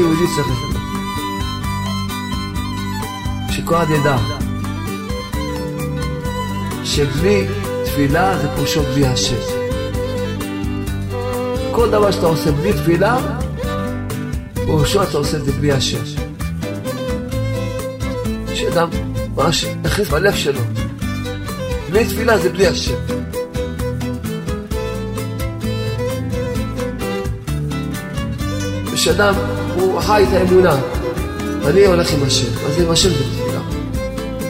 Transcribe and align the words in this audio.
איך 0.00 0.08
יהודי 0.08 0.34
צריך 0.36 0.48
לשנות? 0.48 0.76
שכל 3.50 3.76
אחד 3.76 3.86
ידע 3.90 4.16
שבלי 6.84 7.46
תפילה 7.84 8.38
זה 8.38 8.48
פירושו 8.54 8.82
בלי 8.82 9.06
השם. 9.06 9.36
כל 11.72 11.90
דבר 11.90 12.10
שאתה 12.10 12.26
עושה 12.26 12.52
בלי 12.52 12.72
תפילה, 12.72 13.18
פירושו 14.54 15.02
אתה 15.02 15.18
עושה 15.18 15.36
את 15.36 15.44
זה 15.44 15.52
בלי 15.52 15.72
השם. 15.72 16.04
שאדם 18.54 18.88
ממש 19.36 19.66
יכניס 19.84 20.08
בלב 20.08 20.34
שלו. 20.34 20.60
בלי 21.90 22.04
תפילה 22.04 22.38
זה 22.38 22.48
בלי 22.48 22.66
השם. 22.66 23.19
כשאדם, 29.00 29.34
הוא 29.74 30.00
חי 30.00 30.24
את 30.28 30.32
האמונה, 30.32 30.76
אני 31.66 31.86
הולך 31.86 32.12
עם 32.12 32.22
השם, 32.22 32.66
אז 32.66 32.80
עם 32.80 32.90
השם 32.90 33.08
זה 33.08 33.24
תפילה. 33.24 33.60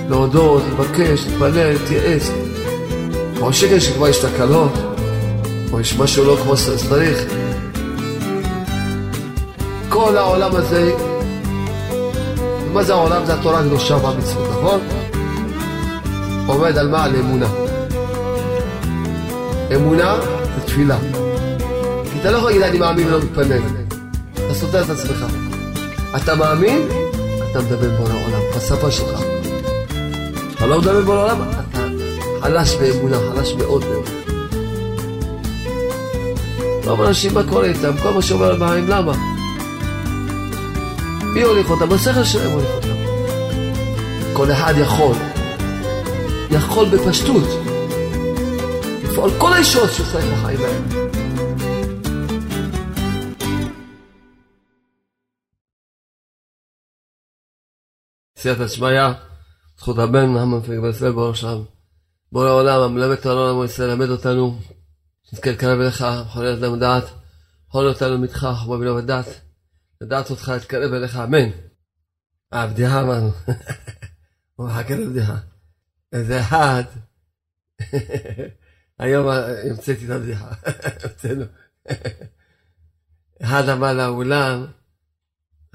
להודות, 0.09 0.63
לבקש, 0.73 1.27
להתפלל, 1.27 1.73
להתייעץ. 1.73 2.31
או 3.41 3.53
שקר 3.53 3.79
שכבר 3.79 4.09
יש 4.09 4.19
תקלות, 4.19 4.73
או 5.73 5.81
יש 5.81 5.99
משהו 5.99 6.25
לא 6.25 6.37
כמו 6.43 6.57
שצריך. 6.57 7.19
כל 9.89 10.17
העולם 10.17 10.57
הזה, 10.57 10.93
מה 12.73 12.83
זה 12.83 12.93
העולם? 12.93 13.25
זה 13.27 13.35
התורה 13.35 13.61
הקדושה 13.61 13.97
והמצוות, 13.97 14.49
נכון? 14.51 14.81
עומד 16.47 16.79
על 16.79 16.89
מה? 16.89 17.05
על 17.05 17.17
אמונה. 17.17 17.47
אמונה 19.75 20.17
זה 20.55 20.67
תפילה. 20.67 20.99
כי 22.13 22.21
אתה 22.21 22.31
לא 22.31 22.37
יכול 22.37 22.51
להגיד 22.51 22.63
אני 22.63 22.79
מאמין 22.79 23.07
ולא 23.07 23.19
מתפלל. 23.19 23.80
סותר 24.61 24.83
את 24.83 24.91
עצמך. 24.91 25.25
אתה 26.17 26.35
מאמין, 26.35 26.89
אתה 27.51 27.61
מדבר 27.61 27.91
בורא 27.91 28.13
העולם, 28.13 28.41
בשפה 28.57 28.91
שלך. 28.91 29.21
אתה 30.55 30.67
לא 30.67 30.79
מדבר 30.79 31.01
בורא 31.01 31.19
העולם, 31.19 31.43
אתה 31.51 31.81
חלש 32.41 32.75
באמונה, 32.75 33.17
חלש 33.35 33.53
מאוד 33.53 33.85
מאוד. 33.85 34.09
רוב 36.85 37.03
האנשים, 37.03 37.35
מה 37.35 37.43
קורה 37.49 37.65
איתם? 37.65 37.93
כל 38.03 38.11
מה 38.11 38.23
שאומר 38.23 38.57
בחיים, 38.57 38.89
למה? 38.89 39.13
מי 41.23 41.43
הוליך 41.43 41.71
אותם? 41.71 41.93
השכל 41.93 42.25
שלהם 42.25 42.51
הוליך 42.51 42.71
אותם. 42.75 42.89
כל 44.33 44.53
אחד 44.53 44.75
יכול, 44.77 45.17
יכול 46.51 46.89
בפשטות 46.89 47.49
לפעול 49.05 49.31
כל 49.39 49.53
הישועות 49.53 49.91
שצריך 49.91 50.25
בחיים 50.25 50.59
האלה. 50.61 51.10
סייעתא 58.41 58.69
שמיא, 58.69 59.03
זכות 59.79 59.99
הבן, 59.99 60.37
המפק 60.37 60.69
וישראל 60.83 61.13
ברוך 61.13 61.37
שם. 61.37 61.63
בורא 62.33 62.49
העולם, 62.49 62.81
המלמד 62.81 63.19
את 63.19 63.27
העולם 63.27 63.57
וישראל, 63.57 63.91
למד 63.91 64.09
אותנו, 64.09 64.61
נזכה 65.33 65.51
לקרב 65.51 65.81
אליך, 65.81 66.05
חולל 66.29 66.65
אדם 66.65 66.79
דעת, 66.79 67.05
חולל 67.69 67.89
אותנו 67.89 68.19
מתך, 68.19 68.49
חומה 68.59 68.79
בינו 68.79 68.97
ודעת, 68.97 69.27
לדעת 70.01 70.31
אותך, 70.31 70.49
להתקרב 70.49 70.93
אליך, 70.93 71.17
אמן. 71.17 71.51
אה, 72.53 72.67
בדיחה 72.67 73.01
אמרנו. 73.01 73.31
הוא 74.57 74.67
מחכה 74.67 74.95
לבדיחה. 74.95 75.37
איזה 76.13 76.41
אחד, 76.41 76.85
היום 78.99 79.29
המצאתי 79.71 80.05
את 80.05 80.11
הבדיחה, 80.11 80.51
המצאנו. 81.05 81.45
אחד 83.43 83.69
אמר 83.69 83.93
לאולם, 83.93 84.67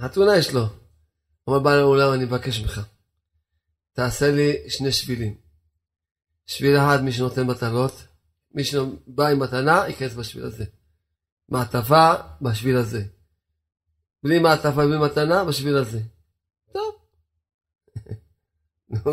חתונה 0.01 0.37
יש 0.37 0.53
לו. 0.53 0.84
אומר 1.47 1.59
בעל 1.59 1.79
האולם, 1.79 2.13
אני 2.13 2.25
מבקש 2.25 2.59
ממך, 2.59 2.81
תעשה 3.93 4.31
לי 4.31 4.69
שני 4.69 4.91
שבילים. 4.91 5.35
שביל 6.45 6.77
אחד, 6.77 7.03
מי 7.03 7.11
שנותן 7.11 7.47
מתנות, 7.47 8.07
מי 8.51 8.63
שבא 8.63 9.27
עם 9.27 9.39
מתנה, 9.39 9.83
ייכנס 9.87 10.13
בשביל 10.13 10.45
הזה. 10.45 10.65
מעטפה, 11.49 12.13
בשביל 12.41 12.77
הזה. 12.77 13.03
בלי 14.23 14.39
מעטפה 14.39 14.85
ובלי 14.85 14.97
מתנה, 14.97 15.43
בשביל 15.43 15.77
הזה. 15.77 16.01
טוב. 16.73 16.95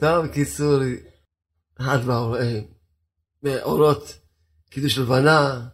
טוב, 0.00 0.26
בקיצור, 0.26 0.80
אחד 1.80 1.98
מהאורות, 3.42 4.18
קידוש 4.70 4.98
לבנה, 4.98 5.68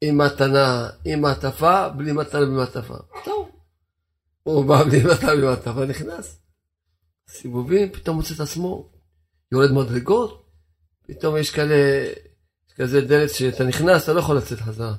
עם 0.00 0.18
מתנה, 0.18 0.90
עם 1.04 1.20
מעטפה, 1.20 1.88
בלי 1.88 2.12
מתנה, 2.12 2.40
בלי 2.40 2.54
מעטפה. 2.54 2.96
טוב. 3.24 3.37
הוא 4.54 4.64
בא 4.64 4.84
בלי 4.84 5.02
מתנה, 5.04 5.36
בלי 5.36 5.46
מעטפה, 5.46 5.84
נכנס. 5.84 6.38
סיבובים, 7.28 7.92
פתאום 7.92 8.16
מוצא 8.16 8.34
את 8.34 8.40
עצמו, 8.40 8.90
יורד 9.52 9.72
מדרגות, 9.72 10.46
פתאום 11.06 11.36
יש 11.36 11.50
כאלה, 11.50 11.74
יש 12.68 12.74
כזה 12.76 13.00
דלת 13.00 13.30
שאתה 13.30 13.64
נכנס, 13.64 14.04
אתה 14.04 14.12
לא 14.12 14.20
יכול 14.20 14.36
לצאת 14.36 14.60
חזרה. 14.60 14.94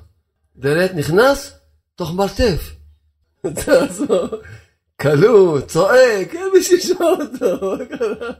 דלת 0.56 0.94
נכנס, 0.94 1.58
תוך 1.94 2.14
מרתף. 2.14 2.76
כלוא, 5.00 5.60
צועק, 5.60 6.34
אין 6.34 6.48
מי 6.54 6.62
שישמע 6.62 7.06
אותו, 7.06 7.76
מה 7.78 7.84
קרה? 7.86 8.30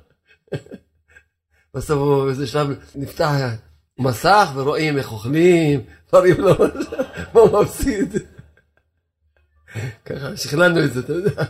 בסוף 1.75 1.98
הוא 1.98 2.25
באיזה 2.25 2.47
שלב 2.47 2.69
נפתח 2.94 3.32
מסך 3.98 4.50
ורואים 4.54 4.98
איך 4.98 5.12
אוכלים, 5.12 5.81
דברים 6.09 6.41
לא, 6.41 6.56
מה 7.34 7.60
מפסיד. 7.62 8.16
ככה, 10.04 10.36
שכנענו 10.36 10.84
את 10.84 10.92
זה, 10.92 11.00
אתה 11.00 11.12
יודע. 11.12 11.44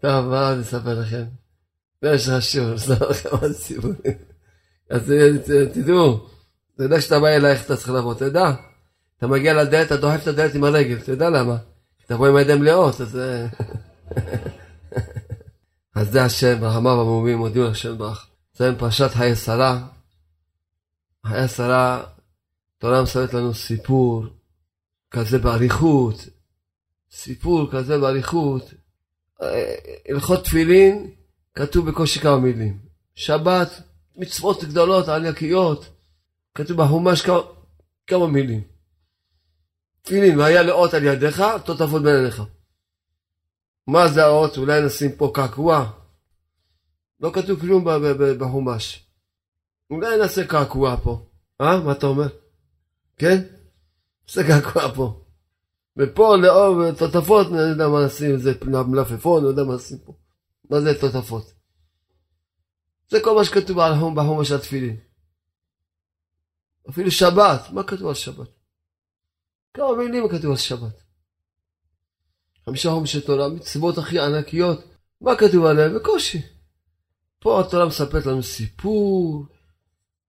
טוב, 0.00 0.28
מה 0.28 0.48
עוד 0.48 0.58
נספר 0.58 1.00
לכם? 1.00 1.24
יש 2.02 2.28
לך 2.28 2.42
שיעור, 2.42 2.74
נספר 2.74 3.08
לכם 3.10 3.28
עוד 3.28 3.52
סיפורים. 3.52 3.94
אז 4.90 5.12
תדעו, 5.74 6.28
אתה 6.74 6.84
יודע 6.84 6.98
כשאתה 6.98 7.20
בא 7.20 7.28
אליי 7.28 7.52
איך 7.52 7.64
אתה 7.64 7.76
צריך 7.76 7.90
לבוא, 7.90 8.12
אתה 8.12 8.24
יודע? 8.24 8.52
אתה 9.18 9.26
מגיע 9.26 9.54
לדלת, 9.54 9.86
אתה 9.86 9.96
דוחף 9.96 10.22
את 10.22 10.26
הדלת 10.26 10.54
עם 10.54 10.64
הרגל, 10.64 10.96
אתה 10.96 11.12
יודע 11.12 11.30
למה? 11.30 11.56
תבוא 12.06 12.28
עם 12.28 12.36
הידיים 12.36 12.60
מלאות, 12.60 13.00
אז... 13.00 13.18
אז 15.94 16.10
זה 16.10 16.24
השם, 16.24 16.64
רחמיו 16.64 17.00
המרומים, 17.00 17.38
מודיעו 17.38 17.70
לשם 17.70 17.98
ברך. 17.98 18.26
זה 18.54 18.72
פרשת 18.78 19.10
חיי 19.10 19.36
שרה. 19.36 19.86
חיי 21.26 21.48
שרה, 21.48 22.02
התורה 22.80 23.02
מספרת 23.02 23.34
לנו 23.34 23.54
סיפור 23.54 24.24
כזה 25.10 25.38
באריכות, 25.38 26.14
סיפור 27.10 27.70
כזה 27.72 27.98
באריכות. 27.98 28.62
הלכות 30.08 30.44
תפילין, 30.44 31.10
כתוב 31.54 31.90
בקושי 31.90 32.20
כמה 32.20 32.38
מילים. 32.38 32.78
שבת, 33.14 33.68
מצוות 34.16 34.64
גדולות, 34.64 35.08
ענקיות, 35.08 35.86
כתוב 36.54 36.82
בחומש 36.82 37.22
כמה, 37.22 37.40
כמה 38.06 38.26
מילים. 38.26 38.62
תפילין, 40.02 40.38
והיה 40.38 40.62
לאות 40.62 40.94
על 40.94 41.04
ידיך, 41.04 41.42
תותפות 41.64 42.02
בין 42.02 42.16
עיניך. 42.16 42.42
מה 43.86 44.08
זה 44.08 44.24
האות? 44.24 44.58
אולי 44.58 44.86
נשים 44.86 45.12
פה 45.16 45.30
קעקוע? 45.34 45.90
לא 47.20 47.30
כתוב 47.34 47.60
כלום 47.60 47.84
בחומש. 48.38 49.06
אולי 49.90 50.18
נעשה 50.18 50.46
קעקוע 50.46 50.96
פה. 51.02 51.26
אה? 51.60 51.80
מה 51.80 51.92
אתה 51.92 52.06
אומר? 52.06 52.39
כן? 53.20 53.38
נעשה 54.28 54.42
קעקוע 54.48 54.94
פה. 54.94 55.24
ופה 55.96 56.36
לאור 56.36 56.92
תותפות, 56.92 57.46
אני 57.46 57.70
יודע 57.70 57.88
מה 57.88 58.06
נשים, 58.06 58.36
זה 58.36 58.52
מלפפון, 58.86 59.38
אני 59.42 59.48
יודע 59.50 59.64
מה 59.64 59.74
נשים 59.74 59.98
פה. 59.98 60.12
מה 60.70 60.80
זה 60.80 61.00
תותפות? 61.00 61.52
זה 63.08 63.18
כל 63.24 63.34
מה 63.34 63.44
שכתוב 63.44 63.78
בחומש 64.14 64.50
התפילין. 64.50 64.96
אפילו 66.90 67.10
שבת, 67.10 67.70
מה 67.72 67.82
כתוב 67.82 68.08
על 68.08 68.14
שבת? 68.14 68.48
כמה 69.74 69.96
מילים 69.96 70.28
כתוב 70.28 70.50
על 70.50 70.56
שבת. 70.56 71.02
חמישה 72.64 72.90
חומשי 72.90 73.20
תורה, 73.20 73.48
מצוות 73.48 73.98
הכי 73.98 74.20
ענקיות, 74.20 74.84
מה 75.20 75.36
כתוב 75.36 75.64
עליהם? 75.64 75.94
בקושי. 75.94 76.42
פה 77.38 77.60
התורה 77.60 77.86
מספרת 77.86 78.26
לנו 78.26 78.42
סיפור, 78.42 79.46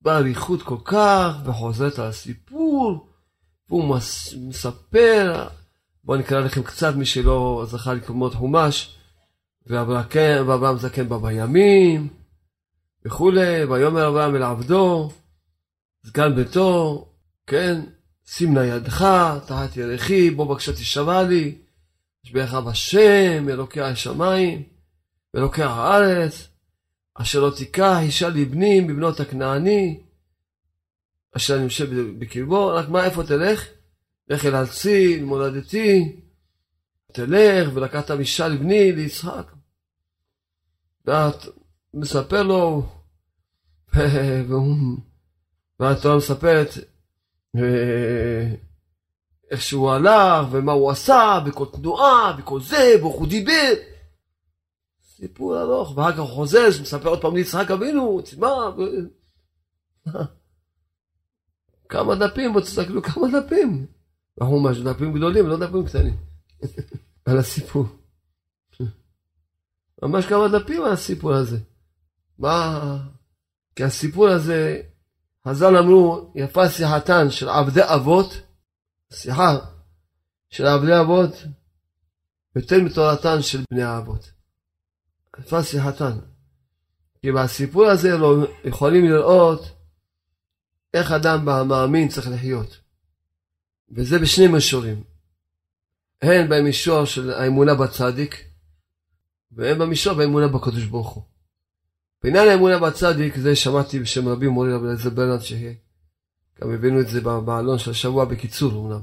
באריכות 0.01 0.61
כל 0.61 0.77
כך, 0.85 1.35
וחוזרת 1.45 1.99
על 1.99 2.07
הסיפור, 2.07 3.07
והוא 3.69 3.95
מס, 3.95 4.33
מספר, 4.37 5.47
בואו 6.03 6.17
נקרא 6.17 6.39
לכם 6.39 6.63
קצת, 6.63 6.95
מי 6.95 7.05
שלא 7.05 7.65
זכה 7.67 7.93
לקרוא 7.93 8.29
חומש, 8.29 8.97
ואברהם 9.67 10.77
זקן 10.77 11.09
בא 11.09 11.17
בימים, 11.17 12.07
וכולי, 13.05 13.63
ויאמר 13.63 14.07
אברהם 14.07 14.35
אל 14.35 14.43
עבדו, 14.43 15.11
סגן 16.05 16.35
ביתו, 16.35 17.07
כן, 17.47 17.81
שים 18.25 18.53
נא 18.53 18.59
ידך, 18.59 19.05
תחת 19.47 19.77
ירכי, 19.77 20.31
בוא 20.31 20.45
בבקשה 20.45 20.73
תשמע 20.73 21.23
לי, 21.23 21.57
ישבעך 22.25 22.53
בשם, 22.53 23.49
אלוקי 23.49 23.81
השמיים, 23.81 24.63
ואלוקי 25.33 25.63
הארץ, 25.63 26.47
אשר 27.21 27.39
לא 27.39 27.51
תיקח 27.57 27.97
אישה 28.01 28.29
לבנים 28.29 28.87
בבנות 28.87 29.19
הכנעני, 29.19 29.99
אשר 31.37 31.55
אני 31.55 31.63
יושב 31.63 31.89
בקרבו, 32.19 32.67
רק 32.67 32.89
מה, 32.89 33.05
איפה 33.05 33.23
תלך? 33.23 33.67
לך 34.29 34.45
אל 34.45 34.55
ארצי, 34.55 35.19
מולדתי, 35.21 36.15
תלך 37.11 37.69
ולקחת 37.73 38.11
אישה 38.11 38.47
לבני, 38.47 38.91
ליצחק. 38.91 39.51
ואת 41.05 41.45
מספר 41.93 42.43
לו, 42.43 42.89
והתורה 45.79 46.17
מספרת 46.17 46.69
אה, 47.55 48.53
איך 49.51 49.61
שהוא 49.61 49.91
הלך, 49.91 50.47
ומה 50.51 50.71
הוא 50.71 50.91
עשה, 50.91 51.39
וכל 51.45 51.65
תנועה, 51.73 52.35
וכל 52.37 52.61
זה, 52.61 52.93
ואיך 53.03 53.15
הוא 53.15 53.27
דיבר. 53.27 53.73
סיפור 55.21 55.61
ארוך, 55.61 55.97
ואחר 55.97 56.11
כך 56.11 56.19
הוא 56.19 56.27
חוזר, 56.27 56.67
מספר 56.81 57.09
עוד 57.09 57.21
פעם 57.21 57.35
ליצחק 57.35 57.71
אבינו, 57.71 58.21
תשמע, 58.21 58.47
ו... 58.47 58.81
כמה 61.89 62.15
דפים, 62.15 62.53
בוא 62.53 62.61
תסתכלו 62.61 63.01
כמה 63.03 63.27
דפים. 63.39 63.85
אנחנו 64.41 64.59
ממש 64.59 64.77
דפים 64.77 65.13
גדולים, 65.13 65.47
לא 65.47 65.57
דפים 65.57 65.85
קטנים. 65.85 66.17
על 67.25 67.37
הסיפור. 67.37 67.85
ממש 70.03 70.25
כמה 70.25 70.47
דפים 70.47 70.83
על 70.83 70.91
הסיפור 70.91 71.33
הזה. 71.33 71.57
מה... 72.39 72.97
כי 73.75 73.83
הסיפור 73.83 74.27
הזה, 74.27 74.81
חז"ל 75.47 75.77
אמרו, 75.77 76.33
יפה 76.35 76.69
שיחתן 76.69 77.29
של 77.29 77.49
עבדי 77.49 77.81
אבות, 77.83 78.41
שיחה 79.13 79.57
של 80.49 80.65
עבדי 80.65 80.99
אבות, 80.99 81.31
יותר 82.55 82.83
מתורתן 82.83 83.41
של 83.41 83.63
בני 83.71 83.83
האבות. 83.83 84.40
יפה 85.39 85.63
שיחתן. 85.63 86.17
כי 87.21 87.31
בסיפור 87.31 87.85
הזה 87.85 88.17
לא 88.17 88.47
יכולים 88.65 89.05
לראות 89.05 89.61
איך 90.93 91.11
אדם 91.11 91.45
מאמין 91.67 92.07
צריך 92.07 92.27
לחיות. 92.27 92.79
וזה 93.91 94.19
בשני 94.19 94.47
מישורים. 94.47 95.03
הן 96.21 96.49
במישור 96.49 97.05
של 97.05 97.31
האמונה 97.31 97.75
בצדיק, 97.75 98.45
והן 99.51 99.79
במישור 99.79 100.13
באמונה 100.13 100.47
בקדוש 100.47 100.85
ברוך 100.85 101.09
הוא. 101.09 101.23
בעניין 102.23 102.47
האמונה 102.47 102.79
בצדיק, 102.79 103.37
זה 103.37 103.55
שמעתי 103.55 103.99
בשם 103.99 104.27
רבי 104.27 104.47
מורי 104.47 104.73
רבי 104.73 104.85
אליעזר 104.85 105.09
ברנד, 105.09 105.41
שגם 105.41 106.71
הבאנו 106.71 106.99
את 107.01 107.07
זה 107.07 107.21
בעלון 107.21 107.79
של 107.79 107.91
השבוע 107.91 108.25
בקיצור 108.25 108.71
אמנם, 108.71 109.01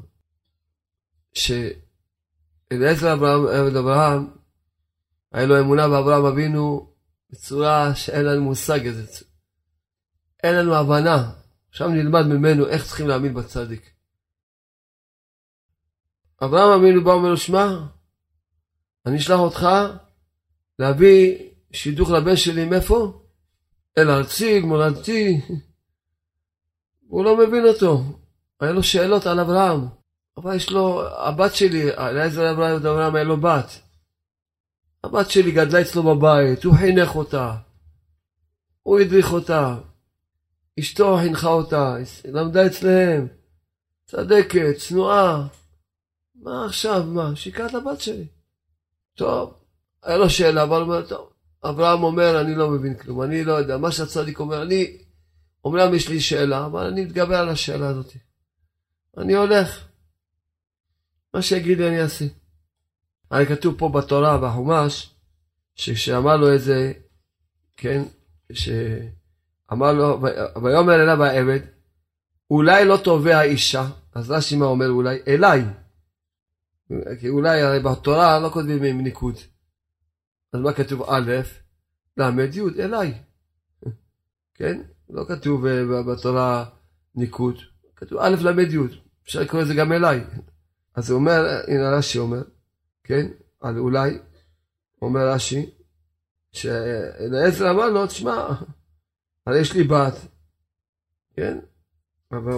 שאליעזר 1.32 3.12
אברהם, 3.12 3.76
אברהם, 3.76 4.26
היה 5.32 5.46
לו 5.46 5.60
אמונה 5.60 5.88
באברהם 5.88 6.24
אבינו 6.24 6.92
בצורה 7.30 7.94
שאין 7.94 8.24
לנו 8.24 8.42
מושג 8.42 8.86
איזה, 8.86 9.24
אין 10.42 10.54
לנו 10.54 10.74
הבנה. 10.74 11.30
עכשיו 11.70 11.88
נלמד 11.88 12.26
ממנו 12.26 12.66
איך 12.66 12.86
צריכים 12.86 13.08
להאמין 13.08 13.34
בצדיק. 13.34 13.90
אברהם 16.42 16.80
אבינו 16.80 17.04
בא 17.04 17.10
ואומר 17.10 17.28
לו, 17.28 17.36
שמע, 17.36 17.68
אני 19.06 19.16
אשלח 19.16 19.38
אותך 19.38 19.66
להביא 20.78 21.38
שידוך 21.72 22.10
לבן 22.10 22.36
שלי 22.36 22.64
מאיפה? 22.64 23.22
אל 23.98 24.10
ארצי, 24.10 24.60
מולדתי. 24.60 25.40
הוא 27.08 27.24
לא 27.24 27.36
מבין 27.36 27.64
אותו. 27.66 28.02
היה 28.60 28.72
לו 28.72 28.82
שאלות 28.82 29.26
על 29.26 29.40
אברהם. 29.40 29.80
אבל 30.36 30.56
יש 30.56 30.70
לו, 30.70 31.08
הבת 31.08 31.54
שלי, 31.54 31.96
אליעזר 31.96 32.50
אברהם, 32.50 32.76
אברהם 32.76 33.14
היה 33.14 33.24
לו 33.24 33.40
בת. 33.40 33.87
הבת 35.08 35.30
שלי 35.30 35.52
גדלה 35.52 35.80
אצלו 35.80 36.02
בבית, 36.02 36.64
הוא 36.64 36.74
חינך 36.76 37.16
אותה. 37.16 37.54
הוא 38.82 38.98
הדריך 38.98 39.32
אותה. 39.32 39.76
אשתו 40.78 41.16
חינכה 41.20 41.48
אותה, 41.48 41.96
למדה 42.24 42.66
אצלהם. 42.66 43.26
צדקת, 44.06 44.76
צנועה. 44.78 45.46
מה 46.34 46.66
עכשיו, 46.66 47.04
מה? 47.04 47.36
שיקה 47.36 47.66
את 47.66 47.74
הבת 47.74 48.00
שלי. 48.00 48.26
טוב, 49.14 49.54
היה 50.02 50.16
לו 50.16 50.30
שאלה, 50.30 50.62
אבל 50.62 50.76
הוא 50.76 50.82
אומר, 50.82 51.06
טוב, 51.06 51.30
אברהם 51.64 52.02
אומר, 52.02 52.40
אני 52.40 52.54
לא 52.54 52.70
מבין 52.70 52.94
כלום, 52.94 53.22
אני 53.22 53.44
לא 53.44 53.52
יודע, 53.52 53.76
מה 53.76 53.92
שהצדיק 53.92 54.40
אומר, 54.40 54.62
אני, 54.62 54.96
אומנם 55.64 55.94
יש 55.94 56.08
לי 56.08 56.20
שאלה, 56.20 56.66
אבל 56.66 56.86
אני 56.86 57.04
מתגבר 57.04 57.36
על 57.36 57.48
השאלה 57.48 57.88
הזאת. 57.88 58.12
אני 59.18 59.34
הולך. 59.34 59.84
מה 61.34 61.42
שיגיד 61.42 61.78
לי 61.78 61.88
אני 61.88 62.02
אעשה. 62.02 62.24
הרי 63.30 63.46
כתוב 63.46 63.74
פה 63.78 63.88
בתורה, 63.88 64.38
בחומש, 64.38 65.14
שכשאמר 65.74 66.36
לו 66.36 66.52
איזה, 66.52 66.92
כן, 67.76 68.02
שאמר 68.52 69.92
לו, 69.92 70.20
ויאמר 70.62 71.02
אליו 71.02 71.24
העבד, 71.24 71.60
אולי 72.50 72.84
לא 72.84 72.96
תובע 73.04 73.42
אישה, 73.42 73.86
אז 74.14 74.30
רש"י 74.30 74.56
מה 74.56 74.66
אומר 74.66 74.88
אולי? 74.88 75.18
אליי. 75.28 75.64
כי 77.20 77.28
אולי 77.28 77.60
הרי 77.60 77.80
בתורה 77.80 78.40
לא 78.40 78.48
כותבים 78.48 78.82
עם 78.82 79.00
ניקוד. 79.00 79.34
אז 80.52 80.60
מה 80.60 80.72
כתוב 80.72 81.02
א', 81.02 81.32
ל', 82.16 82.22
י', 82.54 82.82
אליי. 82.82 83.14
כן? 84.54 84.80
לא 85.10 85.24
כתוב 85.28 85.66
אה, 85.66 86.02
בתורה 86.02 86.64
ניקוד, 87.14 87.56
כתוב 87.96 88.18
א', 88.18 88.34
ל', 88.40 88.60
י', 88.60 88.78
אפשר 89.24 89.40
לקרוא 89.40 89.62
לזה 89.62 89.74
גם 89.74 89.92
אליי. 89.92 90.24
אז 90.94 91.10
הוא 91.10 91.18
אומר, 91.18 91.60
הנה 91.66 91.90
רש"י 91.90 92.18
אומר, 92.18 92.42
כן? 93.08 93.26
על 93.60 93.78
אולי, 93.78 94.18
אומר 95.02 95.28
רש"י, 95.28 95.70
שאליעזר 96.52 97.70
אמר 97.70 97.90
לו, 97.90 98.06
תשמע, 98.06 98.48
הרי 99.46 99.60
יש 99.60 99.74
לי 99.74 99.84
בת, 99.84 100.14
כן? 101.34 101.58
אבל 102.32 102.52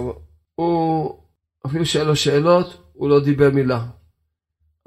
הוא, 0.55 1.23
אפילו 1.65 1.85
שאין 1.85 2.07
לו 2.07 2.15
שאלות, 2.15 2.91
הוא 2.93 3.09
לא 3.09 3.23
דיבר 3.23 3.49
מילה. 3.49 3.87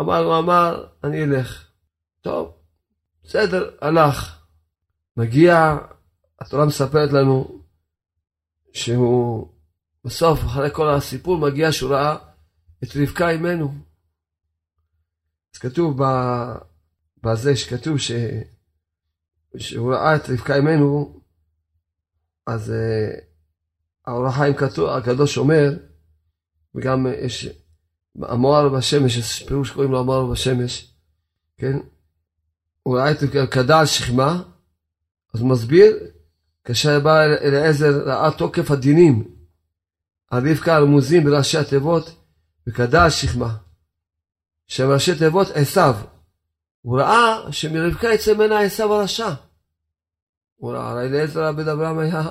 אמר, 0.01 0.25
הוא 0.25 0.39
אמר, 0.39 0.87
אני 1.05 1.25
אלך. 1.25 1.71
טוב, 2.21 2.53
בסדר, 3.23 3.77
הלך. 3.81 4.45
מגיע, 5.17 5.77
התורה 6.41 6.67
מספרת 6.67 7.13
לנו 7.13 7.63
שהוא 8.73 9.49
בסוף, 10.05 10.41
אחרי 10.41 10.69
כל 10.73 10.91
הסיפור, 10.91 11.39
מגיע 11.39 11.73
שהוא 11.73 11.91
ראה 11.91 12.17
את 12.85 12.89
רבקה 12.97 13.31
אימנו. 13.31 13.94
אז 15.55 15.59
כתוב 15.59 16.01
בזה 17.23 17.57
שכתוב 17.57 17.99
ש... 17.99 18.13
שהוא 19.57 19.93
ראה 19.93 20.17
את 20.17 20.31
רבקה 20.31 20.57
אימנו, 20.57 21.21
אז 22.47 22.71
uh, 22.71 23.21
האור 24.07 24.27
החיים 24.27 24.55
הקדוש 24.89 25.39
אומר, 25.39 25.73
וגם 26.75 27.07
יש 27.19 27.49
המואר 28.23 28.69
בשמש, 28.69 29.17
יש 29.17 29.43
פירוש 29.43 29.69
שקוראים 29.69 29.93
לו 29.93 30.01
המואר 30.01 30.27
בשמש, 30.27 30.95
כן? 31.57 31.79
הוא 32.83 32.99
ראה 32.99 33.11
את 33.11 33.17
קדה 33.51 33.81
על 33.81 33.87
שכמה, 33.87 34.43
אז 35.35 35.41
הוא 35.41 35.51
מסביר, 35.51 35.97
כאשר 36.65 37.01
בא 37.01 37.23
אליעזר 37.23 38.03
ראה 38.07 38.31
תוקף 38.39 38.71
הדינים 38.71 39.35
על 40.31 40.51
רבקה 40.51 40.77
הרמוזים 40.77 41.25
בראשי 41.25 41.59
התיבות, 41.59 42.17
וקדה 42.67 43.05
על 43.05 43.11
שכמה. 43.11 43.64
שהם 44.67 44.91
ראשי 44.91 45.19
תיבות 45.19 45.47
עשיו. 45.55 45.95
הוא 46.81 47.01
ראה 47.01 47.53
שמרבקה 47.53 48.09
יצא 48.09 48.35
ממנה 48.35 48.61
עשיו 48.61 48.95
הרשע. 48.95 49.31
הוא 50.57 50.73
ראה, 50.73 50.91
הרי 50.91 51.07
אליעזר 51.07 51.45
עבד 51.45 51.69
אברהם 51.69 51.99
היה 51.99 52.23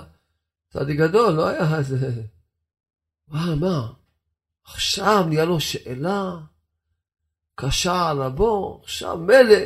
צדיק 0.69 0.99
גדול, 0.99 1.33
לא 1.33 1.47
היה 1.47 1.77
איזה... 1.77 2.21
מה, 3.27 3.55
מה? 3.55 3.87
עכשיו 4.65 5.25
נהיה 5.27 5.45
לו 5.45 5.59
שאלה 5.59 6.35
קשה 7.55 8.09
על 8.09 8.21
רבו, 8.21 8.81
עכשיו 8.83 9.17
מילא, 9.17 9.57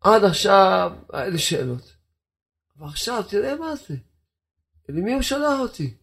עד 0.00 0.24
עכשיו 0.24 0.92
היה 1.12 1.28
לי 1.28 1.38
שאלות. 1.38 1.92
אבל 2.78 2.86
עכשיו 2.86 3.22
תראה 3.22 3.56
מה 3.56 3.76
זה, 3.76 3.94
למי 4.88 5.12
הוא 5.12 5.22
שלח 5.22 5.60
אותי? 5.60 5.94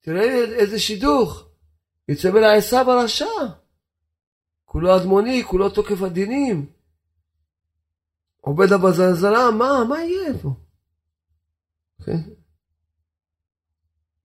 תראה 0.00 0.24
איזה 0.34 0.78
שידוך, 0.78 1.48
יצא 2.08 2.30
ממנה 2.30 2.52
עשיו 2.52 2.90
הרשע. 2.90 3.24
כולו 4.74 4.96
אדמוני, 4.96 5.44
כולו 5.44 5.70
תוקף 5.70 6.02
הדינים. 6.02 6.66
עובד 8.40 8.72
הבזלזלה, 8.72 9.50
מה, 9.58 9.84
מה 9.88 9.98
יהיה 9.98 10.38
פה? 10.42 10.54
כן? 12.04 12.18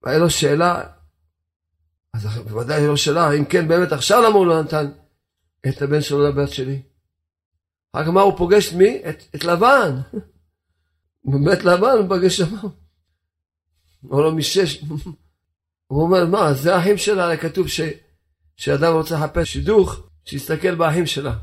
היה 0.05 0.17
לו 0.17 0.29
שאלה, 0.29 0.83
אז 2.13 2.25
בוודאי 2.25 2.87
לא 2.87 2.95
שאלה, 2.95 3.33
אם 3.33 3.45
כן 3.45 3.67
באמת 3.67 3.91
עכשיו 3.91 4.21
למה 4.21 4.35
הוא 4.35 4.47
לא 4.47 4.61
נתן 4.61 4.85
את 5.69 5.81
הבן 5.81 6.01
שלו 6.01 6.29
לבת 6.29 6.49
שלי? 6.49 6.81
רק 7.95 8.07
מה 8.07 8.21
הוא 8.21 8.37
פוגש 8.37 8.73
מי? 8.73 9.01
את, 9.09 9.23
את 9.35 9.43
לבן. 9.43 10.01
בבית 11.29 11.63
לבן 11.63 11.97
הוא 11.99 12.07
פוגש 12.07 12.37
שם. 12.37 12.55
אמר 14.05 14.21
לו 14.21 14.35
משש. 14.35 14.83
הוא 15.87 16.03
אומר, 16.03 16.25
מה, 16.25 16.53
זה 16.53 16.75
האחים 16.75 16.97
שלה, 16.97 17.37
כתוב 17.37 17.67
ש, 17.67 17.81
שאדם 18.55 18.93
רוצה 18.93 19.15
לחפש 19.15 19.53
שידוך, 19.53 20.08
שיסתכל 20.29 20.75
באחים 20.75 21.05
שלה. 21.05 21.33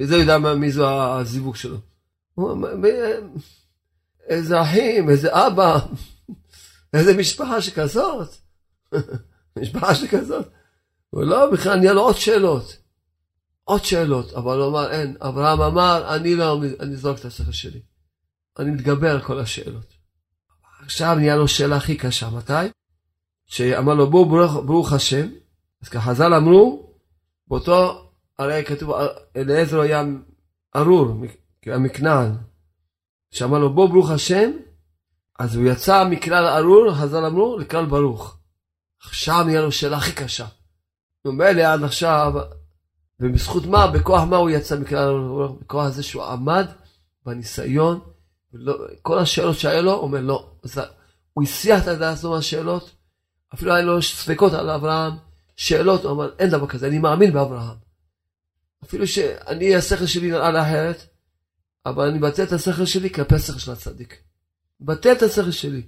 וזה 0.00 0.16
יודע 0.16 0.38
מי 0.38 0.72
זו 0.72 0.88
הזיווג 0.90 1.56
שלו. 1.56 1.76
הוא 2.34 2.50
אומר, 2.50 3.20
איזה 4.28 4.62
אחים, 4.62 5.10
איזה 5.10 5.28
אבא, 5.46 5.78
איזה 6.94 7.16
משפחה 7.16 7.62
שכזאת. 7.62 8.28
משפחה 9.60 9.94
שלי 9.94 10.08
כזאת. 10.08 10.46
הוא 11.10 11.24
לא, 11.24 11.50
בכלל 11.52 11.78
נהיה 11.78 11.92
לו 11.92 12.00
עוד 12.00 12.16
שאלות. 12.16 12.76
עוד 13.64 13.84
שאלות, 13.84 14.32
אבל 14.32 14.58
הוא 14.58 14.68
אמר, 14.68 14.90
אין, 14.90 15.16
אברהם 15.20 15.60
אמר, 15.60 16.14
אני 16.16 16.34
לא, 16.34 16.60
אני 16.80 16.94
אזרוק 16.94 17.18
את 17.18 17.24
השכל 17.24 17.52
שלי. 17.52 17.80
אני 18.58 18.70
מתגבר 18.70 19.10
על 19.10 19.20
כל 19.22 19.38
השאלות. 19.38 19.92
עכשיו 20.84 21.14
נהיה 21.14 21.36
לו 21.36 21.48
שאלה 21.48 21.76
הכי 21.76 21.96
קשה, 21.96 22.30
מתי? 22.30 22.52
שאמר 23.46 23.94
לו, 23.94 24.10
בואו 24.10 24.28
ברוך, 24.28 24.52
ברוך 24.66 24.92
השם. 24.92 25.28
אז 25.82 25.88
כחז"ל 25.88 26.34
אמרו, 26.34 26.87
באותו, 27.48 28.10
הרי 28.38 28.64
כתוב, 28.64 28.90
אליעזר 29.36 29.80
היה 29.80 30.02
ארור, 30.76 31.14
מכנען. 31.66 32.32
שאמר 33.30 33.58
לו, 33.58 33.72
בוא 33.72 33.88
ברוך 33.88 34.10
השם, 34.10 34.50
אז 35.38 35.56
הוא 35.56 35.64
יצא 35.64 36.08
מכלל 36.10 36.46
ארור, 36.46 36.94
חז"ל 36.94 37.24
אמרו, 37.24 37.58
לכלל 37.58 37.86
ברוך. 37.86 38.36
עכשיו 39.02 39.44
נהיה 39.44 39.60
לו 39.60 39.72
שאלה 39.72 39.96
הכי 39.96 40.12
קשה. 40.12 40.46
נו 41.24 41.32
מילא 41.32 41.62
עד 41.62 41.82
עכשיו, 41.82 42.32
ובזכות 43.20 43.66
מה, 43.66 43.86
בכוח 43.86 44.22
מה 44.22 44.36
הוא 44.36 44.50
יצא 44.50 44.78
מכלל 44.78 45.08
ארור? 45.08 45.58
בכוח 45.60 45.84
הזה 45.84 46.02
שהוא 46.02 46.24
עמד 46.24 46.66
בניסיון, 47.26 48.00
ולא, 48.52 48.76
כל 49.02 49.18
השאלות 49.18 49.56
שהיה 49.56 49.80
לו, 49.80 49.92
הוא 49.92 50.02
אומר 50.02 50.20
לא. 50.20 50.50
אז 50.64 50.80
הוא 51.32 51.44
הסיח 51.44 51.82
את 51.82 51.88
הדעת 51.88 52.12
הזו 52.12 52.30
מהשאלות, 52.30 52.90
אפילו 53.54 53.74
היה 53.74 53.82
לו 53.82 54.02
ספקות 54.02 54.52
על 54.52 54.70
אברהם, 54.70 55.12
שאלות, 55.58 56.04
הוא 56.04 56.12
אמר, 56.12 56.30
אין 56.38 56.50
דבר 56.50 56.66
כזה, 56.66 56.86
אני 56.86 56.98
מאמין 56.98 57.32
באברהם. 57.32 57.76
אפילו 58.84 59.06
שאני, 59.06 59.74
השכל 59.74 60.06
שלי 60.06 60.30
נראה 60.30 60.50
לאחרת, 60.50 61.06
אבל 61.86 62.08
אני 62.08 62.18
מבטל 62.18 62.42
את 62.42 62.52
השכל 62.52 62.84
שלי 62.84 63.10
כלפי 63.10 63.34
השכל 63.34 63.58
של 63.58 63.72
הצדיק. 63.72 64.22
מבטל 64.80 65.12
את 65.12 65.22
השכל 65.22 65.50
שלי. 65.50 65.82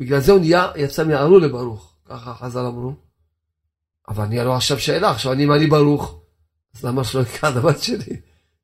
בגלל 0.00 0.20
זה 0.20 0.32
הוא 0.32 0.40
נהיה, 0.40 0.72
יצא 0.76 1.04
מארור 1.04 1.38
לברוך, 1.38 1.96
ככה 2.04 2.34
חז"ל 2.34 2.58
אמרו. 2.58 2.94
אבל 4.08 4.24
נהיה 4.24 4.44
לו 4.44 4.54
עכשיו 4.54 4.78
שאלה, 4.78 5.10
עכשיו 5.10 5.32
אני, 5.32 5.44
אם 5.44 5.52
אני 5.52 5.66
ברוך, 5.66 6.20
אז 6.74 6.84
למה 6.84 7.04
שלא 7.04 7.22
יקרא 7.22 7.50
את 7.50 7.56
הבת 7.56 7.82
שלי? 7.82 8.20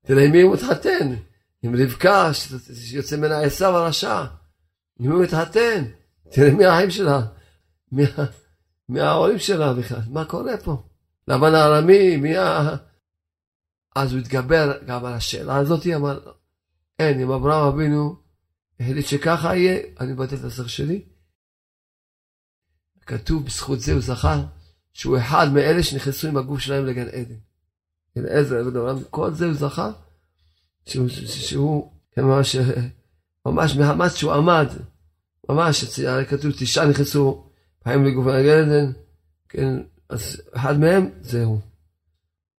תראה 0.07 0.25
עם 0.25 0.33
מי 0.33 0.43
הוא 0.43 0.55
מתחתן, 0.55 1.15
עם 1.63 1.75
רבקה, 1.77 2.31
שיוצא 2.75 3.17
ממנה 3.17 3.41
עשיו 3.41 3.77
הרשע. 3.77 4.25
עם 5.01 5.07
מי 5.07 5.15
הוא 5.15 5.23
מתחתן? 5.23 5.85
תראה 6.31 6.51
מי 6.51 6.67
החיים 6.67 6.91
שלה, 6.91 7.21
מי, 7.93 8.05
מי 8.89 9.01
ההורים 9.01 9.39
שלה 9.39 9.75
בכלל, 9.75 10.01
מה 10.09 10.25
קורה 10.25 10.57
פה? 10.65 10.83
לבן 11.29 11.55
הארמי, 11.55 12.17
מי 12.17 12.37
ה... 12.37 12.77
אז 13.97 14.13
הוא 14.13 14.21
התגבר 14.21 14.79
גם 14.87 15.05
על 15.05 15.13
השאלה 15.13 15.57
הזאת, 15.57 15.87
אמר, 15.87 16.21
אין, 16.99 17.21
אם 17.21 17.31
אברהם 17.31 17.75
אבינו 17.75 18.17
החליט 18.81 19.07
שככה 19.07 19.57
יהיה, 19.57 19.81
אני 20.01 20.13
מבטל 20.13 20.37
את 20.37 20.45
השכל 20.45 20.69
שלי. 20.69 21.05
כתוב 23.07 23.47
בזכות 23.47 23.81
זה 23.81 23.93
הוא 23.93 24.01
זכה 24.01 24.43
שהוא 24.93 25.19
אחד 25.19 25.47
מאלה 25.53 25.83
שנכנסו 25.83 26.29
עם 26.29 26.37
הגוף 26.37 26.61
שלהם 26.61 26.87
לגן 26.87 27.09
עדן. 27.09 27.35
אליעזר 28.17 28.59
עבד 28.59 28.77
העולם, 28.77 29.05
כל 29.11 29.35
זה 29.35 29.45
הוא 29.45 29.55
זכה 29.55 29.91
שהוא, 30.87 31.09
שהוא 31.09 31.93
ממש, 32.17 32.57
ממש 33.47 33.77
מהמאמץ 33.77 34.15
שהוא 34.15 34.33
עמד, 34.33 34.67
ממש, 35.49 35.85
כתוב 36.29 36.53
תשעה 36.59 36.89
נכנסו 36.89 37.52
חיים 37.85 38.05
לגוף 38.05 38.27
לגן 38.27 38.71
עדן, 38.71 38.93
כן, 39.49 39.83
אז 40.09 40.43
אחד 40.55 40.81
מהם 40.81 41.11
זה 41.21 41.45
הוא. 41.45 41.61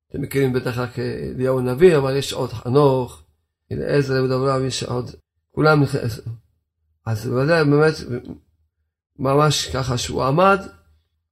אתם 0.10 0.22
מכירים 0.22 0.54
בטח 0.54 0.78
רק 0.78 1.00
אליהו 1.00 1.60
הנביא, 1.60 1.98
אבל 1.98 2.16
יש 2.16 2.34
עוד 2.34 2.54
חנוך, 2.54 3.24
אליעזר 3.72 4.14
עבד 4.14 4.32
אברהם, 4.32 4.66
יש 4.66 4.84
עוד, 4.84 5.12
כולם 5.52 5.84
נכנסו. 5.84 6.22
אז 7.06 7.28
בוודאי 7.28 7.64
באמת, 7.64 7.94
ממש 9.20 9.68
ככה 9.74 9.98
שהוא 9.98 10.24
עמד, 10.24 10.60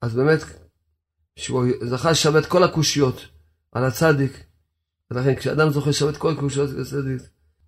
אז 0.01 0.15
באמת, 0.15 0.39
שהוא 1.36 1.65
זכה 1.83 2.12
לשבת 2.12 2.45
כל 2.45 2.63
הקושיות 2.63 3.25
על 3.71 3.86
הצדיק. 3.86 4.43
ולכן 5.12 5.36
כשאדם 5.36 5.69
זוכה 5.69 5.89
לשבת 5.89 6.17
כל 6.17 6.31
הקושיות 6.31 6.69
על 6.69 6.81
הצדיק, 6.81 7.21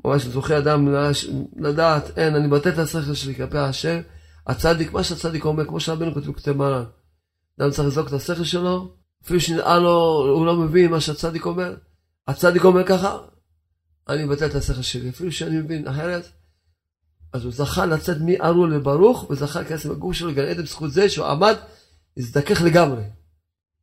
ממש 0.05 0.25
זוכה 0.25 0.57
אדם 0.57 0.87
לדעת, 1.57 2.17
אין, 2.17 2.35
אני 2.35 2.47
מבטא 2.47 2.69
את 2.69 2.77
השכל 2.77 3.13
שלי 3.13 3.35
כלפי 3.35 3.57
השם, 3.57 4.01
הצדיק, 4.47 4.93
מה 4.93 5.03
שהצדיק 5.03 5.45
אומר, 5.45 5.65
כמו 5.65 5.79
שרבנו 5.79 6.15
כתוב 6.15 6.35
כתב 6.35 6.51
מרן. 6.51 6.83
אדם 7.59 7.71
צריך 7.71 7.87
לזרוק 7.87 8.07
את 8.07 8.13
השכל 8.13 8.43
שלו, 8.43 8.95
אפילו 9.23 9.39
שנראה 9.39 9.79
לו, 9.79 10.25
הוא 10.35 10.45
לא 10.45 10.55
מבין 10.55 10.91
מה 10.91 11.01
שהצדיק 11.01 11.45
אומר. 11.45 11.75
הצדיק 12.27 12.63
אומר 12.63 12.87
ככה, 12.87 13.17
אני 14.09 14.25
מבטל 14.25 14.45
את 14.45 14.55
השכל 14.55 14.81
שלי, 14.81 15.09
אפילו 15.09 15.31
שאני 15.31 15.57
מבין 15.57 15.87
אחרת. 15.87 16.31
אז 17.33 17.43
הוא 17.43 17.51
זכה 17.51 17.85
לצאת 17.85 18.17
מארור 18.21 18.67
לברוך, 18.67 19.25
וזכה 19.29 19.59
להיכנס 19.59 19.85
עם 19.85 19.91
הגוף 19.91 20.13
שלו 20.13 20.29
לגן 20.29 20.43
עדן 20.43 20.63
בזכות 20.63 20.91
זה 20.91 21.09
שהוא 21.09 21.25
עמד, 21.25 21.55
הזדכך 22.17 22.61
לגמרי. 22.61 23.03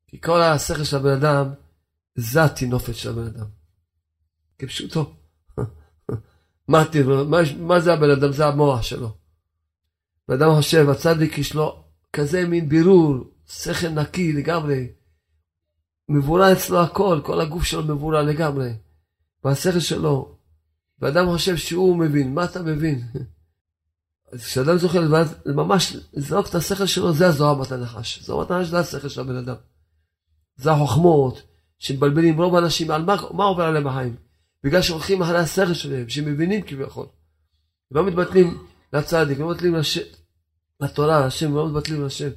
כי 0.07 0.21
כל 0.21 0.43
השכל 0.43 0.85
של 0.85 0.97
הבן 0.97 1.13
אדם, 1.13 1.51
זה 2.15 2.45
הטינופת 2.45 2.95
של 2.95 3.11
הבן 3.11 3.27
אדם. 3.27 3.47
כפשוטו. 4.59 5.15
מה, 6.69 6.85
מה, 7.27 7.39
מה 7.59 7.81
זה 7.81 7.93
הבן 7.93 8.11
אדם? 8.11 8.33
זה 8.33 8.47
המוח 8.47 8.83
שלו. 8.83 9.20
בן 10.31 10.43
אדם 10.43 10.55
חושב, 10.57 10.89
הצדיק 10.89 11.39
יש 11.39 11.55
לו 11.55 11.85
כזה 12.13 12.47
מין 12.49 12.69
בירור, 12.69 13.15
שכל 13.47 13.89
נקי 13.89 14.33
לגמרי. 14.33 14.89
מבורר 16.09 16.53
אצלו 16.53 16.81
הכל, 16.81 17.21
כל 17.25 17.41
הגוף 17.41 17.65
שלו 17.65 17.85
מבורר 17.85 18.23
לגמרי. 18.23 18.71
והשכל 19.45 19.81
שלו. 19.81 20.37
ואדם 20.99 21.27
חושב 21.27 21.57
שהוא 21.57 21.97
מבין, 21.97 22.35
מה 22.35 22.45
אתה 22.45 22.63
מבין? 22.63 23.03
אז 24.33 24.45
כשאדם 24.45 24.77
זוכה 24.79 24.99
ממש 25.47 25.97
לזרוק 26.15 26.49
את 26.49 26.55
השכל 26.55 26.87
שלו, 26.87 27.13
זה 27.13 27.27
הזוהר 27.27 27.55
בת 27.55 27.73
הנחש. 27.73 28.23
זוהר 28.23 28.45
בת 28.45 28.51
הנחש 28.51 28.69
זה 28.69 28.79
השכל 28.79 29.09
של 29.09 29.21
הבן 29.21 29.37
אדם. 29.37 29.57
זה 30.57 30.73
החוכמות 30.73 31.43
שמבלבלים 31.79 32.41
רוב 32.41 32.55
האנשים 32.55 32.91
על 32.91 33.05
מה, 33.05 33.17
מה 33.31 33.45
עובר 33.45 33.65
עליהם 33.65 33.85
בחיים. 33.85 34.17
בגלל 34.65 34.83
שהולכים 34.83 35.23
אחרי 35.23 35.39
השכל 35.39 35.75
שלהם, 35.75 36.09
שמבינים 36.09 36.63
כביכול. 36.63 37.07
לא 37.91 38.07
מתבטלים 38.07 38.67
לצדיק, 38.93 39.39
לא 39.39 39.51
מתבטלים 39.51 39.75
לש... 39.75 39.99
לתורה, 40.81 41.27
לשם, 41.27 41.55
לא 41.55 41.69
מתבטלים 41.69 42.07
לשם. 42.07 42.29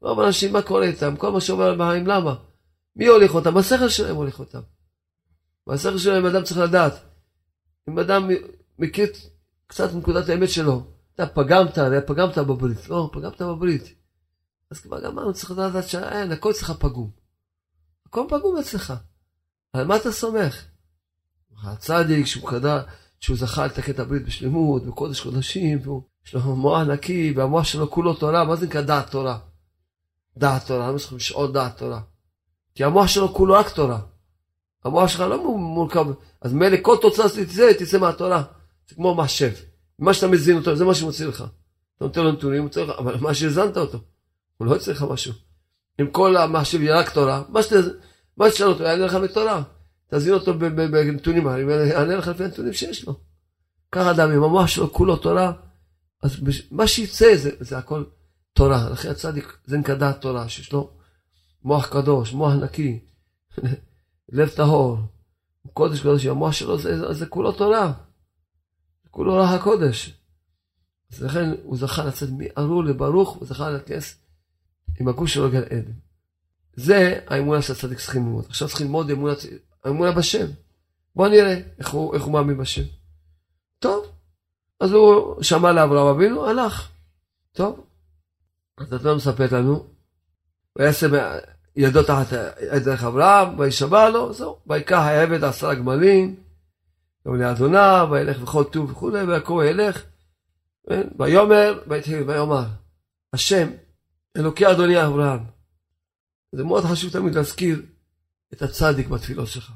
רוב 0.00 0.20
האנשים, 0.20 0.52
מה 0.52 0.62
קורה 0.62 0.84
איתם? 0.84 1.16
כל 1.16 1.32
מה 1.32 1.40
שעובר 1.40 1.64
עליהם 1.64 1.78
בחיים, 1.78 2.06
למה? 2.06 2.34
מי 2.96 3.06
הוליך 3.06 3.34
אותם? 3.34 3.56
השכל 3.56 3.88
שלהם 3.88 4.16
הוליך 4.16 4.38
אותם. 4.38 4.60
והשכל 5.66 5.98
שלהם 5.98 6.26
אדם 6.26 6.42
צריך 6.44 6.60
לדעת. 6.60 6.92
אם 7.88 7.98
אדם 7.98 8.28
מכיר 8.78 9.06
קצת 9.66 9.94
מנקודת 9.94 10.28
האמת 10.28 10.48
שלו, 10.48 10.86
אתה 11.14 11.26
פגמת, 11.26 11.78
פגמת 12.06 12.38
בברית. 12.38 12.88
לא, 12.88 13.10
פגמת 13.12 13.42
בברית. 13.42 13.94
אז 14.70 14.80
כבר 14.80 15.00
גמרנו, 15.00 15.34
צריך 15.34 15.50
לדעת 15.50 15.88
שאין, 15.88 16.32
הכל 16.32 16.50
אצלך 16.50 16.70
פגום. 16.70 17.10
הכל 18.06 18.26
פגום 18.28 18.56
אצלך. 18.56 18.92
על 19.72 19.86
מה 19.86 19.96
אתה 19.96 20.12
סומך? 20.12 20.64
הצדיק 21.64 22.26
שהוא 22.26 22.50
קדע, 22.50 22.82
שהוא 23.20 23.36
זכה 23.36 23.66
לתקן 23.66 23.92
את 23.92 23.98
הברית 23.98 24.24
בשלמות, 24.24 24.86
בקודש 24.86 25.20
קודשים, 25.20 25.82
ויש 26.24 26.34
לו 26.34 26.56
מוח 26.56 26.80
נקי, 26.80 27.32
והמוח 27.36 27.64
שלו 27.64 27.90
כולו 27.90 28.14
תורה, 28.14 28.44
מה 28.44 28.56
זה 28.56 28.66
נקרא 28.66 28.80
דעת 28.80 29.10
תורה? 29.10 29.38
דעת 30.36 30.66
תורה, 30.66 30.88
למה 30.88 30.98
צריכים 30.98 31.18
לשאול 31.18 31.52
דעת 31.52 31.78
תורה? 31.78 32.00
כי 32.74 32.84
המוח 32.84 33.06
שלו 33.06 33.34
כולו 33.34 33.54
רק 33.54 33.68
תורה. 33.68 33.98
המוח 34.84 35.08
שלך 35.08 35.20
לא 35.20 35.58
מורכב, 35.58 36.06
אז 36.40 36.52
מילא 36.52 36.76
כל 36.82 36.96
תוצאה 37.00 37.28
שתצא, 37.28 37.72
תצא 37.72 37.98
מהתורה. 37.98 38.42
זה 38.88 38.94
כמו 38.94 39.14
מחשב. 39.14 39.50
מה 39.98 40.14
שאתה 40.14 40.26
מזין 40.26 40.56
אותו, 40.56 40.76
זה 40.76 40.84
מה 40.84 40.94
שמוציא 40.94 41.26
לך. 41.26 41.44
אתה 41.96 42.04
נותן 42.04 42.20
לו 42.24 42.32
נתונים, 42.32 42.66
לך, 42.66 42.90
אבל 42.98 43.16
מה 43.20 43.34
שהזנת 43.34 43.76
אותו, 43.76 43.98
הוא 44.56 44.66
לא 44.66 44.72
יוצא 44.72 44.92
לך 44.92 45.02
משהו. 45.02 45.32
אם 46.00 46.06
כל 46.06 46.36
המחשב 46.36 46.82
יהיה 46.82 46.98
רק 46.98 47.10
תורה, 47.10 47.42
מה 47.48 47.62
שתשאל 47.62 48.68
אותו, 48.68 48.82
יענה 48.82 49.06
לך 49.06 49.14
בתורה. 49.14 49.62
תזין 50.10 50.34
אותו 50.34 50.58
בנתונים, 50.58 51.48
יענה 51.68 52.16
לך 52.16 52.28
לפי 52.28 52.44
הנתונים 52.44 52.72
שיש 52.72 53.06
לו. 53.06 53.14
ככה 53.92 54.10
אדם, 54.10 54.30
אם 54.30 54.42
המוח 54.42 54.66
שלו 54.66 54.92
כולו 54.92 55.16
תורה, 55.16 55.52
אז 56.22 56.36
מה 56.70 56.86
שיצא 56.86 57.36
זה, 57.36 57.50
זה 57.60 57.78
הכל 57.78 58.04
תורה. 58.52 58.90
לכן 58.90 59.10
הצדיק 59.10 59.58
זה 59.66 59.78
נקדה 59.78 60.12
תורה, 60.12 60.48
שיש 60.48 60.72
לו 60.72 60.90
מוח 61.64 61.86
קדוש, 61.86 62.32
מוח 62.32 62.52
נקי, 62.52 62.98
לב 64.28 64.48
טהור, 64.48 64.98
קודש 65.72 66.00
קודש, 66.00 66.26
המוח 66.26 66.52
שלו 66.52 66.78
זה, 66.78 67.12
זה 67.12 67.26
כולו 67.26 67.52
תורה. 67.52 67.92
כולו 69.10 69.36
רח 69.36 69.50
הקודש. 69.50 70.14
אז 71.12 71.22
לכן 71.22 71.50
הוא 71.62 71.76
זכה 71.76 72.04
לצאת 72.04 72.28
מארור 72.38 72.84
לברוך, 72.84 73.30
הוא 73.30 73.46
זכה 73.46 73.70
להיכנס 73.70 74.16
עם 75.00 75.08
הגוף 75.08 75.28
שלו 75.28 75.48
לגן 75.48 75.62
עדן. 75.62 75.92
זה 76.76 77.20
האמונה 77.26 77.62
שהצדיק 77.62 77.98
צריכים 77.98 78.22
ללמוד. 78.22 78.44
עכשיו 78.48 78.68
צריכים 78.68 78.86
ללמוד 78.86 79.10
אמונה, 79.10 79.34
האמונה 79.84 80.12
בשם. 80.12 80.46
בוא 81.16 81.28
נראה 81.28 81.60
איך 81.78 81.90
הוא, 81.90 82.14
איך 82.14 82.22
הוא 82.22 82.32
מאמין 82.32 82.58
בשם. 82.58 82.82
טוב, 83.78 84.11
אז 84.82 84.92
הוא 84.92 85.42
שמע 85.42 85.72
לאברהם 85.72 86.06
אבינו, 86.06 86.46
הלך. 86.46 86.88
טוב, 87.52 87.86
אז 88.78 88.94
אתה 88.94 89.08
לא 89.08 89.16
מספר 89.16 89.46
לנו, 89.58 89.86
ויעשה 90.78 91.06
ידו 91.76 92.02
תחת 92.02 92.32
דרך 92.84 93.04
אברהם, 93.04 93.58
וישבע 93.58 94.08
לו, 94.08 94.32
זהו, 94.32 94.58
ויקח 94.66 94.98
העבד 94.98 95.44
עשרה 95.44 95.74
גמלים, 95.74 96.36
גם 97.26 97.40
לאדוניו, 97.40 98.08
וילך 98.10 98.42
וכל 98.42 98.64
טוב 98.64 98.90
וכולי, 98.90 99.22
ויעקב 99.22 99.60
ילך, 99.70 100.02
כן? 100.88 101.08
ויאמר, 101.18 101.82
ויתחיל 101.86 102.22
ויאמר, 102.22 102.64
השם, 103.32 103.68
אלוקי 104.36 104.70
אדוני 104.70 105.06
אברהם. 105.06 105.44
זה 106.52 106.64
מאוד 106.64 106.84
חשוב 106.84 107.12
תמיד 107.12 107.34
להזכיר 107.34 107.82
את 108.52 108.62
הצדיק 108.62 109.08
בתפילות 109.08 109.48
שלך. 109.48 109.72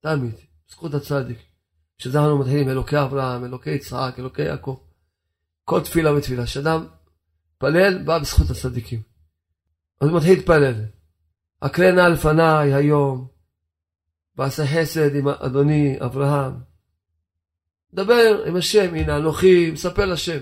תמיד, 0.00 0.34
זכות 0.70 0.94
הצדיק. 0.94 1.51
שזה 2.02 2.18
אנחנו 2.18 2.38
מתחילים, 2.38 2.68
אלוקי 2.68 3.00
אברהם, 3.02 3.44
אלוקי 3.44 3.70
יצחק, 3.70 4.14
אלוקי 4.18 4.42
יעקב. 4.42 4.76
כל 5.64 5.80
תפילה 5.80 6.14
ותפילה. 6.14 6.44
כשאדם 6.44 6.86
מתפלל, 7.54 8.02
בא 8.02 8.18
בזכות 8.18 8.50
הצדיקים. 8.50 9.02
אז 10.00 10.08
הוא 10.08 10.16
מתחיל 10.16 10.38
להתפלל. 10.38 10.74
הקרא 11.62 11.90
נא 11.90 12.00
לפניי 12.00 12.74
היום, 12.74 13.26
ועשה 14.36 14.66
חסד 14.66 15.14
עם 15.14 15.28
אדוני 15.28 15.96
אברהם. 16.00 16.52
דבר 17.94 18.42
עם 18.46 18.56
השם, 18.56 18.94
הנה 18.94 19.16
אנוכי, 19.16 19.70
מספר 19.70 20.04
לשם. 20.04 20.38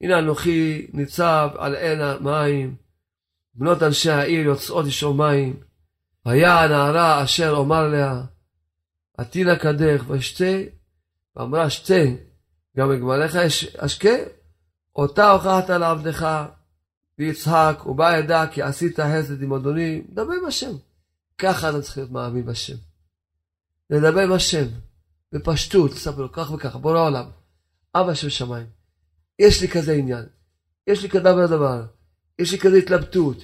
הנה 0.00 0.18
אנוכי 0.18 0.86
ניצב 0.92 1.50
על 1.58 1.74
עין 1.74 2.00
המים, 2.00 2.76
בנות 3.54 3.82
אנשי 3.82 4.10
העיר 4.10 4.44
יוצאות 4.44 4.86
לשאול 4.86 5.16
מים. 5.16 5.60
היה 6.24 6.60
הנערה 6.60 7.24
אשר 7.24 7.50
אומר 7.50 7.88
לה, 7.88 8.22
עתינה 9.18 9.56
קדך 9.56 10.04
ושתה, 10.08 10.75
ואמרה 11.36 11.70
שתה, 11.70 12.04
גם 12.76 12.88
בגמליך 12.88 13.36
אשקה, 13.76 14.14
אותה 14.96 15.30
הוכחת 15.30 15.70
לעבדך, 15.70 16.46
ויצחק, 17.18 17.78
ובא 17.86 18.16
ידע 18.16 18.44
כי 18.52 18.62
עשית 18.62 19.00
חסד 19.00 19.42
עם 19.42 19.52
אדוני, 19.52 20.02
דבר 20.08 20.32
עם 20.32 20.46
השם. 20.46 20.72
ככה 21.38 21.70
אתה 21.70 21.82
צריך 21.82 21.98
להיות 21.98 22.10
מאמין 22.10 22.46
בשם. 22.46 22.76
לדבר 23.90 24.20
עם 24.20 24.32
השם, 24.32 24.66
בפשטות, 25.32 25.90
לספר 25.90 26.20
לו 26.22 26.32
כך 26.32 26.50
וככה, 26.50 26.78
בורא 26.78 26.98
העולם, 26.98 27.30
אבא 27.94 28.14
של 28.14 28.28
שמיים, 28.28 28.66
יש 29.38 29.62
לי 29.62 29.68
כזה 29.68 29.92
עניין, 29.92 30.24
יש 30.86 31.02
לי 31.02 31.08
כזה 31.08 31.46
דבר, 31.46 31.84
יש 32.38 32.52
לי 32.52 32.58
כזה 32.58 32.76
התלבטות, 32.76 33.36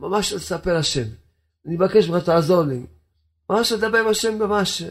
ממש 0.00 0.32
לספר 0.32 0.76
השם. 0.76 1.06
אני 1.66 1.74
מבקש 1.74 2.08
ממך 2.08 2.24
תעזור 2.24 2.62
לי. 2.62 2.86
ממש 3.50 3.72
לדבר 3.72 3.98
עם 3.98 4.08
השם 4.08 4.38
ממש. 4.38 4.82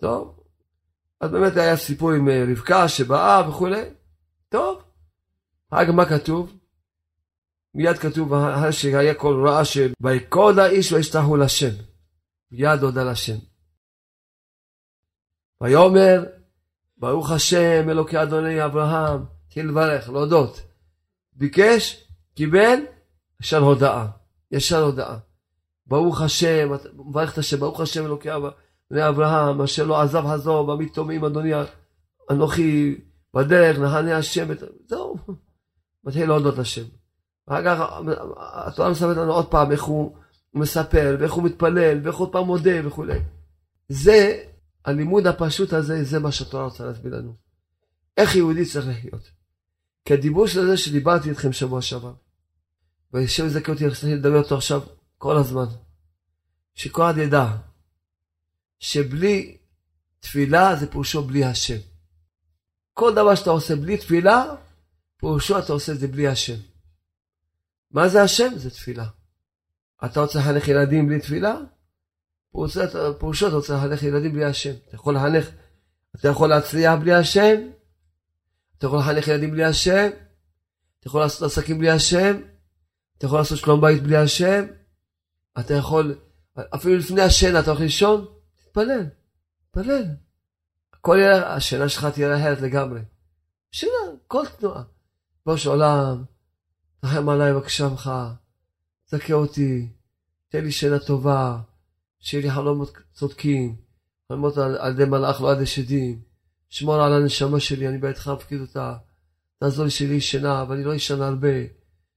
טוב. 0.00 0.37
אז 1.20 1.30
באמת 1.30 1.56
היה 1.56 1.76
סיפור 1.76 2.10
עם 2.10 2.28
אה, 2.28 2.44
רבקה 2.50 2.88
שבאה 2.88 3.48
וכולי. 3.48 3.82
טוב. 4.48 4.82
רק 5.72 5.88
מה 5.88 6.04
כתוב? 6.08 6.52
מיד 7.74 7.98
כתוב 7.98 8.32
שהיה 8.70 9.14
כל 9.14 9.46
רעש 9.46 9.74
של 9.74 9.92
ויקוד 10.00 10.58
האיש 10.58 10.92
וישתחו 10.92 11.36
לשם. 11.36 11.74
מיד 12.52 12.82
הודה 12.82 13.04
לשם. 13.04 13.36
ויאמר 15.60 16.24
ברוך 16.96 17.30
השם 17.30 17.90
אלוקי 17.90 18.22
אדוני 18.22 18.64
אברהם, 18.64 19.24
התחיל 19.46 19.68
לברך, 19.68 20.08
להודות. 20.08 20.60
ביקש, 21.32 22.08
קיבל, 22.34 22.78
ישר 23.40 23.58
הודאה. 23.58 24.06
ישר 24.50 24.82
הודאה. 24.82 25.16
ברוך 25.86 26.20
השם, 26.20 26.68
מברך 26.94 27.32
את 27.32 27.38
השם, 27.38 27.60
ברוך 27.60 27.80
השם 27.80 28.04
אלוקי 28.04 28.30
בני 28.90 29.08
אברהם, 29.08 29.60
אשר 29.60 29.84
לא 29.86 30.00
עזב 30.00 30.26
עזוב, 30.26 30.70
עמית 30.70 30.94
תומים 30.94 31.24
אדוני 31.24 31.52
אנוכי 32.30 33.00
בדרך, 33.34 33.78
נחני 33.78 34.12
השם, 34.12 34.48
זהו, 34.88 35.16
מתחיל 36.04 36.28
להודות 36.28 36.58
לשם. 36.58 36.84
אחר 37.46 37.64
כך 37.64 38.00
התורה 38.36 38.90
מספרת 38.90 39.16
לנו 39.16 39.32
עוד 39.32 39.50
פעם 39.50 39.72
איך 39.72 39.82
הוא 39.82 40.16
מספר, 40.54 41.16
ואיך 41.20 41.32
הוא 41.32 41.44
מתפלל, 41.44 42.00
ואיך 42.02 42.16
עוד 42.16 42.32
פעם 42.32 42.44
מודה 42.44 42.86
וכולי. 42.86 43.18
זה, 43.88 44.44
הלימוד 44.84 45.26
הפשוט 45.26 45.72
הזה, 45.72 46.04
זה 46.04 46.18
מה 46.18 46.32
שהתורה 46.32 46.64
רוצה 46.64 46.86
להסביר 46.86 47.16
לנו. 47.16 47.34
איך 48.16 48.36
יהודי 48.36 48.64
צריך 48.64 48.88
לחיות. 48.88 49.30
כי 50.04 50.14
הדיבור 50.14 50.46
של 50.46 50.66
זה 50.66 50.76
שדיברתי 50.76 51.30
איתכם 51.30 51.52
שבוע 51.52 51.82
שעבר, 51.82 52.12
והשם 53.12 53.46
יזכה 53.46 53.72
אותי 53.72 53.84
לדבר 54.06 54.38
אותו 54.38 54.56
עכשיו 54.56 54.80
כל 55.18 55.36
הזמן. 55.36 55.66
שכל 56.74 57.02
אחד 57.02 57.18
ידע 57.18 57.56
שבלי 58.78 59.56
תפילה 60.20 60.76
זה 60.76 60.90
פירושו 60.90 61.22
בלי 61.22 61.44
השם. 61.44 61.78
כל 62.94 63.14
דבר 63.14 63.34
שאתה 63.34 63.50
עושה 63.50 63.76
בלי 63.76 63.96
תפילה, 63.96 64.44
פירושו 65.16 65.58
אתה 65.58 65.72
עושה 65.72 65.92
את 65.92 65.98
זה 65.98 66.08
בלי 66.08 66.28
השם. 66.28 66.56
מה 67.90 68.08
זה 68.08 68.22
השם? 68.22 68.52
זה 68.56 68.70
תפילה. 68.70 69.06
אתה 70.04 70.20
רוצה 70.20 70.38
לחנך 70.38 70.68
ילדים 70.68 71.08
בלי 71.08 71.20
תפילה? 71.20 71.56
פירושו 73.18 73.48
אתה 73.48 73.54
רוצה 73.54 73.76
לחנך 73.76 74.02
ילדים 74.02 74.32
בלי 74.32 74.44
השם. 74.44 74.74
אתה 74.88 74.94
יכול 74.94 75.16
לחנך, 75.16 75.50
אתה 76.16 76.28
יכול 76.28 76.48
להצליח 76.48 76.94
בלי 77.00 77.14
השם, 77.14 77.56
אתה 78.78 78.86
יכול 78.86 78.98
לחנך 78.98 79.28
ילדים 79.28 79.50
בלי 79.50 79.64
השם, 79.64 80.08
אתה 81.00 81.08
יכול 81.08 81.20
לעשות 81.20 81.42
עסקים 81.42 81.78
בלי 81.78 81.90
השם, 81.90 82.40
אתה 83.18 83.26
יכול 83.26 83.38
לעשות 83.38 83.58
שלום 83.58 83.80
בית 83.80 84.02
בלי 84.02 84.16
השם, 84.16 84.64
אתה 85.60 85.74
יכול, 85.74 86.18
אפילו 86.74 86.96
לפני 86.96 87.22
השינה 87.22 87.60
אתה 87.60 87.70
הולך 87.70 87.80
לישון, 87.80 88.26
תתפלל, 88.78 89.06
תתפלל. 89.70 90.04
כל 91.00 91.16
יהיה, 91.20 91.54
השינה 91.54 91.88
שלך 91.88 92.04
תהיה 92.04 92.36
אחרת 92.36 92.60
לגמרי. 92.60 93.00
שינה, 93.72 93.92
כל 94.26 94.44
תנועה. 94.58 94.82
בראש 95.46 95.66
העולם, 95.66 96.24
תחם 97.00 97.28
עליי 97.28 97.52
בבקשה 97.52 97.88
ממך, 97.88 98.10
תזכה 99.06 99.34
אותי, 99.34 99.88
תן 100.48 100.64
לי 100.64 100.72
שינה 100.72 100.98
טובה, 100.98 101.58
שיהיה 102.20 102.44
לי 102.44 102.50
חלומות 102.50 102.92
צודקים, 103.12 103.76
חלומות 104.28 104.58
על, 104.58 104.90
ידי 104.90 105.04
מלאך 105.04 105.40
לא 105.40 105.50
על 105.50 105.56
ידי 105.56 105.66
שדים, 105.66 106.20
שמור 106.68 106.94
על 106.94 107.12
הנשמה 107.12 107.60
שלי, 107.60 107.88
אני 107.88 107.98
בידך 107.98 108.28
מפקיד 108.28 108.60
אותה, 108.60 108.96
תעזור 109.58 109.84
לי 109.84 109.90
שלי 109.90 110.20
שינה, 110.20 110.64
ואני 110.68 110.84
לא 110.84 110.96
אשן 110.96 111.22
הרבה, 111.22 111.56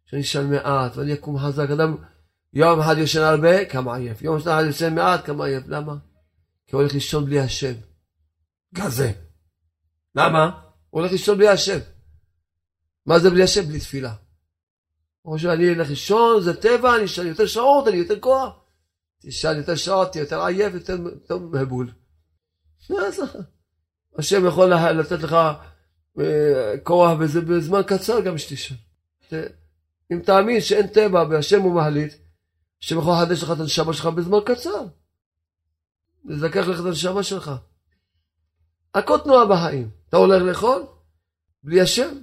שאני 0.05 0.21
אשן 0.21 0.49
מעט, 0.49 0.97
ואני 0.97 1.13
אקום 1.13 1.37
חזק. 1.37 1.69
אדם 1.69 1.95
יום 2.53 2.79
אחד 2.79 2.97
יושן 2.97 3.21
הרבה, 3.21 3.65
כמה 3.65 3.95
עייף. 3.95 4.21
יום 4.21 4.37
אחד 4.37 4.63
יושן 4.65 4.95
מעט, 4.95 5.25
כמה 5.25 5.45
עייף. 5.45 5.63
למה? 5.67 5.95
כי 6.71 6.75
הוא 6.75 6.81
הולך 6.81 6.93
לישון 6.93 7.25
בלי 7.25 7.39
השם. 7.39 7.73
כזה. 8.75 9.11
למה? 10.15 10.61
הוא 10.89 11.01
הולך 11.01 11.11
לישון 11.11 11.37
בלי 11.37 11.47
השם. 11.47 11.79
מה 13.05 13.19
זה 13.19 13.29
בלי 13.29 13.43
השם? 13.43 13.61
בלי 13.61 13.79
תפילה. 13.79 14.13
או 15.25 15.39
שאני 15.39 15.69
אלך 15.69 15.89
לישון, 15.89 16.41
זה 16.41 16.61
טבע, 16.61 16.95
אני 16.95 17.05
אשן 17.05 17.27
יותר 17.27 17.45
שעות, 17.45 17.87
אני 17.87 17.97
יותר 17.97 18.19
כוח. 18.19 18.53
תשאל 19.21 19.57
יותר 19.57 19.75
שעות, 19.75 20.11
תהיה 20.11 20.21
יותר 20.21 20.45
עייף, 20.45 20.73
יותר, 20.73 20.97
יותר 21.13 21.37
מבול. 21.37 21.91
השם 24.17 24.45
יכול 24.47 24.73
לתת 24.73 25.19
לך 25.23 25.33
אה, 26.19 26.73
כוח 26.83 27.17
בזה 27.19 27.41
בזמן 27.41 27.81
קצר 27.87 28.21
גם 28.21 28.37
שתשאל. 28.37 28.77
אם 30.13 30.19
תאמין 30.19 30.61
שאין 30.61 30.87
טבע 30.87 31.25
והשם 31.29 31.61
הוא 31.61 31.81
מחליט, 31.81 32.13
השם 32.83 32.97
יכול 32.97 33.13
לחדש 33.13 33.43
לך 33.43 33.51
את 33.51 33.59
הנשמה 33.59 33.93
שלך 33.93 34.05
בזמן 34.05 34.39
קצר. 34.45 34.85
לזכח 36.25 36.67
לך 36.67 36.79
את 36.79 36.85
הנשמה 36.85 37.23
שלך. 37.23 37.51
הכל 38.93 39.17
תנועה 39.23 39.45
בחיים. 39.45 39.89
אתה 40.09 40.17
הולך 40.17 40.43
לאכול? 40.43 40.83
בלי 41.63 41.81
השם? 41.81 42.13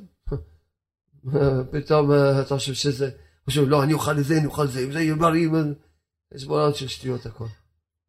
פתאום 1.72 2.12
אה, 2.12 2.40
אתה 2.40 2.54
חושב 2.54 2.74
שזה, 2.74 3.10
חושב, 3.44 3.68
לא, 3.68 3.82
אני 3.82 3.92
אוכל 3.92 4.18
את 4.18 4.24
זה, 4.24 4.38
אני 4.38 4.46
אוכל 4.46 4.64
את 4.64 4.70
זה, 4.70 4.80
אם 4.80 4.92
זה 4.92 5.00
יהיה 5.00 5.14
בריא, 5.14 5.48
יש 6.34 6.44
בעולם 6.44 6.74
של 6.74 6.88
שטויות 6.88 7.26
הכל. 7.26 7.46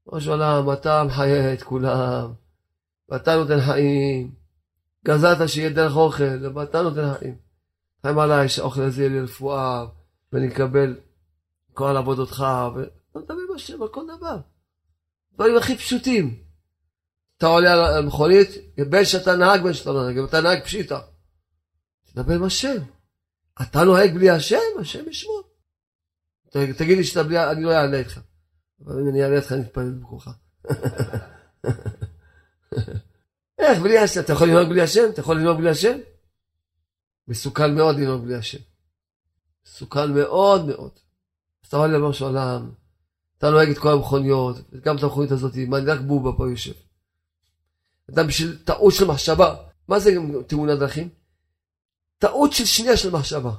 ראש 0.07 0.27
העולם, 0.27 0.73
אתה 0.73 1.03
מחיה 1.03 1.53
את 1.53 1.63
כולם, 1.63 2.33
ואתה 3.09 3.35
נותן 3.35 3.61
חיים, 3.61 4.31
גזרת 5.05 5.49
שיהיה 5.49 5.69
דרך 5.69 5.95
אוכל, 5.95 6.55
ואתה 6.55 6.81
נותן 6.81 7.13
חיים. 7.13 7.35
חיים 8.01 8.19
עליי 8.19 8.49
שהאוכל 8.49 8.81
הזה 8.81 9.01
יהיה 9.01 9.09
לי 9.09 9.21
רפואה, 9.21 9.85
ואני 10.33 10.47
אקבל 10.47 10.95
כל 11.73 11.97
עבודתך, 11.97 12.45
ואתה 12.75 13.19
מדבר 13.19 13.33
עם 13.49 13.55
השם 13.55 13.81
על 13.81 13.87
כל 13.87 14.01
דבר. 14.17 14.37
דברים 15.39 15.57
הכי 15.57 15.77
פשוטים. 15.77 16.43
אתה 17.37 17.47
עולה 17.47 17.73
על 17.73 18.03
המכונית, 18.03 18.49
בין 18.89 19.05
שאתה 19.05 19.35
נהג 19.35 19.63
בין 19.63 19.73
שאתה 19.73 19.91
לא 19.91 20.07
נהג, 20.07 20.17
אם 20.17 20.25
אתה 20.25 20.41
נהג 20.41 20.63
פשיטה. 20.63 21.01
תדבר 22.05 22.33
עם 22.33 22.43
השם. 22.43 22.77
אתה 23.61 23.83
נוהג 23.83 24.13
בלי 24.13 24.29
השם, 24.29 24.57
השם 24.79 25.09
ישמור. 25.09 25.43
תגיד 26.51 26.97
לי 26.97 27.03
שאתה 27.03 27.23
בלי, 27.23 27.51
אני 27.51 27.63
לא 27.63 27.71
אענה 27.71 27.97
איתך. 27.97 28.19
אבל 28.85 29.01
אם 29.01 29.09
אני 29.09 29.23
אענה 29.23 29.35
איתך, 29.35 29.51
אני 29.51 29.61
אתפלל 29.61 29.91
במקומך. 29.91 30.29
איך 33.59 33.79
בלי 33.79 33.97
השם? 33.97 34.19
אתה 34.19 34.33
יכול 34.33 34.47
לנהוג 34.47 34.69
בלי 34.69 34.81
השם? 34.81 35.09
אתה 35.13 35.19
יכול 35.19 35.37
לנהוג 35.37 35.57
בלי 35.57 35.69
השם? 35.69 35.97
מסוכן 37.27 37.75
מאוד 37.75 37.95
לנהוג 37.95 38.23
בלי 38.23 38.35
השם. 38.35 38.59
מסוכן 39.65 40.13
מאוד 40.13 40.65
מאוד. 40.65 40.91
אז 41.63 41.67
אתה 41.67 41.87
לבוא 41.87 42.13
של 42.13 42.25
עולם, 42.25 42.71
אתה 43.39 43.49
נוהג 43.49 43.69
את 43.69 43.77
כל 43.77 43.91
המכוניות, 43.91 44.55
גם 44.83 44.97
את 44.97 45.03
המכונית 45.03 45.31
הזאת, 45.31 45.55
מה, 45.67 45.77
רק 45.85 45.99
בובה 45.99 46.31
פה 46.37 46.49
יושב. 46.49 46.73
אדם 48.09 48.27
בשביל 48.27 48.57
טעות 48.63 48.93
של 48.93 49.05
מחשבה, 49.05 49.55
מה 49.87 49.99
זה 49.99 50.15
תאונת 50.47 50.79
דרכים? 50.79 51.09
טעות 52.17 52.53
של 52.53 52.65
שנייה 52.65 52.97
של 52.97 53.11
מחשבה. 53.11 53.51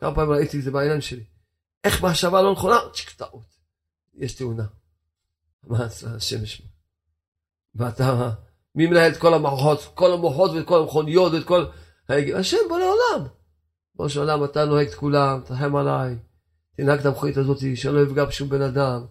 כמה 0.00 0.14
פעמים 0.14 0.30
ראיתי 0.30 0.58
את 0.58 0.62
זה 0.62 0.70
בעיניים 0.70 1.00
שלי. 1.00 1.24
איך 1.84 2.04
מחשבה 2.04 2.42
לא 2.42 2.52
נכונה? 2.52 2.76
צ'יק 2.94 3.10
טעות. 3.10 3.56
יש 4.14 4.34
תאונה. 4.34 4.64
מה 5.66 5.84
השם 6.16 6.42
ישמע. 6.42 6.66
ואתה, 7.74 8.30
מי 8.74 8.86
מנהל 8.86 9.12
את 9.12 9.16
כל 9.16 9.34
המערכות, 9.34 9.90
כל 9.94 10.12
המוחות 10.12 10.50
ואת 10.50 10.66
כל 10.66 10.78
המכוניות 10.82 11.32
ואת 11.32 11.44
כל... 11.44 11.64
השם 12.08 12.56
בוא 12.68 12.78
לעולם. 12.78 13.28
ריבונו 13.92 14.10
של 14.10 14.44
אתה 14.44 14.64
נוהג 14.64 14.88
את 14.88 14.94
כולם, 14.94 15.40
תרחם 15.44 15.76
עליי, 15.76 16.16
תנהג 16.76 16.98
את 16.98 17.06
המכונית 17.06 17.36
הזאת, 17.36 17.58
שלא 17.74 18.00
יפגע 18.00 18.24
בשום 18.24 18.48
בן 18.48 18.62
אדם. 18.62 19.04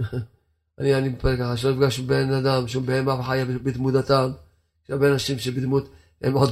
אני, 0.78 0.94
אני 0.94 1.08
מתפלל 1.08 1.36
ככה, 1.36 1.56
שלא 1.56 1.70
יפגע 1.70 1.90
שום 1.90 2.06
בן 2.06 2.32
אדם, 2.32 2.68
שום 2.68 2.86
בהמה 2.86 3.14
וחיה 3.14 3.44
בתמודתם. 3.44 4.30
יש 4.84 4.90
הרבה 4.90 5.12
אנשים 5.12 5.38
שבדמות, 5.38 5.88
הם 6.22 6.32
עוד, 6.32 6.50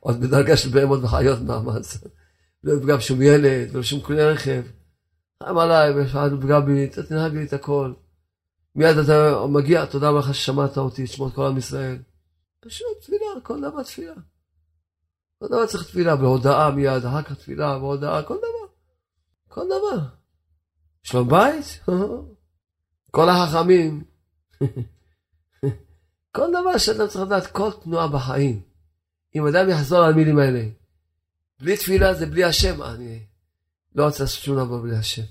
עוד 0.00 0.20
בדרגה 0.20 0.56
של 0.56 0.68
בהמות 0.68 1.00
וחיות 1.02 1.40
מאמץ. 1.40 1.98
לא 2.64 2.72
יפגע 2.72 2.96
בשום 2.96 3.22
ילד, 3.22 3.68
ולא 3.72 3.82
שום 3.82 4.00
כלי 4.00 4.24
רכב. 4.24 4.62
תרחם 5.38 5.58
עליי, 5.58 5.90
ואחד 5.90 6.30
יפגע 6.38 6.60
בי, 6.60 6.84
אתה 6.84 7.02
תנהג 7.02 7.34
לי 7.34 7.44
את 7.44 7.52
הכל. 7.52 7.92
מיד 8.74 8.98
אתה 8.98 9.46
מגיע, 9.48 9.86
תודה 9.86 10.08
רבה 10.08 10.18
לך 10.18 10.34
ששמעת 10.34 10.78
אותי, 10.78 11.04
תשמע 11.04 11.26
את 11.26 11.32
כל 11.34 11.46
עם 11.46 11.56
ישראל. 11.56 11.98
פשוט 12.60 12.86
תפילה, 13.00 13.40
כל 13.42 13.60
דבר 13.60 13.82
תפילה. 13.82 14.14
כל 15.38 15.46
דבר 15.46 15.66
צריך 15.66 15.84
תפילה, 15.84 16.16
בהודעה 16.16 16.70
מיד, 16.70 17.04
אחר 17.04 17.22
כך 17.22 17.32
תפילה, 17.32 17.78
בהודעה, 17.78 18.22
כל 18.22 18.36
דבר. 18.36 18.65
כל 19.56 19.66
דבר. 19.66 20.06
שלום 21.02 21.28
בית? 21.28 21.80
כל 23.16 23.28
החכמים. 23.28 24.04
כל 26.36 26.48
דבר 26.48 26.78
שאדם 26.78 27.08
צריך 27.08 27.24
לדעת, 27.24 27.46
כל 27.46 27.70
תנועה 27.82 28.08
בחיים. 28.08 28.60
אם 29.34 29.46
אדם 29.46 29.68
יחזור 29.68 29.98
על 29.98 30.12
המילים 30.12 30.38
האלה, 30.38 30.68
בלי 31.60 31.76
תפילה 31.76 32.14
זה 32.14 32.26
בלי 32.26 32.44
השם, 32.44 32.82
אני 32.82 33.26
לא 33.94 34.04
רוצה 34.04 34.22
לעשות 34.22 34.44
שום 34.44 34.56
דבר 34.56 34.78
בלי 34.78 34.96
השם. 34.96 35.22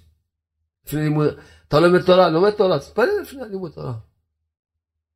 לפני 0.85 1.01
לימוד, 1.01 1.27
אתה 1.67 1.79
לומד 1.79 2.01
תורה, 2.01 2.29
לומד 2.29 2.51
תורה, 2.51 2.79
תתפלל 2.79 3.21
לפני 3.21 3.41
לימוד 3.49 3.71
תורה. 3.71 3.93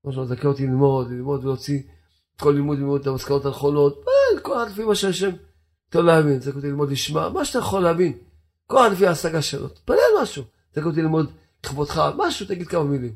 כמו 0.02 0.14
שלא 0.14 0.26
זכה 0.26 0.48
אותי 0.48 0.68
ללמוד, 0.68 1.12
ללמוד 1.12 1.44
ולהוציא 1.44 1.82
כל 2.40 2.52
לימוד 2.52 2.78
ללמוד 2.78 3.02
את 3.02 3.08
המסקנות 3.08 3.46
הנכונות, 3.46 4.06
כל 4.42 4.64
אחד 4.64 4.72
לפי 4.72 4.84
מה 4.84 4.96
שהשם 4.96 5.32
אתה 5.90 6.02
להבין, 6.02 6.40
זכה 6.40 6.56
אותי 6.56 6.68
ללמוד 6.68 6.92
לשמה, 6.92 7.30
מה 7.30 7.46
שאתה 7.46 7.60
יכול 7.60 7.84
להבין, 7.84 8.18
כל 8.70 8.94
אחד 8.94 9.04
ההשגה 9.04 9.42
שלו, 9.42 9.68
תתפלל 9.68 9.98
משהו, 10.22 10.44
זכה 10.76 10.86
אותי 10.86 11.02
ללמוד 11.02 11.32
לכבודך, 11.66 12.02
משהו, 12.18 12.46
תגיד 12.46 12.68
כמה 12.68 12.84
מילים. 12.84 13.16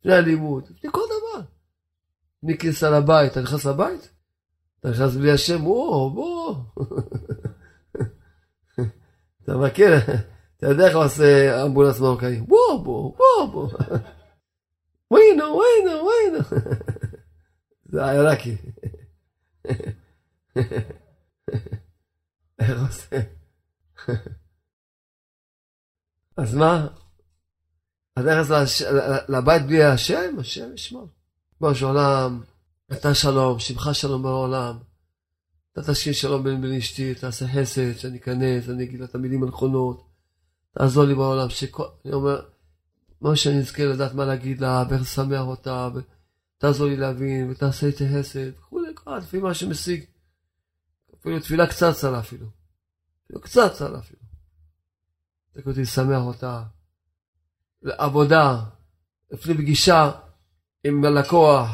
לפני 0.00 0.14
הלימוד, 0.14 0.64
לפני 0.70 0.90
כל 0.92 1.00
דבר. 1.06 1.44
לפני 2.42 2.58
כניסה 2.58 2.90
לבית, 2.90 3.32
אתה 3.32 3.40
נכנס 3.40 3.64
לבית? 3.64 4.10
אתה 4.80 4.90
נכנס 4.90 5.14
בלי 5.14 5.32
השם, 5.32 5.66
וואו, 5.66 6.10
בוא. 6.10 6.56
אתה 9.42 9.56
מכיר, 9.56 9.92
אתה 10.56 10.66
יודע 10.66 10.86
איך 10.86 10.96
עושה 10.96 11.62
אמבולנס 11.64 12.00
מרוקאי, 12.00 12.40
וואו, 12.48 12.84
בוא, 12.84 13.16
בוא, 13.16 13.46
בוא. 13.52 13.68
ויינו, 15.10 15.44
ויינו, 15.44 16.06
ויינו. 16.06 16.38
זה 17.84 18.04
העיראקי. 18.04 18.56
איך 22.58 22.80
עושה? 22.86 23.20
אז 26.36 26.54
מה? 26.54 26.86
אז 28.16 28.24
נכנס 28.24 28.82
לבית 29.28 29.66
בלי 29.66 29.84
השם, 29.84 30.36
השם 30.38 30.74
ישמור. 30.74 31.08
בראש 31.60 31.82
העולם, 31.82 32.40
אתה 32.92 33.14
שלום, 33.14 33.58
שמך 33.58 33.88
שלום 33.92 34.22
בעולם. 34.22 34.78
אתה 35.72 35.92
תשכין 35.92 36.12
שלום 36.12 36.42
בין 36.44 36.62
בן 36.62 36.72
אשתי, 36.72 37.14
תעשה 37.14 37.46
חסד, 37.48 37.98
שאני 37.98 38.18
אכנס, 38.18 38.68
אני 38.68 38.84
אגיד 38.84 39.00
לה 39.00 39.06
את 39.06 39.14
המילים 39.14 39.42
הנכונות. 39.42 40.06
תעזור 40.78 41.04
לי 41.04 41.14
בעולם, 41.14 41.50
שכל, 41.50 41.86
אני 42.04 42.12
אומר, 42.12 42.40
מה 43.20 43.36
שאני 43.36 43.58
אזכה 43.58 43.84
לדעת 43.84 44.14
מה 44.14 44.24
להגיד 44.24 44.60
לה, 44.60 44.84
ואיך 44.90 45.02
לשמח 45.02 45.40
אותה, 45.40 45.88
ותעזור 45.94 46.86
לי 46.86 46.96
להבין, 46.96 47.50
ותעשה 47.50 47.86
איתי 47.86 48.04
חסד, 48.08 48.58
וכולי, 48.58 48.88
לפי 49.18 49.38
מה 49.38 49.54
שמשיג. 49.54 50.04
אפילו 51.20 51.40
תפילה 51.40 51.66
קצת 51.66 51.94
צרה 51.94 52.20
אפילו. 52.20 52.46
אפילו 53.26 53.40
קצת 53.40 53.72
צרה 53.72 53.98
אפילו. 53.98 54.23
תקן 55.54 55.70
אותי 55.70 55.80
לשמח 55.80 56.22
אותה. 56.22 56.62
לעבודה, 57.82 58.60
לפני 59.30 59.54
פגישה 59.54 60.10
עם 60.84 61.04
הלקוח, 61.04 61.70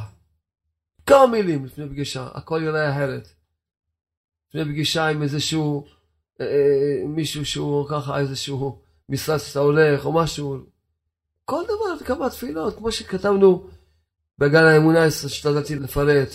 כמה 1.06 1.26
מילים 1.26 1.64
לפני 1.64 1.88
פגישה, 1.88 2.28
הכל 2.34 2.60
יראה 2.64 2.92
אחרת. 2.92 3.28
לפני 4.48 4.64
פגישה 4.64 5.06
עם 5.06 5.22
איזשהו, 5.22 5.86
אה, 6.40 6.46
אה, 6.46 7.06
מישהו 7.06 7.46
שהוא 7.46 7.88
ככה, 7.88 8.18
איזשהו 8.18 8.82
משרד 9.08 9.38
שאתה 9.38 9.58
הולך 9.58 10.04
או 10.04 10.12
משהו, 10.12 10.56
כל 11.44 11.62
דבר, 11.64 12.04
כמה 12.04 12.30
תפילות, 12.30 12.76
כמו 12.76 12.92
שכתבנו 12.92 13.68
בגן 14.38 14.64
האמונה 14.64 15.04
השתדלתי 15.04 15.76
לפרט, 15.76 16.28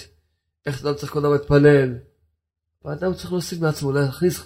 איך 0.65 0.85
אדם 0.85 0.93
צריך 0.95 1.11
כל 1.11 1.19
דבר 1.19 1.33
להתפלל. 1.33 1.97
ואדם 2.85 3.13
צריך 3.13 3.31
להוסיף 3.31 3.59
מעצמו, 3.59 3.91
להכניס, 3.91 4.41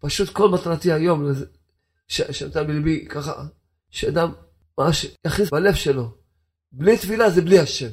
פשוט 0.00 0.28
כל 0.28 0.48
מטרתי 0.48 0.92
היום, 0.92 1.32
שנתן 2.08 2.66
בלבי 2.66 3.06
ככה, 3.08 3.46
שאדם 3.90 4.32
ממש 4.78 5.06
יכניס 5.26 5.50
בלב 5.50 5.74
שלו, 5.74 6.14
בלי 6.72 6.98
תפילה 6.98 7.30
זה 7.30 7.42
בלי 7.42 7.58
השם. 7.58 7.90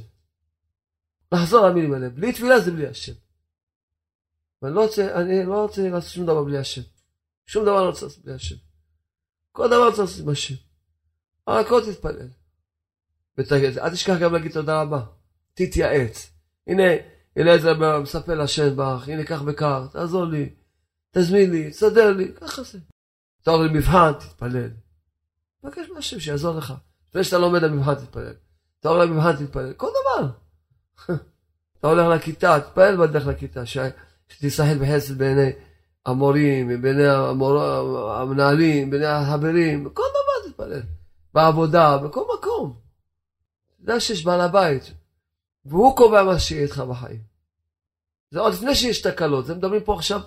לחזור 1.31 1.67
למילים 1.67 1.93
האלה, 1.93 2.09
בלי 2.09 2.33
תפילה 2.33 2.59
זה 2.59 2.71
בלי 2.71 2.87
השם. 2.87 3.13
ואני 4.61 4.75
לא 4.75 4.83
רוצה, 4.83 5.21
אני 5.21 5.45
לא 5.45 5.61
רוצה 5.61 5.89
לעשות 5.89 6.11
שום 6.13 6.25
דבר 6.25 6.43
בלי 6.43 6.57
השם. 6.57 6.81
שום 7.45 7.65
דבר 7.65 7.83
לא 7.83 7.89
רוצה 7.89 8.05
לעשות 8.05 8.23
בלי 8.23 8.33
השם. 8.33 8.55
כל 9.51 9.67
דבר 9.67 9.87
רוצה 9.87 10.01
לעשות 10.01 10.21
עם 10.21 10.29
השם. 10.29 10.55
רק 11.47 11.65
הכל 11.65 11.81
תתפלל. 11.85 12.27
ותגיד, 13.37 13.77
אל 13.77 13.89
תשכח 13.89 14.15
גם 14.21 14.33
להגיד 14.33 14.51
תודה 14.51 14.81
רבה. 14.81 15.05
תתייעץ. 15.53 16.31
הנה, 16.67 16.83
אליעזר 17.37 17.99
מספר 18.01 18.35
לשם 18.35 18.75
בך, 18.75 19.07
הנה 19.07 19.23
קח 19.23 19.41
וקר, 19.45 19.87
תעזור 19.87 20.25
לי, 20.25 20.55
תזמין 21.11 21.51
לי, 21.51 21.69
תסדר 21.69 22.13
לי, 22.13 22.33
ככה 22.41 22.63
זה. 22.63 22.79
אתה 23.49 23.57
עובר 23.57 23.67
למבחן, 23.67 24.12
תתפלל. 24.13 24.69
תבקש 25.62 25.89
מהשם 25.95 26.19
שיעזור 26.19 26.57
לך. 26.57 26.73
לפני 27.09 27.23
שאתה 27.23 27.38
לומד 27.38 27.62
למבחן, 27.62 27.95
תתפלל. 27.95 28.33
אתה 28.79 28.89
עובר 28.89 29.05
למבחן, 29.05 29.45
תתפלל. 29.45 29.73
כל 29.73 29.88
דבר. 29.88 30.29
אתה 31.79 31.88
הולך 31.88 32.07
לכיתה, 32.07 32.59
תתפלל 32.59 32.97
בדרך 32.97 33.27
לכיתה, 33.27 33.63
שתיסחל 33.65 34.77
בחסד 34.81 35.17
בעיני 35.17 35.51
המורים, 36.05 36.81
בעיני 36.81 37.07
המור... 37.07 37.63
המנהלים, 38.12 38.89
בעיני 38.89 39.05
החברים, 39.05 39.83
בכל 39.83 40.03
דבר 40.09 40.51
תתפלל. 40.51 40.81
בעבודה, 41.33 41.97
בכל 41.97 42.23
מקום. 42.38 42.77
אתה 43.75 43.91
יודע 43.91 43.99
שיש 43.99 44.25
בעל 44.25 44.41
הבית, 44.41 44.93
והוא 45.65 45.95
קובע 45.95 46.23
מה 46.23 46.39
שיהיה 46.39 46.63
איתך 46.63 46.79
בחיים. 46.79 47.21
זה 48.31 48.39
עוד 48.39 48.53
לפני 48.53 48.75
שיש 48.75 49.01
תקלות, 49.01 49.45
זה 49.45 49.55
מדברים 49.55 49.83
פה 49.83 49.93
עכשיו, 49.93 50.21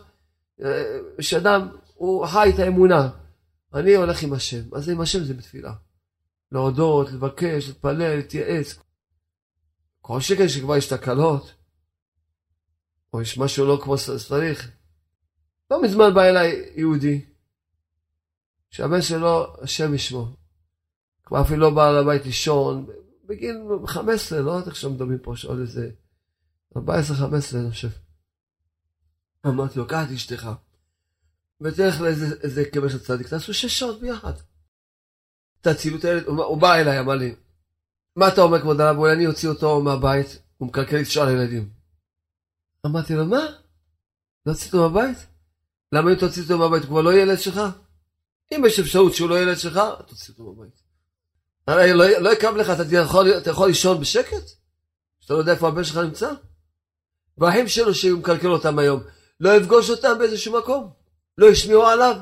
אה, 0.62 0.98
שאדם, 1.20 1.68
הוא 2.02 2.26
חי 2.26 2.50
את 2.54 2.58
האמונה. 2.58 3.10
אני 3.74 3.94
הולך 3.94 4.22
עם 4.22 4.32
השם, 4.32 4.74
אז 4.74 4.88
עם 4.88 5.00
השם 5.00 5.24
זה 5.24 5.34
בתפילה. 5.34 5.74
להודות, 6.52 7.12
לבקש, 7.12 7.68
להתפלל, 7.68 8.16
להתייעץ. 8.16 8.74
כל 10.00 10.20
שכן 10.20 10.48
שכבר 10.48 10.76
יש 10.76 10.88
תקלות, 10.88 11.54
או 13.12 13.22
יש 13.22 13.38
משהו 13.38 13.66
לא 13.66 13.80
כמו 13.84 13.98
שצריך. 13.98 14.70
לא 15.70 15.82
מזמן 15.82 16.14
בא 16.14 16.22
אליי 16.22 16.72
יהודי, 16.76 17.24
שהבן 18.70 19.02
שלו, 19.02 19.56
השם 19.62 19.94
ישמו. 19.94 20.36
כבר 21.24 21.42
אפילו 21.42 21.60
לא 21.60 21.70
בא 21.70 21.90
לבית 21.90 22.24
לישון, 22.24 22.86
בגיל 23.24 23.56
15, 23.86 24.40
לא 24.40 24.50
יודעת 24.50 24.66
איך 24.66 24.76
שמדברים 24.76 25.18
פה, 25.18 25.36
שעוד 25.36 25.58
איזה 25.58 25.90
14-15 26.74 26.78
אני 27.54 27.70
חושב. 27.70 27.90
אמרתי 29.46 29.78
לו, 29.78 29.88
קח 29.88 30.06
את 30.06 30.12
אשתך, 30.14 30.48
ותלך 31.64 32.01
לאיזה 32.01 32.64
קבר 32.64 32.88
של 32.88 32.98
צדיק, 32.98 33.29
תעשו 33.29 33.55
שש 33.55 33.79
שעות 33.79 34.01
ביחד. 34.01 34.33
תצילו 35.61 35.98
את 35.98 36.05
הילד, 36.05 36.25
הוא 36.27 36.59
בא 36.59 36.75
אליי, 36.75 37.01
אמר 37.01 37.14
לי, 37.14 37.35
מה 38.16 38.29
אתה 38.29 38.40
אומר 38.40 38.61
כבוד 38.61 38.81
הרב, 38.81 38.98
אולי 38.98 39.12
אני 39.12 39.27
אוציא 39.27 39.48
אותו 39.48 39.81
מהבית, 39.81 40.42
הוא 40.59 40.68
מקלקל 40.68 41.01
את 41.01 41.07
שאר 41.07 41.27
הילדים. 41.27 41.70
אמרתי 42.87 43.14
לו, 43.14 43.27
מה? 43.27 43.46
להוציא 44.46 44.66
אותו 44.66 44.90
מהבית? 44.90 45.18
למה 45.92 46.11
אם 46.11 46.16
תוציא 46.16 46.42
אותו 46.42 46.59
מהבית, 46.59 46.83
הוא 46.83 46.88
כבר 46.88 47.01
לא 47.01 47.14
ילד 47.14 47.38
שלך? 47.38 47.61
אם 48.53 48.62
יש 48.66 48.81
אפשרות 48.81 49.14
שהוא 49.14 49.29
לא 49.29 49.42
ילד 49.42 49.59
שלך, 49.59 49.81
תוציא 50.07 50.35
אותו 50.35 50.44
מהבית. 50.44 50.83
הרי 51.66 51.92
לא, 51.92 52.05
לא 52.20 52.33
יקם 52.33 52.57
לך, 52.57 52.70
אתה 52.70 52.96
יכול, 52.96 53.31
אתה 53.38 53.51
יכול 53.51 53.68
לישון 53.68 54.01
בשקט? 54.01 54.51
שאתה 55.20 55.35
לא 55.35 55.38
יודע 55.38 55.53
איפה 55.53 55.68
הבן 55.68 55.85
שלך 55.85 55.96
נמצא? 55.96 56.33
והאחים 57.38 57.68
שלו 57.68 57.94
שהוא 57.94 58.18
מקלקל 58.18 58.48
אותם 58.48 58.79
היום, 58.79 59.03
לא 59.40 59.57
יפגוש 59.57 59.90
אותם 59.90 60.18
באיזשהו 60.18 60.59
מקום? 60.59 61.01
לא 61.42 61.46
ישמיעו 61.46 61.87
עליו? 61.87 62.16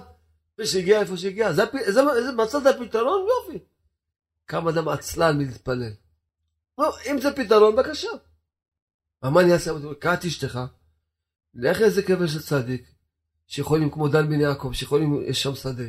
ושהגיע 0.59 1.00
איפה 1.00 1.16
שהגיע. 1.16 1.52
זה, 1.52 1.62
זה, 1.87 2.00
זה, 2.26 2.33
מצאת 2.37 2.76
פתרון? 2.80 3.26
יופי. 3.28 3.64
כמה 4.46 4.70
אדם 4.70 4.88
עצלן 4.88 5.38
מלהתפלל. 5.38 5.92
לא, 6.78 6.96
אם 7.11 7.20
זה 7.20 7.28
פתרון, 7.37 7.76
בבקשה. 7.76 8.09
מה 9.22 9.40
אני 9.40 9.52
אעשה? 9.52 9.70
קרא 10.00 10.14
את 10.14 10.24
אשתך, 10.24 10.61
לך 11.54 11.80
לאיזה 11.80 12.02
קבר 12.02 12.26
של 12.26 12.42
צדיק, 12.42 12.90
שיכולים 13.46 13.90
כמו 13.90 14.09
דן 14.09 14.28
בן 14.28 14.40
יעקב, 14.40 14.72
שיכולים, 14.72 15.22
יש 15.26 15.42
שם 15.42 15.54
שדה, 15.54 15.85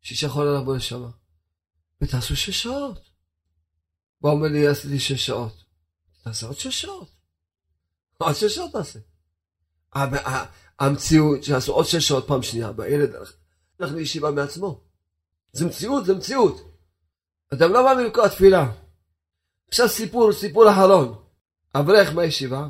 שיכול 0.00 0.56
לבוא 0.56 0.76
לשם. 0.76 1.02
ותעשו 2.00 2.36
שש 2.36 2.62
שעות. 2.62 3.10
הוא 4.18 4.30
אומר 4.30 4.48
לי, 4.48 4.68
עשיתי 4.68 4.98
שש 4.98 5.26
שעות. 5.26 5.64
תעשה 6.24 6.46
עוד 6.46 6.58
שש 6.58 6.80
שעות. 6.80 7.10
עוד 8.18 8.34
שש 8.34 8.54
שעות 8.54 8.72
תעשה. 8.72 8.98
המציאות 10.80 11.44
שעשו 11.44 11.72
עוד 11.72 11.86
שש 11.86 12.08
שעות 12.08 12.26
פעם 12.26 12.42
שנייה, 12.42 12.72
בילד 12.72 13.14
הלך 13.78 13.92
לישיבה 13.92 14.30
מעצמו. 14.30 14.80
זה 15.52 15.66
מציאות, 15.66 16.06
זה 16.06 16.14
מציאות. 16.14 16.70
אדם 17.54 17.72
לא 17.72 17.84
מאמין 17.84 18.06
לכל 18.06 18.24
התפילה. 18.24 18.72
עכשיו 19.68 19.88
סיפור, 19.88 20.32
סיפור 20.32 20.70
אחרון. 20.70 21.18
אברך 21.74 22.14
מהישיבה, 22.14 22.68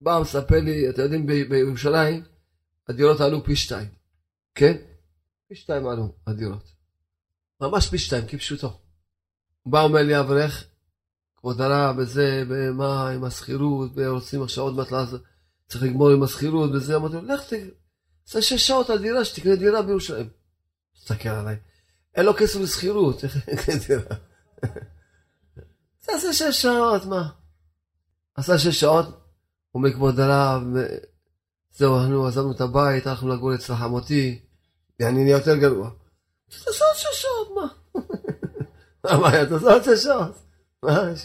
בא 0.00 0.18
מספר 0.22 0.60
לי, 0.60 0.90
אתם 0.90 1.02
יודעים, 1.02 1.26
בירושלים, 1.26 2.22
הדירות 2.88 3.20
עלו 3.20 3.44
פי 3.44 3.56
שתיים. 3.56 3.88
כן? 4.54 4.76
פי 5.48 5.54
שתיים 5.54 5.86
עלו 5.86 6.14
הדירות. 6.26 6.72
ממש 7.60 7.88
פי 7.88 7.98
שתיים, 7.98 8.26
כפשוטו. 8.26 8.80
בא 9.66 9.82
אומר 9.82 10.02
לי 10.02 10.20
אברך, 10.20 10.64
כבוד 11.36 11.60
הרב, 11.60 12.00
בזה, 12.00 12.44
במה, 12.48 13.10
עם 13.10 13.24
השכירות, 13.24 13.90
ורוצים 13.94 14.42
עכשיו 14.42 14.64
עוד 14.64 14.74
מעט 14.74 14.90
לעזור, 14.90 15.18
צריך 15.74 15.84
לגמור 15.84 16.10
עם 16.10 16.22
השכירות, 16.22 16.70
וזה, 16.74 16.96
אמרתי 16.96 17.14
לו, 17.14 17.22
לך 17.22 17.40
תעשה 18.24 18.42
שש 18.42 18.66
שעות 18.66 18.90
על 18.90 18.98
דירה, 18.98 19.24
שתקנה 19.24 19.56
דירה 19.56 19.82
בירושלים. 19.82 20.28
תסתכל 20.94 21.28
עליי. 21.28 21.56
אין 22.14 22.26
לו 22.26 22.34
כסף 22.36 22.60
לשכירות, 22.60 23.24
איך 23.24 23.48
יקנה 23.48 23.74
דירה? 23.88 24.16
תעשה 26.00 26.32
שש 26.32 26.62
שעות, 26.62 27.04
מה? 27.04 27.28
עשה 28.34 28.58
שש 28.58 28.80
שעות, 28.80 29.20
הוא 29.70 29.82
מכבוד 29.82 30.20
הרב, 30.20 30.62
זהו, 31.72 31.98
אנחנו 31.98 32.26
עזבנו 32.26 32.52
את 32.52 32.60
הבית, 32.60 33.06
הלכנו 33.06 33.28
לגור 33.28 33.54
אצל 33.54 33.74
חמותי, 33.74 34.42
אני 35.00 35.24
נהיה 35.24 35.36
יותר 35.36 35.56
גרוע. 35.56 35.90
תעשה 36.48 36.84
עוד 36.84 36.96
שש 36.96 37.22
שעות, 37.22 37.48
מה? 37.54 37.66
מה 39.04 39.10
הבעיה? 39.10 39.46
תעשה 39.46 39.72
עוד 39.72 39.82
שש 39.82 40.02
שעות. 40.04 40.36
מה? 40.82 41.16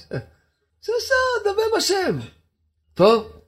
שש 0.82 1.08
שעות, 1.08 1.54
ברוך 1.54 1.78
השם. 1.78 2.20
טוב, 2.94 3.39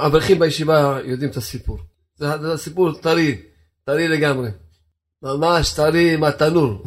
האברכים 0.00 0.38
בישיבה 0.38 0.98
יודעים 1.04 1.30
את 1.30 1.36
הסיפור. 1.36 1.78
זה 2.16 2.56
סיפור 2.56 2.92
טרי, 2.92 3.42
טרי 3.84 4.08
לגמרי. 4.08 4.50
ממש 5.22 5.72
טרי 5.72 6.16
מהתנור. 6.16 6.82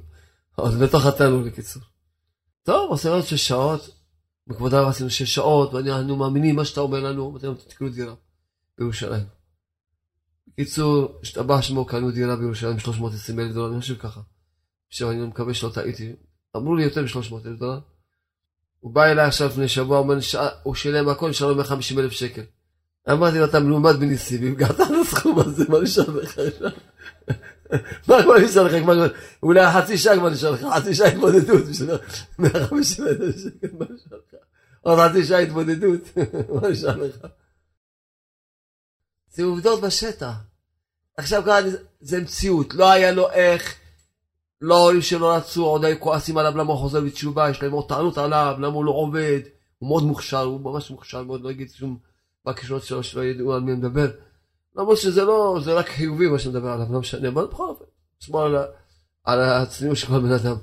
עוד 0.56 0.74
בתוך 0.74 1.06
התנור 1.06 1.42
בקיצור. 1.42 1.82
טוב, 2.62 2.90
עושה 2.90 3.08
עוד 3.08 3.24
שש 3.24 3.48
שעות, 3.48 3.90
בכבוד 4.46 4.74
הרב 4.74 4.88
עשינו 4.88 5.10
שש 5.10 5.34
שעות, 5.34 5.74
ואנחנו 5.74 6.16
מאמינים 6.16 6.56
מה 6.56 6.64
שאתה 6.64 6.80
אומר 6.80 7.00
לנו, 7.00 7.36
אתם 7.36 7.54
תקנו 7.68 7.88
דירה 7.88 8.14
בירושלים. 8.78 9.24
בקיצור, 10.48 11.18
השתבח 11.22 11.60
שמו, 11.60 11.84
קנו 11.84 12.10
דירה 12.10 12.36
בירושלים 12.36 12.78
320 12.78 13.40
אלף 13.40 13.52
דולר, 13.52 13.72
אני 13.72 13.80
חושב 13.80 13.96
ככה. 13.96 14.20
עכשיו 14.88 15.10
אני 15.10 15.26
מקווה 15.26 15.54
שלא 15.54 15.70
טעיתי. 15.74 16.12
אמרו 16.56 16.74
לי 16.74 16.84
יותר 16.84 17.02
מ-300 17.02 17.34
אלף 17.46 17.58
דולר. 17.58 17.78
הוא 18.84 18.92
בא 18.92 19.04
אליי 19.04 19.26
עכשיו 19.26 19.48
לפני 19.48 19.68
שבוע, 19.68 19.98
אומר, 19.98 20.18
הוא 20.62 20.74
שילם 20.74 21.08
הכל, 21.08 21.30
נשאר 21.30 21.48
לו 21.48 21.54
150 21.54 21.98
אלף 21.98 22.12
שקל. 22.12 22.42
אמרתי 23.12 23.38
לו, 23.38 23.44
אתה 23.44 23.60
מלומד 23.60 23.96
בניסים, 23.96 24.52
הגעת 24.52 24.80
לסכום 24.80 25.38
הזה, 25.38 25.64
מה 25.68 25.78
נשאר 25.80 26.10
לך 26.10 26.38
עכשיו? 26.38 26.70
מה 28.08 28.22
כבר 28.22 28.38
נשאר 28.38 28.62
לך? 28.62 28.74
אולי 29.42 29.72
חצי 29.72 29.98
שעה 29.98 30.16
כבר 30.16 30.30
נשאר 30.30 30.50
לך, 30.50 30.66
חצי 30.76 30.94
שעה 30.94 31.08
התמודדות 31.08 31.64
בשביל 31.64 31.90
150 32.38 33.06
אלף 33.06 33.36
שקל, 33.36 33.68
מה 33.78 33.84
נשאר 33.84 34.16
לך? 34.16 34.40
עוד 34.80 34.98
חצי 35.08 35.24
שעה 35.24 35.38
התמודדות, 35.38 36.00
מה 36.62 36.68
נשאר 36.68 36.96
לך? 36.96 37.26
זה 39.32 39.44
עובדות 39.44 39.80
בשטח. 39.80 40.32
עכשיו 41.16 41.42
ככה, 41.46 41.58
זה 42.00 42.20
מציאות, 42.20 42.74
לא 42.74 42.90
היה 42.90 43.12
לו 43.12 43.30
איך, 43.30 43.74
לא 44.64 44.76
ההורים 44.76 45.02
שלו 45.02 45.28
רצו, 45.28 45.64
עוד 45.64 45.84
היו 45.84 46.00
כועסים 46.00 46.38
עליו 46.38 46.56
למה 46.56 46.72
הוא 46.72 46.80
חוזר 46.80 47.00
בתשובה, 47.00 47.50
יש 47.50 47.62
להם 47.62 47.72
עוד 47.72 47.88
טענות 47.88 48.18
עליו, 48.18 48.56
למה 48.58 48.74
הוא 48.74 48.84
לא 48.84 48.90
עובד, 48.90 49.40
הוא 49.78 49.88
מאוד 49.88 50.02
מוכשר, 50.02 50.42
הוא 50.42 50.60
ממש 50.60 50.90
מוכשר 50.90 51.22
מאוד, 51.22 51.40
לא 51.40 51.50
אגיד 51.50 51.70
שום 51.70 51.98
בקשות 52.46 52.82
שלו 52.82 53.02
שלא 53.02 53.24
ידעו 53.24 53.54
על 53.54 53.60
מי 53.60 53.74
מדבר. 53.74 54.10
למרות 54.76 54.98
שזה 54.98 55.24
לא, 55.24 55.58
זה 55.64 55.74
רק 55.74 55.88
חיובי 55.88 56.28
מה 56.28 56.38
שמדבר 56.38 56.68
עליו, 56.68 56.86
לא 56.92 57.00
משנה, 57.00 57.28
אבל 57.28 57.46
בכל 57.46 57.68
אופן, 57.68 57.84
לשמור 58.22 58.42
על, 58.42 58.56
על 59.24 59.40
הצניעות 59.40 59.96
של 59.96 60.06
כל 60.06 60.20
בן 60.20 60.32
אדם. 60.32 60.56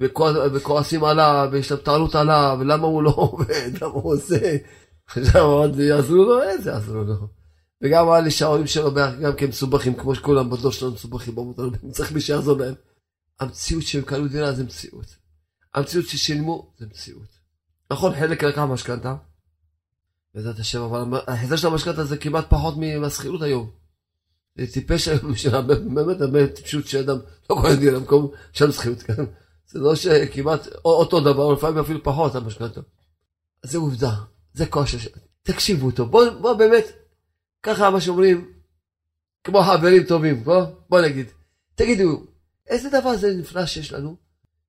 וכועסים 0.54 1.04
עליו, 1.04 1.48
ויש 1.52 1.72
להם 1.72 1.80
טענות 1.80 2.14
עליו, 2.14 2.56
ולמה 2.60 2.86
הוא 2.86 3.02
לא 3.02 3.12
עובד, 3.16 3.70
למה 3.82 3.92
הוא 3.92 4.14
עושה. 4.14 4.56
עכשיו 5.06 5.42
עוד 5.42 5.78
יעזרו 5.78 6.24
לו, 6.24 6.42
איזה 6.42 6.70
יעזרו 6.70 7.04
לו. 7.04 7.41
וגם 7.82 8.10
היה 8.10 8.20
לי 8.20 8.30
שההורים 8.30 8.66
שלו 8.66 8.94
גם 8.94 9.36
כן 9.36 9.46
מסובכים, 9.46 9.94
כמו 9.94 10.14
שכולם 10.14 10.50
בדור 10.50 10.72
שלנו 10.72 10.92
מסובכים, 10.92 11.34
צריך 11.90 12.12
מי 12.12 12.20
שיעזור 12.20 12.58
להם. 12.58 12.74
המציאות 13.40 13.82
שהם 13.82 14.02
קנו 14.02 14.28
דירה 14.28 14.52
זה 14.52 14.64
מציאות. 14.64 15.16
המציאות 15.74 16.06
ששילמו 16.06 16.72
זה 16.78 16.86
מציאות. 16.86 17.28
נכון, 17.90 18.14
חלק 18.14 18.44
לקח 18.44 18.58
משכנתה, 18.58 19.14
בעזרת 20.34 20.58
השם, 20.58 20.82
אבל 20.82 21.20
ההחזר 21.26 21.56
של 21.56 21.66
המשכנתה 21.66 22.04
זה 22.04 22.16
כמעט 22.16 22.46
פחות 22.48 22.74
מהשכירות 23.00 23.42
היום. 23.42 23.70
זה 24.58 24.72
טיפש 24.72 25.08
היום, 25.08 25.32
באמת, 25.94 26.18
באמת 26.18 26.54
טיפשות 26.54 26.86
שאדם 26.86 27.18
לא 27.50 27.54
קונה 27.54 27.76
דירה 27.76 27.98
במקום 27.98 28.30
שם 28.52 28.72
שכירות, 28.72 29.02
כן? 29.02 29.24
זה 29.66 29.78
לא 29.78 29.94
שכמעט 29.94 30.66
אותו 30.84 31.20
דבר, 31.20 31.52
לפעמים 31.52 31.78
אפילו 31.78 32.02
פחות 32.02 32.34
המשכנתה. 32.34 32.80
זה 33.64 33.78
עובדה, 33.78 34.14
זה 34.54 34.66
כושר. 34.66 34.98
תקשיבו 35.42 35.90
טוב, 35.90 36.10
בואו 36.10 36.40
בוא 36.40 36.52
באמת, 36.52 36.84
ככה 37.62 37.90
מה 37.90 38.00
שאומרים, 38.00 38.52
כמו 39.44 39.62
חברים 39.62 40.04
טובים, 40.04 40.44
בוא, 40.44 40.64
בוא 40.88 41.00
נגיד. 41.00 41.26
תגידו, 41.74 42.22
איזה 42.66 43.00
דבר 43.00 43.16
זה 43.16 43.34
נפלא 43.34 43.66
שיש 43.66 43.92
לנו, 43.92 44.16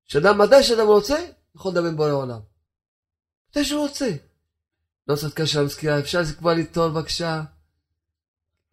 שאדם, 0.05 0.37
מדי 0.37 0.63
שאדם 0.63 0.87
רוצה, 0.87 1.17
יכול 1.55 1.71
לדבר 1.71 1.87
עם 1.87 1.95
בורא 1.95 2.11
עולם. 2.11 2.39
מתי 3.49 3.65
שהוא 3.65 3.81
רוצה. 3.81 4.11
לא 5.07 5.15
צריך 5.15 5.25
להתקשר 5.27 5.61
למזכירה, 5.61 5.99
אפשר 5.99 6.25
כבר 6.25 6.53
לטעון 6.53 6.93
בבקשה? 6.93 7.43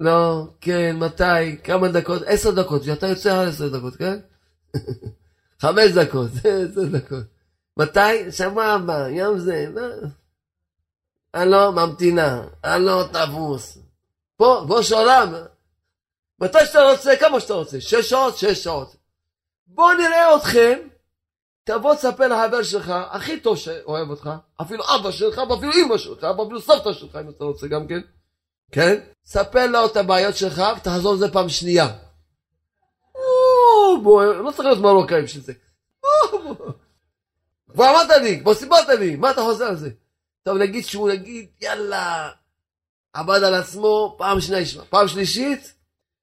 לא, 0.01 0.49
כן, 0.61 0.97
מתי, 0.99 1.63
כמה 1.65 1.89
דקות? 1.89 2.23
עשר 2.27 2.51
דקות, 2.51 2.83
ואתה 2.87 3.07
יוצא 3.07 3.39
על 3.39 3.49
עשר 3.49 3.79
דקות, 3.79 3.97
כן? 3.97 4.19
חמש 5.63 5.91
דקות, 5.91 6.31
עשר 6.71 6.85
דקות. 6.93 7.25
מתי? 7.77 8.45
הבא, 8.45 9.09
יום 9.09 9.39
זה, 9.39 9.67
מה? 9.75 10.09
אני 11.35 11.51
לא 11.51 11.73
ממתינה, 11.73 12.43
אני 12.65 12.85
לא 12.85 13.09
תפוס. 13.13 13.79
פה, 14.41 14.65
בוש 14.67 14.93
עולם. 14.93 15.35
מתי 16.41 16.67
שאתה 16.67 16.91
רוצה, 16.91 17.17
כמה 17.17 17.41
שאתה 17.41 17.55
רוצה. 17.55 17.81
שש 17.81 18.11
שעות, 18.11 18.39
שש 18.39 18.65
שעות. 18.65 18.97
בוא 19.67 19.93
נראה 19.93 20.37
אתכם 20.37 20.79
תבוא 21.65 21.95
תספר 21.95 22.29
לחבר 22.29 22.63
שלך, 22.63 22.93
הכי 23.11 23.41
טוב 23.41 23.57
שאוהב 23.57 24.11
אותך, 24.11 24.31
אפילו 24.63 24.85
אבא 24.95 25.11
שלך, 25.11 25.39
ואפילו 25.39 25.73
אמא 25.73 25.99
שלך, 25.99 26.27
ואפילו 26.39 26.61
סבתא 26.61 26.93
שלך, 26.93 27.17
אם 27.17 27.29
אתה 27.29 27.45
רוצה 27.45 27.67
גם 27.67 27.87
כן, 27.87 28.01
כן? 28.73 29.01
ספר 29.25 29.67
לו 29.67 29.87
את 29.87 29.97
הבעיות 29.97 30.37
שלך, 30.37 30.63
ותחזור 30.77 31.15
לזה 31.15 31.33
פעם 31.33 31.49
שנייה. 31.49 31.89
לא 34.05 34.51
צריך 34.51 34.61
להיות 34.61 34.79
מרוקאי 34.79 35.23
בשביל 35.23 35.43
זה. 35.43 35.53
כבר 37.73 37.91
אמרת 37.91 38.11
לי, 38.23 38.41
כבר 38.41 38.55
סיפרת 38.55 38.89
לי, 38.89 39.17
מה 39.17 39.31
אתה 39.31 39.41
חוזר 39.41 39.65
על 39.65 39.77
זה? 39.77 39.91
טוב, 40.43 40.57
נגיד 40.59 40.85
שהוא 40.85 41.11
נגיד, 41.11 41.47
יאללה, 41.61 42.31
עבד 43.13 43.43
על 43.43 43.55
עצמו, 43.55 44.15
פעם 44.19 44.41
שנייה 44.41 44.61
ישמע. 44.61 44.85
פעם 44.85 45.09
שלישית, 45.09 45.75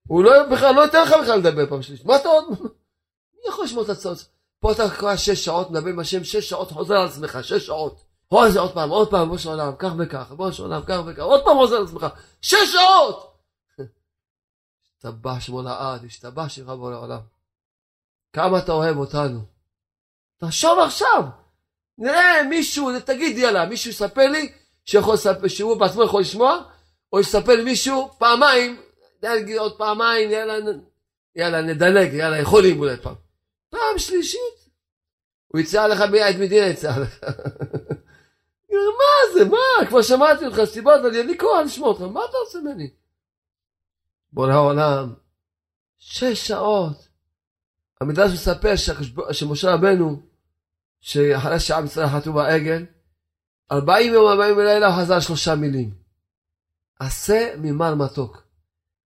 הוא 0.08 0.24
לא, 0.24 0.32
בכלל 0.52 0.76
לא 0.76 0.82
ייתן 0.82 1.04
לך 1.04 1.14
בכלל 1.22 1.38
לדבר 1.38 1.70
פעם 1.70 1.82
שלישית. 1.82 2.06
מה 2.06 2.16
אתה 2.16 2.30
עוד? 2.30 2.46
מי 3.34 3.50
יכול 3.50 3.66
לשמוע 3.66 3.84
את 3.84 3.90
הצעות? 3.90 4.18
פה 4.60 4.72
אתה 4.72 4.84
קורא 5.00 5.16
שש 5.16 5.46
שעות, 5.46 5.72
מדבר 5.72 5.90
עם 5.90 6.00
השם 6.00 6.24
שש 6.24 6.50
שעות, 6.50 6.72
חוזר 6.72 6.96
על 6.96 7.08
עצמך, 7.08 7.38
שש 7.42 7.66
שעות. 7.66 8.04
רואה 8.32 8.52
זה 8.52 8.60
עוד 8.60 8.74
פעם, 8.74 8.90
עוד 8.90 9.10
פעם, 9.10 9.30
בוא 9.30 9.38
עולם, 9.46 9.74
כך 9.80 9.92
וכך, 10.00 10.32
בוא 10.32 10.52
עולם, 10.60 10.82
כך 10.88 11.00
וכך, 11.08 11.20
עוד 11.20 11.44
פעם 11.46 11.58
חוזר 11.58 11.76
על 11.76 11.84
עצמך, 11.84 12.06
שש 12.42 12.74
שעות! 12.74 13.38
השתבח 14.98 15.40
שמו 15.40 15.62
לעד, 15.62 16.06
השתבח 16.06 16.48
שמך 16.48 16.70
בו 16.70 16.90
לעולם. 16.90 17.20
כמה 18.34 18.60
אתה 18.60 18.72
אוהב 18.72 18.98
אותנו. 18.98 19.40
תחשוב 20.38 20.80
עכשיו, 20.80 21.24
נראה 21.98 22.44
מישהו, 22.50 23.00
תגיד 23.00 23.38
יאללה, 23.38 23.66
מישהו 23.66 23.92
יספר 23.92 24.28
לי, 24.28 24.54
שהוא 25.48 25.80
בעצמו 25.80 26.04
יכול 26.04 26.22
לשמוע, 26.22 26.64
או 27.14 27.20
יספר 27.20 27.56
לי 27.56 27.64
מישהו 27.64 28.10
פעמיים, 28.18 28.82
נגיד 29.24 29.58
עוד 29.58 29.78
פעמיים, 29.78 30.32
יאללה, 30.32 30.58
יאללה 31.36 31.62
נדלג, 31.62 32.14
יאללה, 32.14 32.38
יכולים 32.38 32.80
אולי 32.80 32.98
פעם. 32.98 33.16
פעם 33.70 33.98
שלישית, 33.98 34.70
הוא 35.48 35.62
יצא 35.62 35.88
לך 35.88 36.02
ביד 36.12 36.38
מדינה 36.40 36.66
יצא 36.66 36.98
לך. 36.98 37.24
מה 38.72 39.34
זה, 39.34 39.46
מה? 39.46 39.88
כבר 39.90 40.02
שמעתי 40.02 40.46
אותך, 40.46 40.62
סיברת 40.66 41.12
לי, 41.12 41.22
אני 41.22 41.38
כוח 41.38 41.60
לשמוע 41.66 41.90
אותך, 41.90 42.02
מה 42.02 42.22
אתה 42.30 42.38
עושה 42.38 42.60
ממני? 42.60 42.90
בורא 44.34 44.52
העולם, 44.52 45.14
שש 45.98 46.48
שעות. 46.48 47.08
המדרש 48.02 48.32
מספר 48.34 48.74
שמשה 49.32 49.74
רבנו, 49.74 50.22
שאחרי 51.02 51.60
שעם 51.60 51.86
ישראל 51.86 52.08
חטאו 52.08 52.34
בעגל, 52.34 52.86
ארבעים 53.72 54.14
יום 54.14 54.28
ארבעים 54.28 54.60
לילה 54.60 54.88
הוא 54.88 55.02
חזר 55.02 55.20
שלושה 55.20 55.56
מילים. 55.56 56.07
עשה 57.00 57.54
ממר 57.58 57.96
מתוק. 57.96 58.44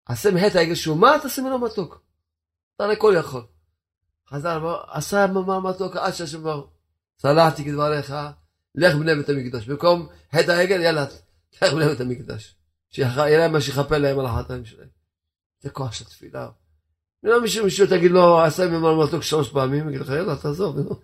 עשה 0.06 0.30
מחטא 0.30 0.58
העגל 0.58 0.74
שהוא 0.74 0.96
מה 0.96 1.16
תעשה 1.22 1.42
ממנו 1.42 1.58
מתוק. 1.58 2.02
הרי 2.78 2.94
כל 2.98 3.14
יכול. 3.18 3.42
חזר, 4.28 4.76
עשה 4.88 5.26
ממר 5.26 5.60
מתוק 5.60 5.96
עד 5.96 6.12
שהשם 6.14 6.40
אמר, 6.40 6.64
סלחתי 7.18 7.64
כדבריך, 7.64 8.14
לך 8.74 8.94
בני 8.94 9.14
בית 9.14 9.28
המקדש. 9.28 9.66
במקום 9.66 10.08
חטא 10.32 10.50
העגל, 10.50 10.80
יאללה, 10.80 11.06
לך 11.54 11.72
בני 11.72 11.86
בית 11.88 12.00
המקדש. 12.00 12.54
שיהיה 12.90 13.38
להם 13.38 13.52
מה 13.52 13.60
שיכפר 13.60 13.98
להם 13.98 14.18
על 14.18 14.26
החטאים 14.26 14.64
שלהם. 14.64 14.88
זה 15.60 15.70
כוח 15.70 15.92
של 15.92 16.04
תפילה. 16.04 16.48
לא 17.22 17.42
מישהו 17.42 17.64
מישהו 17.64 17.86
תגיד 17.86 18.10
לו, 18.10 18.40
עשה 18.40 18.68
ממנו 18.68 19.02
מתוק 19.02 19.22
שלוש 19.22 19.50
פעמים, 19.50 19.88
יגיד 19.88 20.00
לך, 20.00 20.08
יאללה, 20.08 20.36
תעזוב. 20.36 21.00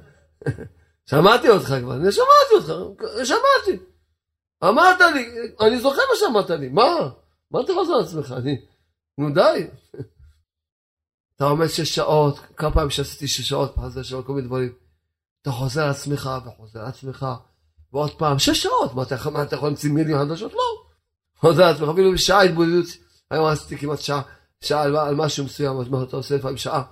שמעתי 1.10 1.48
אותך 1.48 1.74
כבר, 1.80 1.96
אני 1.96 2.12
שמעתי 2.12 2.54
אותך, 2.54 3.02
שמעתי. 3.24 3.84
אמרת 4.64 5.00
לי, 5.14 5.28
אני 5.60 5.80
זוכר 5.80 5.96
מה 6.10 6.16
שאמרת 6.20 6.50
לי, 6.50 6.68
מה? 6.68 7.08
מה 7.50 7.60
אתה 7.60 7.72
חוזר 7.72 7.92
על 7.92 8.00
עצמך? 8.00 8.34
אני, 8.36 8.60
נו 9.18 9.34
די. 9.34 9.66
אתה 11.36 11.44
עומד 11.44 11.66
שש 11.66 11.94
שעות, 11.94 12.38
כמה 12.56 12.70
פעמים 12.70 12.90
שעשיתי 12.90 13.28
שש 13.28 13.48
שעות, 13.48 13.74
חוזר 13.74 14.02
שעות, 14.02 14.26
כל 14.26 14.32
מיני 14.32 14.46
דברים. 14.46 14.72
אתה 15.42 15.50
חוזר 15.50 15.82
על 15.82 15.90
עצמך 15.90 16.30
וחוזר 16.46 16.80
על 16.80 16.86
עצמך, 16.86 17.26
ועוד 17.92 18.10
פעם, 18.10 18.38
שש 18.38 18.62
שעות, 18.62 18.94
מה 18.94 19.02
אתה, 19.02 19.30
מה, 19.30 19.42
אתה 19.42 19.56
יכול 19.56 19.68
להמציא 19.68 19.90
מילים 19.90 20.18
חדשות? 20.18 20.52
לא. 20.52 20.84
חוזר 21.36 21.64
על 21.64 21.74
עצמך, 21.74 21.88
אפילו 21.88 22.12
בשעה 22.12 22.42
התבודדות, 22.42 22.86
היום 23.30 23.46
עשיתי 23.46 23.78
כמעט 23.78 23.98
שעה, 23.98 24.22
שעה 24.60 24.82
על, 24.82 24.96
על 24.96 25.14
משהו 25.14 25.44
מסוים, 25.44 25.80
אז 25.80 25.88
מה 25.88 26.02
אתה 26.02 26.16
עושה 26.16 26.36
לפעמים 26.36 26.56
שעה, 26.56 26.82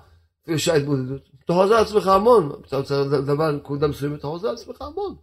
אפילו 0.42 0.58
שעה 0.58 0.76
התבודדות. 0.76 1.22
אתה 1.44 1.52
חוזר 1.52 1.74
על 1.74 1.84
עצמך 1.84 2.06
המון, 2.06 2.52
אתה 2.66 2.76
רוצה 2.76 3.00
לדבר 3.00 3.44
על 3.44 3.56
נקודה 3.56 3.86
מסוימת, 3.86 4.18
אתה 4.18 4.26
חוזר 4.26 4.48
על 4.48 4.54
עצמך 4.54 4.82
המון. 4.82 5.16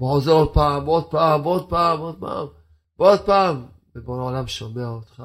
וחוזר 0.00 0.32
עוד 0.32 0.54
פעם, 0.54 0.88
ועוד 0.88 1.10
פעם, 1.10 1.40
ועוד 1.46 1.70
פעם, 1.70 2.00
ועוד 2.00 2.18
פעם, 2.20 2.46
ועוד 2.98 3.20
פעם. 3.26 3.66
ובורא 3.94 4.18
העולם 4.18 4.46
שומע 4.46 4.86
אותך. 4.86 5.22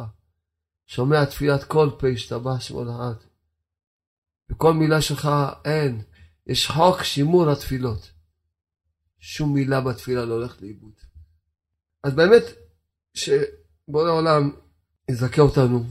שומע 0.87 1.25
תפילת 1.25 1.63
כל 1.63 1.89
פה 1.99 2.07
השתבח 2.07 2.59
שמו 2.59 2.83
לעד. 2.83 3.17
בכל 4.49 4.73
מילה 4.73 5.01
שלך 5.01 5.29
אין. 5.65 6.01
יש 6.47 6.67
חוק 6.67 7.03
שימור 7.03 7.49
התפילות. 7.49 8.11
שום 9.19 9.53
מילה 9.53 9.81
בתפילה 9.81 10.25
לא 10.25 10.33
הולכת 10.33 10.61
לאיבוד. 10.61 10.93
אז 12.03 12.13
באמת, 12.13 12.43
שבורא 13.13 14.09
העולם 14.09 14.51
יזכה 15.11 15.41
אותנו 15.41 15.83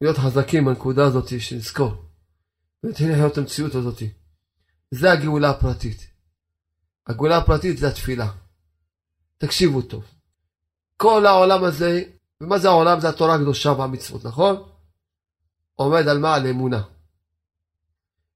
להיות 0.00 0.16
חזקים 0.18 0.64
בנקודה 0.64 1.04
הזאת, 1.06 1.40
שנזכור. 1.40 1.92
ונתחיל 2.84 3.12
לחיות 3.12 3.32
את 3.32 3.38
המציאות 3.38 3.74
הזאת. 3.74 4.02
זה 4.90 5.12
הגאולה 5.12 5.50
הפרטית. 5.50 6.09
הגאולה 7.10 7.36
הפרטית 7.36 7.78
זה 7.78 7.88
התפילה. 7.88 8.30
תקשיבו 9.38 9.82
טוב. 9.82 10.04
כל 10.96 11.26
העולם 11.26 11.64
הזה, 11.64 12.02
ומה 12.40 12.58
זה 12.58 12.68
העולם? 12.68 13.00
זה 13.00 13.08
התורה 13.08 13.34
הקדושה 13.34 13.72
והמצוות, 13.72 14.24
נכון? 14.24 14.68
עומד 15.74 16.08
על 16.08 16.18
מה? 16.18 16.34
על 16.34 16.46
אמונה. 16.46 16.82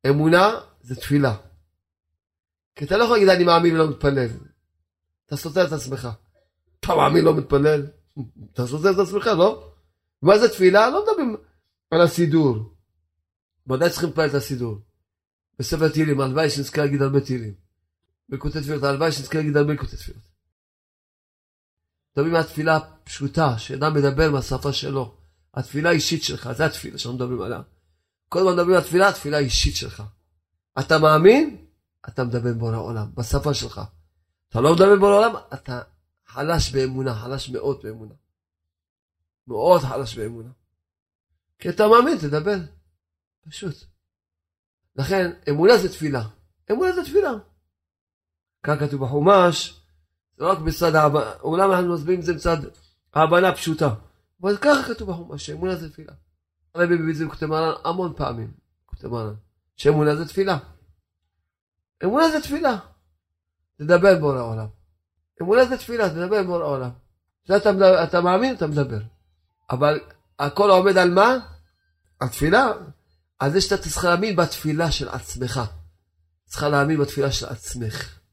אמונה 0.07 0.61
זה 0.83 0.97
תפילה. 0.97 1.37
כי 2.77 2.85
אתה 2.85 2.97
לא 2.97 3.05
יכול 3.05 3.17
להגיד 3.17 3.29
אני 3.29 3.45
מאמין 3.45 3.75
ולא 3.75 3.91
מתפלל. 3.91 4.29
אתה 5.27 5.37
סותר 5.37 5.67
את 5.67 5.73
עצמך. 5.73 6.09
אתה 6.81 6.95
מאמין 6.95 7.25
לא 7.25 7.37
מתפלל? 7.37 7.87
אתה 8.53 8.67
סותר 8.67 8.91
את 8.91 8.99
עצמך, 8.99 9.27
לא? 9.27 9.73
מה 10.23 10.39
זה 10.39 10.49
תפילה? 10.49 10.91
לא 10.91 11.03
מדברים 11.03 11.37
על 11.91 12.01
הסידור. 12.01 12.75
ודאי 13.71 13.91
צריכים 13.91 14.09
להתפלל 14.09 14.29
את 14.29 14.35
הסידור. 14.35 14.79
בספר 15.59 15.89
תהילים, 15.89 16.21
הלוואי 16.21 16.51
שנזכה 16.51 16.83
להגיד 16.83 17.03
הרבה 17.03 17.21
תהילים. 17.21 17.64
בקוטי 18.29 18.61
תפילות, 18.61 18.83
הלוואי 18.83 19.13
שנזכה 19.13 19.39
להגיד 19.39 19.57
הרבה 19.57 19.77
קוטי 19.77 19.97
תפילות. 19.97 20.23
מדברים 22.13 22.35
על 22.35 22.43
תפילה 22.43 22.79
פשוטה, 23.05 23.59
שאדם 23.59 23.95
מדבר 23.95 24.31
מהשפה 24.31 24.73
שלו. 24.73 25.17
התפילה 25.55 25.91
האישית 25.91 26.23
שלך, 26.23 26.53
זה 26.53 26.67
התפילה 26.67 26.99
שאנחנו 26.99 27.19
מדברים 27.19 27.41
עליה. 27.41 27.61
כל 28.29 28.39
הזמן 28.39 28.53
מדברים 28.53 28.77
על 28.77 28.83
תפילה, 28.83 29.09
התפילה 29.09 29.37
האישית 29.37 29.77
שלך. 29.77 30.03
אתה 30.79 30.99
מאמין? 30.99 31.67
אתה 32.09 32.25
מדבר 32.25 32.53
בורא 32.53 32.75
העולם, 32.75 33.15
בשפה 33.15 33.55
שלך. 33.55 33.81
אתה 34.49 34.61
לא 34.61 34.75
מדבר 34.75 34.97
בורא 34.99 35.13
העולם, 35.13 35.37
אתה 35.55 35.83
חלש 36.27 36.73
באמונה, 36.73 37.15
חלש 37.15 37.49
מאוד 37.49 37.81
באמונה. 37.83 38.15
מאוד 39.47 39.83
חלש 39.83 40.19
באמונה. 40.19 40.51
כי 41.59 41.69
אתה 41.69 41.89
מאמין, 41.89 42.19
תדבר. 42.19 42.57
פשוט. 43.49 43.75
לכן, 44.97 45.31
אמונה 45.51 45.79
זה 45.79 45.89
תפילה. 45.89 46.23
אמונה 46.73 46.93
זה 46.93 47.05
תפילה. 47.05 47.31
כאן 48.65 48.79
כתוב 48.79 49.05
בחומש, 49.05 49.81
זה 50.37 50.45
לא 50.45 50.51
רק 50.51 50.59
בצד 50.59 50.95
ההבנה, 50.95 51.33
אולם 51.43 51.73
אנחנו 51.73 51.95
מסבירים 51.95 52.21
את 52.21 52.25
זה 52.25 52.35
בצד 52.35 52.57
ההבנה 53.15 53.49
הפשוטה. 53.49 53.95
אבל 54.43 54.57
ככה 54.57 54.95
כתוב 54.95 55.11
בחומש, 55.11 55.47
שאמונה 55.47 55.77
זה 55.77 55.91
תפילה. 55.93 56.13
הרבי 56.75 56.95
מביא 56.95 57.13
את 57.13 57.17
זה 57.17 57.27
בכותב 57.27 57.47
מרן 57.47 57.75
המון 57.85 58.13
פעמים, 58.17 58.53
כותב 58.87 59.09
מרן, 59.09 59.35
שאמונה 59.77 60.17
זה 60.17 60.29
תפילה. 60.29 60.59
אמונה 62.05 62.29
זה 62.29 62.41
תפילה. 62.41 62.77
תדבר 63.79 64.19
בורא 64.19 64.39
העולם. 64.39 64.67
אמונה 65.43 65.65
זה 65.65 65.77
תפילה, 65.77 66.11
תדבר 66.11 66.43
בורא 66.43 66.65
העולם. 66.65 66.91
זה 67.47 67.57
אתה, 67.57 68.05
אתה 68.05 68.21
מאמין, 68.21 68.55
אתה 68.55 68.67
מדבר. 68.67 69.01
אבל 69.71 70.01
הכל 70.39 70.71
עומד 70.71 70.97
על 70.97 71.11
מה? 71.11 71.37
התפילה. 72.21 72.73
על 73.39 73.53
זה 73.53 73.61
שאתה 73.61 73.83
צריך 73.83 74.05
להאמין 74.05 74.37
בתפילה 74.37 74.91
של 74.91 75.09
עצמך. 75.09 75.61
צריך 76.45 76.63
להאמין 76.63 77.01
בתפילה 77.01 77.33
של 77.33 77.47
עצמך. 77.47 78.24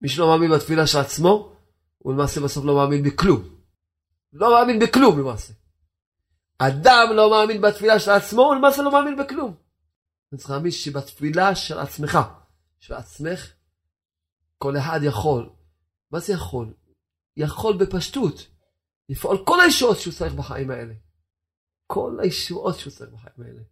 מי 0.00 0.08
שלא 0.08 0.26
מאמין 0.26 0.50
בתפילה 0.50 0.86
של 0.86 0.98
עצמו, 0.98 1.56
הוא 1.98 2.12
למעשה 2.12 2.40
בסוף 2.40 2.64
לא 2.64 2.74
מאמין 2.74 3.02
בכלום. 3.02 3.42
לא 4.32 4.50
מאמין 4.54 4.78
בכלום 4.78 5.18
למעשה. 5.18 5.52
אדם 6.58 7.08
לא 7.16 7.30
מאמין 7.30 7.60
בתפילה 7.60 8.00
של 8.00 8.10
עצמו, 8.10 8.42
הוא 8.42 8.54
למעשה 8.54 8.82
לא 8.82 8.92
מאמין 8.92 9.16
בכלום. 9.16 9.54
אתה 10.28 10.36
צריך 10.36 10.50
להאמין 10.50 10.70
שבתפילה 10.70 11.54
של 11.54 11.78
עצמך, 11.78 12.18
של 12.80 12.94
עצמך, 12.94 13.52
כל 14.58 14.76
אחד 14.78 15.00
יכול. 15.02 15.50
מה 16.10 16.20
זה 16.20 16.32
יכול? 16.32 16.74
יכול 17.36 17.76
בפשטות 17.76 18.46
לפעול 19.08 19.44
כל 19.44 19.60
הישועות 19.60 19.98
שהוא 19.98 20.14
צריך 20.14 20.34
בחיים 20.34 20.70
האלה. 20.70 20.94
כל 21.86 22.18
הישועות 22.22 22.78
שהוא 22.78 22.92
צריך 22.92 23.10
בחיים 23.10 23.46
האלה. 23.46 23.62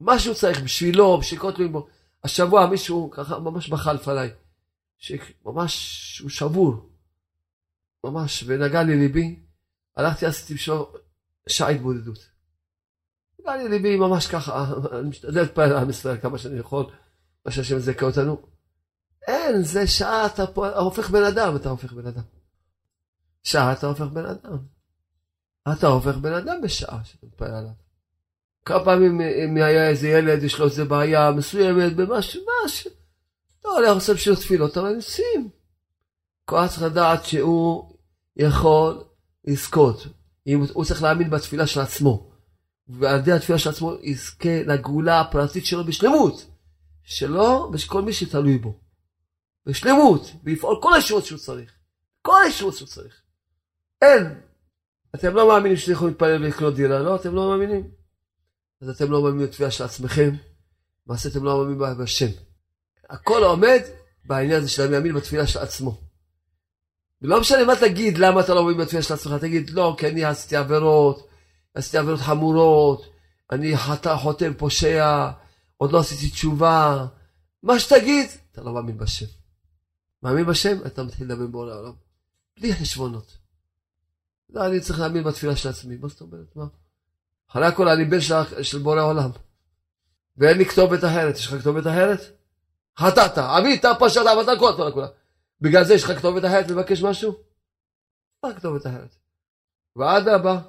מה 0.00 0.18
שהוא 0.18 0.34
צריך 0.34 0.60
בשבילו, 0.60 1.18
בשביל 1.20 1.40
כל 1.40 1.52
תלויים 1.52 1.72
בו. 1.72 1.88
השבוע 2.24 2.66
מישהו 2.66 3.10
ככה 3.10 3.38
ממש 3.38 3.68
בכה 3.68 3.92
לפניי. 3.92 4.30
שממש 5.00 6.18
הוא 6.22 6.30
שבור, 6.30 6.90
ממש, 8.04 8.44
ונגע 8.46 8.82
לי 8.82 8.96
ליבי, 8.96 9.40
הלכתי 9.96 10.26
עשיתי 10.26 10.54
בשביל 10.54 10.76
שעה 11.48 11.68
התבודדות. 11.68 12.18
נגע 13.40 13.56
לי 13.56 13.68
ליבי 13.68 13.96
ממש 13.96 14.26
ככה, 14.26 14.64
אני 14.92 15.08
משתדל 15.08 15.40
להתפלל 15.40 15.72
על 15.72 15.76
עם 15.76 15.90
ישראל 15.90 16.20
כמה 16.20 16.38
שאני 16.38 16.58
יכול, 16.58 16.86
מה 17.46 17.52
שהשם 17.52 17.76
יזכה 17.76 18.06
אותנו. 18.06 18.42
אין, 19.26 19.62
זה 19.62 19.86
שעה 19.86 20.26
אתה 20.26 20.44
הופך 20.56 21.10
בן 21.10 21.24
אדם, 21.24 21.56
אתה 21.56 21.68
הופך 21.68 21.92
בן 21.92 22.06
אדם. 22.06 22.22
שעה 23.42 23.72
אתה 23.72 23.86
הופך 23.86 24.06
בן 24.06 24.26
אדם. 24.26 24.58
אתה 25.72 25.86
הופך 25.86 26.16
בן 26.16 26.32
אדם 26.32 26.60
בשעה 26.62 27.04
שאתה 27.04 27.26
מתפלל 27.26 27.54
עליו. 27.54 27.72
כמה 28.64 28.84
פעמים 28.84 29.20
אם 29.20 29.56
היה 29.56 29.88
איזה 29.88 30.08
ילד, 30.08 30.42
יש 30.42 30.58
לו 30.58 30.64
איזה 30.64 30.84
בעיה 30.84 31.30
מסוימת 31.30 31.96
במשהו, 31.96 32.42
משהו, 32.64 32.90
לא, 33.64 33.78
אני 33.78 33.88
עושה 33.88 34.14
בשביל 34.14 34.36
תפילות, 34.36 34.76
אבל 34.76 34.92
ניסים. 34.92 35.50
כל 36.44 36.68
צריך 36.68 36.82
לדעת 36.82 37.24
שהוא 37.24 37.96
יכול 38.36 39.04
לזכות. 39.44 40.06
אם 40.46 40.60
הוא 40.72 40.84
צריך 40.84 41.02
להאמין 41.02 41.30
בתפילה 41.30 41.66
של 41.66 41.80
עצמו. 41.80 42.30
ועל 42.88 43.18
ידי 43.18 43.32
התפילה 43.32 43.58
של 43.58 43.70
עצמו 43.70 43.94
יזכה 44.02 44.62
לגאולה 44.66 45.20
הפרטית 45.20 45.66
שלו 45.66 45.84
בשלמות. 45.84 46.46
שלו 47.02 47.70
ושל 47.72 48.00
מי 48.00 48.12
שתלוי 48.12 48.58
בו. 48.58 48.78
בשלמות. 49.66 50.32
ויפעול 50.44 50.78
כל 50.82 50.94
הישועות 50.94 51.24
שהוא 51.24 51.38
צריך. 51.38 51.72
כל 52.22 52.42
הישועות 52.44 52.74
שהוא 52.74 52.88
צריך. 52.88 53.22
אין. 54.02 54.40
אתם 55.14 55.34
לא 55.34 55.48
מאמינים 55.48 55.76
שאתם 55.76 55.92
יכולים 55.92 56.12
להתפלל 56.12 56.44
ולקנות 56.44 56.74
דירה, 56.74 56.98
לא? 56.98 57.16
אתם 57.16 57.34
לא 57.34 57.48
מאמינים. 57.48 57.90
אז 58.80 58.88
אתם 58.88 59.10
לא 59.10 59.22
מאמינים 59.22 59.46
בתפילה 59.46 59.70
של 59.70 59.84
עצמכם. 59.84 60.30
למעשה 61.06 61.28
אתם 61.28 61.44
לא 61.44 61.58
מאמינים 61.58 61.98
בהשם. 61.98 62.30
הכל 63.10 63.44
עומד 63.44 63.80
בעניין 64.24 64.58
הזה 64.58 64.68
של 64.68 64.82
המאמין 64.82 65.14
בתפילה 65.14 65.46
של 65.46 65.58
עצמו. 65.58 66.00
ולא 67.22 67.40
משנה 67.40 67.64
מה 67.64 67.76
תגיד, 67.76 68.18
למה 68.18 68.40
אתה 68.40 68.54
לא 68.54 68.64
מאמין 68.64 68.80
בתפילה 68.80 69.02
של 69.02 69.14
עצמך, 69.14 69.34
תגיד, 69.40 69.70
לא, 69.70 69.94
כי 69.98 70.08
אני 70.08 70.24
עשיתי 70.24 70.56
עבירות, 70.56 71.28
עשיתי 71.74 71.98
עבירות 71.98 72.20
חמורות, 72.20 73.12
אני 73.52 73.76
חטא, 73.76 74.16
חוטא, 74.16 74.48
פושע, 74.58 75.30
עוד 75.76 75.92
לא 75.92 75.98
עשיתי 75.98 76.30
תשובה. 76.30 77.06
מה 77.62 77.78
שתגיד, 77.78 78.26
אתה 78.52 78.62
לא 78.62 78.72
מאמין 78.72 78.98
בשם. 78.98 79.26
מאמין 80.22 80.46
בשם, 80.46 80.76
אתה 80.86 81.02
מתחיל 81.02 81.26
לדבר 81.26 81.46
בעולם 81.46 81.72
העולם. 81.72 81.92
בלי 82.60 82.74
חשבונות. 82.74 83.36
לא, 84.50 84.66
אני 84.66 84.80
צריך 84.80 85.00
להאמין 85.00 85.24
בתפילה 85.24 85.56
של 85.56 85.68
עצמי. 85.68 85.96
מה 85.96 86.08
זאת 86.08 86.20
אומרת? 86.20 86.56
מה? 86.56 86.64
אחרי 87.50 87.66
הכל 87.66 87.88
אני 87.88 88.04
בן 88.04 88.20
של, 88.20 88.62
של 88.62 88.78
בורא 88.78 89.02
עולם. 89.02 89.30
ואין 90.36 90.58
לי 90.58 90.64
כתובת 90.64 91.04
אחרת. 91.04 91.36
יש 91.36 91.46
לך 91.46 91.60
כתובת 91.60 91.86
אחרת? 91.86 92.39
חטאת, 93.00 93.38
עבית, 93.38 93.84
פשעת, 94.00 94.26
עבדת 94.26 94.58
כל 94.58 94.70
התורה 94.70 94.92
כולה. 94.92 95.06
בגלל 95.60 95.84
זה 95.84 95.94
יש 95.94 96.04
לך 96.04 96.18
כתובת 96.18 96.44
אחרת 96.44 96.70
לבקש 96.70 97.02
משהו? 97.02 97.34
מה 98.44 98.54
כתובת 98.54 98.86
אחרת? 98.86 99.16
ואדרבה, 99.96 100.60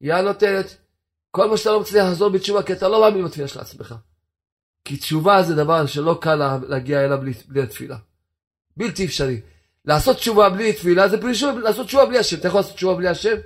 היא 0.00 0.12
הנותנת. 0.12 0.76
כל 1.30 1.50
מה 1.50 1.56
שאתה 1.56 1.70
לא 1.70 1.80
מצליח 1.80 2.06
לחזור 2.06 2.28
בתשובה, 2.28 2.62
כי 2.62 2.72
אתה 2.72 2.88
לא 2.88 3.00
מאמין 3.00 3.24
בתפילה 3.24 3.48
של 3.48 3.60
עצמך. 3.60 3.94
כי 4.84 4.96
תשובה 4.96 5.42
זה 5.42 5.54
דבר 5.54 5.86
שלא 5.86 6.18
קל 6.20 6.58
להגיע 6.68 7.04
אליו 7.04 7.18
בלי, 7.20 7.32
בלי 7.48 7.62
התפילה. 7.62 7.96
בלתי 8.76 9.06
אפשרי. 9.06 9.40
לעשות 9.84 10.16
תשובה 10.16 10.50
בלי 10.50 10.72
תפילה 10.72 11.08
זה 11.08 11.20
פרישות 11.20 11.54
לעשות 11.62 11.86
תשובה 11.86 12.06
בלי 12.06 12.18
השם. 12.18 12.36
אתה 12.38 12.48
יכול 12.48 12.60
לעשות 12.60 12.74
תשובה 12.74 12.96
בלי 12.96 13.08
השם? 13.08 13.36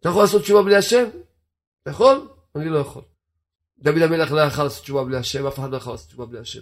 אתה 0.00 0.08
יכול 0.08 0.22
לעשות 0.22 0.42
תשובה 0.42 0.62
בלי 0.62 0.76
השם? 0.76 1.04
אתה 1.82 1.90
יכול? 1.90 2.28
אני 2.56 2.68
לא 2.68 2.78
יכול. 2.78 3.02
דוד 3.78 4.02
המלך 4.02 4.32
לא 4.32 4.40
יכול 4.40 4.64
לעשות 4.64 4.82
תשובה 4.82 5.04
בלי 5.04 5.16
השם, 5.16 5.46
אף 5.46 5.58
אחד 5.58 5.70
לא 5.70 5.76
יכול 5.76 5.92
לעשות 5.92 6.08
תשובה 6.08 6.26
בלי 6.26 6.38
השם. 6.38 6.60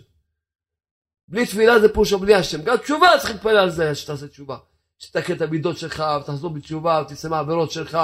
בלי 1.30 1.46
תפילה 1.46 1.80
זה 1.80 1.88
פושו 1.94 2.18
בלי 2.18 2.34
השם. 2.34 2.62
גם 2.62 2.76
תשובה 2.76 3.08
צריך 3.18 3.30
להתפלל 3.30 3.56
על 3.56 3.70
זה 3.70 3.94
שתעשה 3.94 4.28
תשובה. 4.28 4.56
שתתקן 4.98 5.36
את 5.36 5.42
המידות 5.42 5.78
שלך, 5.78 6.04
ותחזור 6.20 6.50
בתשובה, 6.50 7.02
ותצא 7.06 7.28
מהעבירות 7.28 7.70
שלך, 7.70 7.98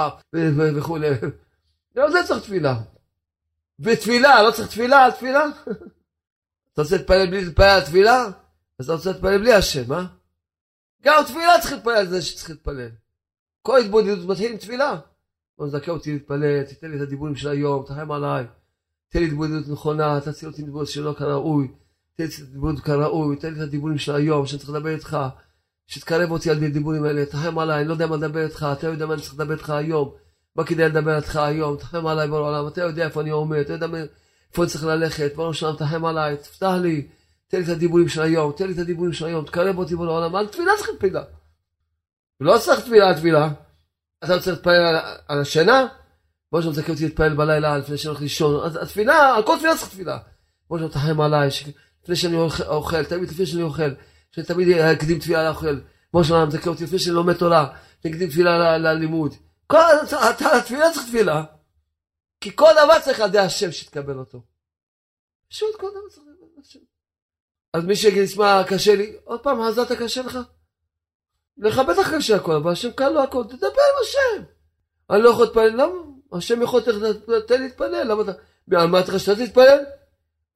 וכולי. 0.77 1.09
גם 1.97 2.11
זה 2.11 2.17
צריך 2.27 2.43
תפילה. 2.43 2.75
ותפילה, 3.79 4.43
לא 4.43 4.51
צריך 4.51 4.67
תפילה 4.67 5.07
תפילה? 5.15 5.45
אתה 6.73 6.81
רוצה 6.81 6.97
להתפלל 6.97 7.27
בלי 7.27 7.45
להתפלל 7.45 7.65
על 7.65 7.81
תפילה? 7.81 8.25
אז 8.79 8.85
אתה 8.85 8.93
רוצה 8.93 9.11
להתפלל 9.11 9.37
בלי 9.37 9.53
השם, 9.53 9.93
אה? 9.93 10.05
גם 11.03 11.23
תפילה 11.27 11.59
צריך 11.61 11.73
להתפלל 11.73 11.95
על 11.95 12.07
זה 12.07 12.21
שצריך 12.21 12.49
להתפלל. 12.49 12.89
כל 13.61 13.77
התבודדות 13.79 14.29
מתחיל 14.29 14.51
עם 14.51 14.57
תפילה. 14.57 14.99
בוא 15.57 15.67
נזכה 15.67 15.91
אותי 15.91 16.13
להתפלל, 16.13 16.63
תיתן 16.63 16.91
לי 16.91 16.97
את 16.97 17.01
הדיבורים 17.01 17.35
של 17.35 17.49
היום, 17.49 17.85
תחם 17.85 18.11
עליי. 18.11 18.45
תן 19.09 19.19
לי 19.19 19.25
התבודדות 19.25 19.67
נכונה, 19.67 20.21
תציל 20.21 20.49
אותי 20.49 20.61
מתבודדות 20.61 20.89
שלא 20.89 21.15
כראוי. 21.17 21.67
תן 22.17 22.23
לי 22.23 22.29
התבודדות 22.43 22.83
כראוי, 22.83 23.35
תן 23.35 23.53
לי 23.53 23.57
את 23.57 23.61
הדיבורים 23.61 23.97
של 23.97 24.15
היום, 24.15 24.45
שאני 24.45 24.59
צריך 24.59 24.69
לדבר 24.69 24.89
איתך. 24.89 25.17
שתקרב 25.87 26.31
אותי 26.31 26.49
על 26.49 26.63
הדיבורים 26.63 27.03
האלה, 27.03 27.25
תחם 27.25 27.59
עליי, 27.59 27.79
אני 27.79 27.87
לא 27.87 27.93
יודע 27.93 28.07
מה 28.07 28.15
לדבר 28.15 28.43
איתך, 28.43 28.67
אתה 28.71 28.87
יודע 28.87 29.05
מה 29.05 29.13
אני 29.13 29.21
צריך 29.21 29.33
לדבר 29.33 29.53
איתך 29.53 29.69
היום. 29.69 30.13
מה 30.55 30.63
כדאי 30.63 30.89
לדבר 30.89 31.15
איתך 31.15 31.35
היום, 31.35 31.77
תחם 31.77 32.07
עליי 32.07 32.27
בעולם, 32.27 32.67
אתה 32.67 32.81
יודע 32.81 33.05
איפה 33.05 33.21
אני 33.21 33.29
עומד, 33.29 33.57
אתה 33.57 33.73
יודע 33.73 33.85
איפה 34.51 34.63
אני 34.63 34.71
צריך 34.71 34.83
ללכת, 34.83 35.31
ברור 35.35 35.53
שלם 35.53 35.75
תחם 35.75 36.05
עליי, 36.05 36.37
תפתח 36.37 36.73
לי, 36.81 37.07
תן 37.47 37.57
לי 37.57 37.63
את 37.63 37.69
הדיבורים 37.69 38.09
של 38.09 38.21
היום, 38.21 38.51
תן 38.51 38.67
לי 38.67 38.73
את 38.73 38.79
הדיבורים 38.79 39.13
של 39.13 39.25
היום, 39.25 39.45
תקרב 39.45 39.77
אותי 39.77 39.95
בעולם, 39.95 40.35
על 40.35 40.47
תפילה 40.47 40.71
צריך 40.77 40.89
תפילה. 40.97 41.23
לא 42.39 42.57
צריך 42.57 42.79
תפילה 42.79 43.13
תפילה. 43.13 43.49
אתה 44.23 44.35
רוצה 44.35 44.51
להתפלל 44.51 44.99
על 45.27 45.41
השינה? 45.41 45.87
בוא 46.51 46.61
שם 46.61 46.71
תזכה 46.71 46.91
אותי 46.91 47.03
להתפלל 47.03 47.33
בלילה 47.33 47.77
לפני 47.77 47.97
שאני 47.97 48.09
הולך 48.09 48.21
לישון. 48.21 48.65
התפילה, 48.81 49.35
על 49.35 49.43
כל 49.43 49.57
תפילה 49.57 49.77
צריך 49.77 49.91
תפילה. 49.91 50.17
בוא 50.69 50.79
שם 50.79 50.87
תחם 50.87 51.21
עליי, 51.21 51.49
לפני 52.07 52.15
שאני 52.15 52.37
אוכל, 52.67 53.03
תמיד 53.03 53.29
לפני 53.29 53.45
שאני 53.45 53.61
אוכל, 53.61 53.89
שאני 54.31 54.45
תמיד 54.45 54.77
אקדים 54.77 55.19
תפילה 55.19 55.43
לאוכל. 55.43 55.79
בוא 56.13 56.23
שם 56.23 56.45
תזכה 56.49 56.69
אותי 56.69 56.83
לפני 56.83 56.99
שאני 56.99 57.15
לומד 57.15 57.33
תורה, 57.33 57.73
תקדים 57.99 58.29
תפילה 58.29 58.77
ללימוד. 58.77 59.33
כל 59.67 59.77
התפילה 60.57 60.91
צריך 60.93 61.07
תפילה. 61.07 61.43
כי 62.41 62.55
כל 62.55 62.69
דבר 62.83 62.99
צריך 62.99 63.19
על 63.19 63.29
ידי 63.29 63.39
השם 63.39 63.71
שיתקבל 63.71 64.17
אותו. 64.17 64.41
פשוט 65.49 65.75
כל 65.79 65.87
דבר 65.91 66.09
צריך 66.09 66.27
על 66.27 66.33
ידי 66.33 66.61
השם. 66.61 66.79
אז 67.73 67.83
מי 67.85 67.95
שיגיד, 67.95 68.27
שמע, 68.27 68.63
קשה 68.67 68.95
לי, 68.95 69.15
עוד 69.23 69.39
פעם, 69.39 69.61
אז 69.61 69.79
אתה 69.79 69.95
קשה 69.95 70.21
לך? 70.21 70.39
לך 71.57 71.79
בטח 71.79 72.15
קשה 72.15 72.35
הכל, 72.35 72.55
אבל 72.55 72.71
השם 72.71 72.91
קל 72.91 73.09
לו 73.09 73.23
הכל, 73.23 73.43
תדבר 73.43 73.67
עם 73.67 74.01
השם. 74.01 74.43
אני 75.09 75.21
לא 75.21 75.29
יכול 75.29 75.45
להתפלל, 75.45 75.69
למה? 75.69 75.93
השם 76.33 76.61
יכול 76.61 76.81
לי 77.49 77.57
להתפלל, 77.57 78.07
למה 78.07 78.21
אתה... 78.21 78.31
אמרתי 78.83 79.11
לך 79.11 79.19
שאתה 79.19 79.45
תתפלל? 79.45 79.83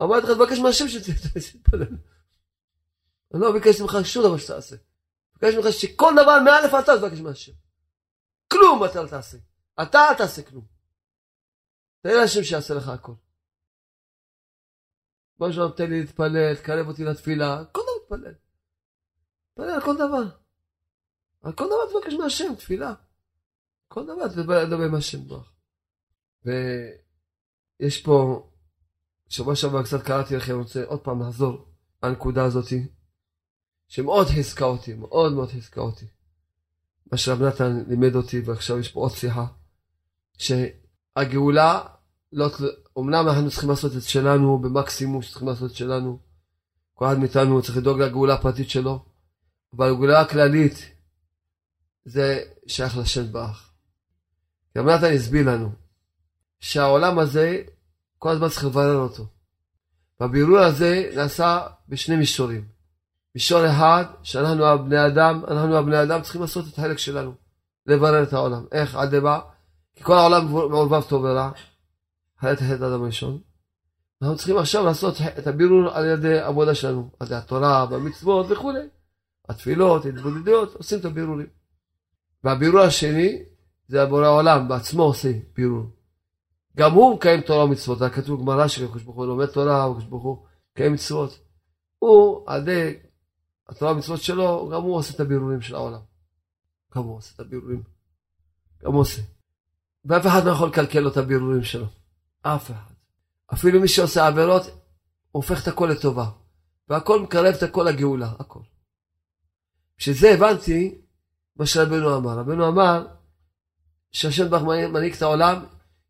אמרתי 0.03 0.27
לך, 0.27 0.31
תבקש 0.37 0.59
מהשם 0.59 0.87
שתתפלל. 0.87 1.81
אני 3.33 3.41
לא 3.41 3.51
ביקשתי 3.53 3.81
ממך 3.81 3.97
שום 4.03 4.23
דבר 4.23 4.37
שתעשה. 4.37 4.75
ביקשתי 5.33 5.57
ממך 5.57 5.67
שכל 5.71 6.13
דבר 6.13 6.39
מאלף 6.45 6.71
אתה 6.83 6.91
תבקש 6.99 7.19
מהשם. 7.19 7.51
כלום 8.51 8.85
אתה 8.85 9.01
לא 9.01 9.07
תעשה. 9.07 9.37
אתה 9.81 9.99
אל 10.09 10.13
תעשה 10.17 10.41
כלום. 10.41 10.65
תן 12.01 12.09
להשם 12.09 12.43
שיעשה 12.43 12.73
לך 12.73 12.87
הכל. 12.87 13.13
בוא 15.37 15.51
שלום, 15.51 15.71
תן 15.71 15.89
לי 15.89 15.99
להתפלל, 15.99 16.55
תקרב 16.55 16.87
אותי 16.87 17.03
לתפילה, 17.03 17.63
כל 17.71 17.81
דבר 17.81 18.17
תתפלל. 18.17 18.33
תתפלל 19.49 19.69
על 19.69 19.81
כל 19.81 19.95
דבר. 19.95 20.37
על 21.41 21.53
כל 21.53 21.65
דבר 21.65 22.01
תבקש 22.01 22.13
מהשם, 22.13 22.55
תפילה. 22.55 22.93
כל 23.87 24.03
דבר 24.03 24.27
תדבר 24.27 24.85
עם 24.85 24.95
השם 24.95 25.27
ברוך. 25.27 25.51
ויש 26.45 28.01
פה, 28.03 28.47
שבוע 29.31 29.55
שעבר 29.55 29.83
קצת 29.83 30.03
קראתי 30.03 30.35
לכם, 30.35 30.53
אני 30.53 30.61
רוצה 30.61 30.83
עוד 30.85 30.99
פעם 30.99 31.21
לחזור 31.21 31.65
לנקודה 32.03 32.43
הזאתי, 32.43 32.87
שמאוד 33.87 34.27
חיזקה 34.27 34.65
אותי, 34.65 34.93
מאוד 34.93 35.33
מאוד 35.33 35.49
חיזקה 35.49 35.81
אותי. 35.81 36.05
מה 37.11 37.17
שרב 37.17 37.41
נתן 37.41 37.83
לימד 37.87 38.15
אותי, 38.15 38.39
ועכשיו 38.39 38.79
יש 38.79 38.91
פה 38.91 38.99
עוד 38.99 39.11
שיחה, 39.11 39.45
שהגאולה, 40.37 41.81
לא, 42.31 42.49
אמנם 42.99 43.27
אנחנו 43.27 43.49
צריכים 43.49 43.69
לעשות 43.69 43.91
את 43.97 44.03
שלנו 44.03 44.59
במקסימום 44.59 45.21
שצריכים 45.21 45.47
לעשות 45.47 45.71
את 45.71 45.75
שלנו, 45.75 46.19
כל 46.93 47.05
אחד 47.05 47.19
מאיתנו 47.19 47.61
צריך 47.61 47.77
לדאוג 47.77 48.01
לגאולה 48.01 48.33
הפרטית 48.33 48.69
שלו, 48.69 49.05
אבל 49.75 49.89
הגאולה 49.89 50.21
הכללית 50.21 50.95
זה 52.05 52.43
שייך 52.67 52.97
לשם 52.97 53.31
באח. 53.31 53.73
רב 54.77 54.85
נתן 54.85 55.13
הסביר 55.13 55.49
לנו 55.49 55.71
שהעולם 56.59 57.19
הזה, 57.19 57.63
כל 58.21 58.29
הזמן 58.29 58.49
צריך 58.49 58.65
לברר 58.65 58.97
אותו. 58.97 59.25
והבירור 60.19 60.59
הזה 60.59 61.11
נעשה 61.15 61.67
בשני 61.89 62.15
מישורים. 62.15 62.65
מישור 63.35 63.69
אחד, 63.69 64.03
שאנחנו 64.23 64.65
הבני 64.65 65.05
אדם, 65.07 65.41
אנחנו 65.47 65.77
הבני 65.77 66.03
אדם 66.03 66.21
צריכים 66.21 66.41
לעשות 66.41 66.65
את 66.67 66.77
החלק 66.77 66.97
שלנו, 66.97 67.33
לברר 67.87 68.23
את 68.23 68.33
העולם. 68.33 68.65
איך? 68.71 68.95
עד 68.95 69.15
למה? 69.15 69.39
כי 69.95 70.03
כל 70.03 70.13
העולם 70.13 70.47
מעורבב 70.47 71.01
טוב 71.01 71.23
ורע, 71.23 71.51
חלק 72.39 72.61
החטא 72.61 72.83
האדם 72.83 73.03
הראשון. 73.03 73.39
אנחנו 74.21 74.35
צריכים 74.35 74.57
עכשיו 74.57 74.85
לעשות 74.85 75.15
את 75.37 75.47
הבירור 75.47 75.89
על 75.89 76.05
ידי 76.05 76.39
עבודה 76.39 76.75
שלנו, 76.75 77.09
על 77.19 77.27
ידי 77.27 77.35
התורה 77.35 77.85
והמצוות 77.89 78.45
וכולי. 78.49 78.87
התפילות, 79.49 80.05
התבודדויות, 80.05 80.75
עושים 80.75 80.99
את 80.99 81.05
הבירורים. 81.05 81.47
והבירור 82.43 82.79
השני, 82.81 83.43
זה 83.87 84.03
הבורא 84.03 84.25
העולם 84.25 84.67
בעצמו 84.67 85.03
עושה 85.03 85.31
בירור. 85.55 86.00
גם 86.77 86.91
הוא 86.91 87.15
מקיים 87.15 87.41
תורה 87.41 87.63
ומצוות, 87.65 87.99
זה 87.99 88.09
כתוב 88.09 88.39
בגמרא 88.39 88.67
שקדוש 88.67 89.03
ברוך 89.03 89.17
הוא 89.17 89.25
לומד 89.25 89.45
תורה, 89.45 89.89
וקדוש 89.89 90.05
ברוך 90.05 90.23
הוא 90.23 90.45
מקיים 90.71 90.93
מצוות. 90.93 91.39
הוא, 91.99 92.43
על 92.47 92.61
ידי 92.61 92.97
התורה 93.69 93.91
ומצוות 93.91 94.21
שלו, 94.21 94.69
גם 94.73 94.81
הוא 94.81 94.95
עושה 94.95 95.15
את 95.15 95.19
הבירורים 95.19 95.61
של 95.61 95.75
העולם. 95.75 95.99
גם 96.95 97.03
הוא 97.03 97.17
עושה 97.17 97.31
את 97.35 97.39
הבירורים. 97.39 97.83
גם 98.83 98.91
הוא 98.91 99.01
עושה. 99.01 99.21
ואף 100.05 100.25
אחד 100.25 100.45
לא 100.45 100.51
יכול 100.51 100.69
לקלקל 100.69 100.99
לו 100.99 101.09
את 101.09 101.17
הבירורים 101.17 101.63
שלו. 101.63 101.85
אף 102.41 102.71
אחד. 102.71 102.93
אפילו 103.53 103.81
מי 103.81 103.87
שעושה 103.87 104.27
עבירות, 104.27 104.63
הופך 105.31 105.63
את 105.63 105.67
הכל 105.67 105.89
לטובה. 105.91 106.29
והכל 106.89 107.21
מקרב 107.21 107.55
את 107.57 107.63
הכל 107.63 107.83
לגאולה, 107.83 108.31
הכל. 108.39 108.59
בשביל 109.97 110.15
זה 110.15 110.33
הבנתי 110.33 111.01
מה 111.55 111.65
שרבנו 111.65 112.17
אמר. 112.17 112.39
רבנו 112.39 112.67
אמר 112.67 113.07
שהשם 114.11 114.49
ברוך 114.49 114.63
מנהיג 114.63 115.13
את 115.13 115.21
העולם 115.21 115.65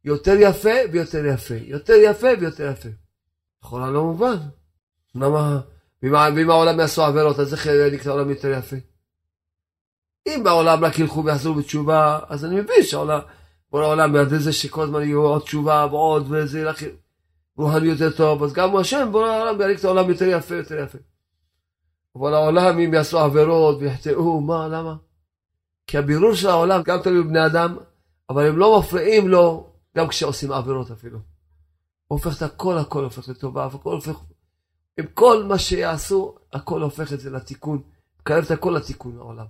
יותר 0.05 0.33
יפה 0.39 0.69
ויותר 0.91 1.25
יפה. 1.25 1.55
יותר 1.65 1.93
יפה 1.93 2.27
ויותר 2.39 2.71
יפה. 2.71 2.89
לכאורה 3.63 3.91
לא 3.91 4.03
מובן. 4.03 4.37
למה, 5.15 5.59
ואם 6.03 6.49
העולם 6.49 6.79
יעשו 6.79 7.03
עבירות, 7.03 7.39
אז 7.39 7.53
איך 7.53 7.65
ינהיג 7.65 7.99
את 7.99 8.07
העולם 8.07 8.29
יותר 8.29 8.51
יפה? 8.51 8.75
אם 10.27 10.41
בעולם 10.43 10.85
רק 10.85 10.99
ילכו 10.99 11.25
ויחזרו 11.25 11.53
בתשובה, 11.53 12.19
אז 12.29 12.45
אני 12.45 12.61
מבין 12.61 12.83
שהעולם, 12.83 13.19
כל 13.71 13.83
העולם 13.83 14.15
יד 14.15 14.27
זה 14.27 14.53
שכל 14.53 14.83
הזמן 14.83 15.01
יהיו 15.01 15.21
עוד 15.21 15.41
תשובה 15.41 15.87
ועוד 15.91 16.31
וזה 16.31 16.59
ילך 16.59 16.83
רוחני 17.57 17.87
יותר 17.87 18.09
טוב, 18.11 18.43
אז 18.43 18.53
גם 18.53 18.75
השם 18.75 19.09
בורא 19.11 19.29
העולם 19.29 19.61
ינהיג 19.61 19.77
את 19.77 19.85
העולם 19.85 20.09
יותר 20.09 20.25
יפה, 20.25 20.55
יותר 20.55 20.79
יפה. 20.79 20.97
אבל 22.15 22.33
העולם 22.33 22.79
אם 22.79 22.93
יעשו 22.93 23.19
עבירות 23.19 23.77
ויחטאו, 23.79 24.41
מה, 24.41 24.67
למה? 24.67 24.95
כי 25.87 25.97
הבירור 25.97 26.33
של 26.33 26.49
העולם 26.49 26.81
גם 26.83 27.01
תלוי 27.01 27.23
בבני 27.23 27.45
אדם, 27.45 27.77
אבל 28.29 28.47
הם 28.47 28.57
לא 28.57 28.79
מפריעים 28.79 29.27
לו 29.27 29.70
גם 29.97 30.07
כשעושים 30.07 30.51
עבירות 30.51 30.91
אפילו. 30.91 31.19
הופך 32.07 32.37
את 32.37 32.41
הכל, 32.41 32.77
הכל 32.77 33.03
הופך 33.03 33.29
לטובה, 33.29 33.65
הכל 33.65 33.93
הופך, 33.93 34.19
עם 34.99 35.05
כל 35.13 35.43
מה 35.43 35.59
שיעשו, 35.59 36.35
הכל 36.53 36.81
הופך 36.81 37.13
את 37.13 37.19
זה 37.19 37.29
לתיקון, 37.29 37.81
מקרב 38.19 38.43
את 38.43 38.51
הכל 38.51 38.73
לתיקון 38.77 39.17
העולם. 39.17 39.45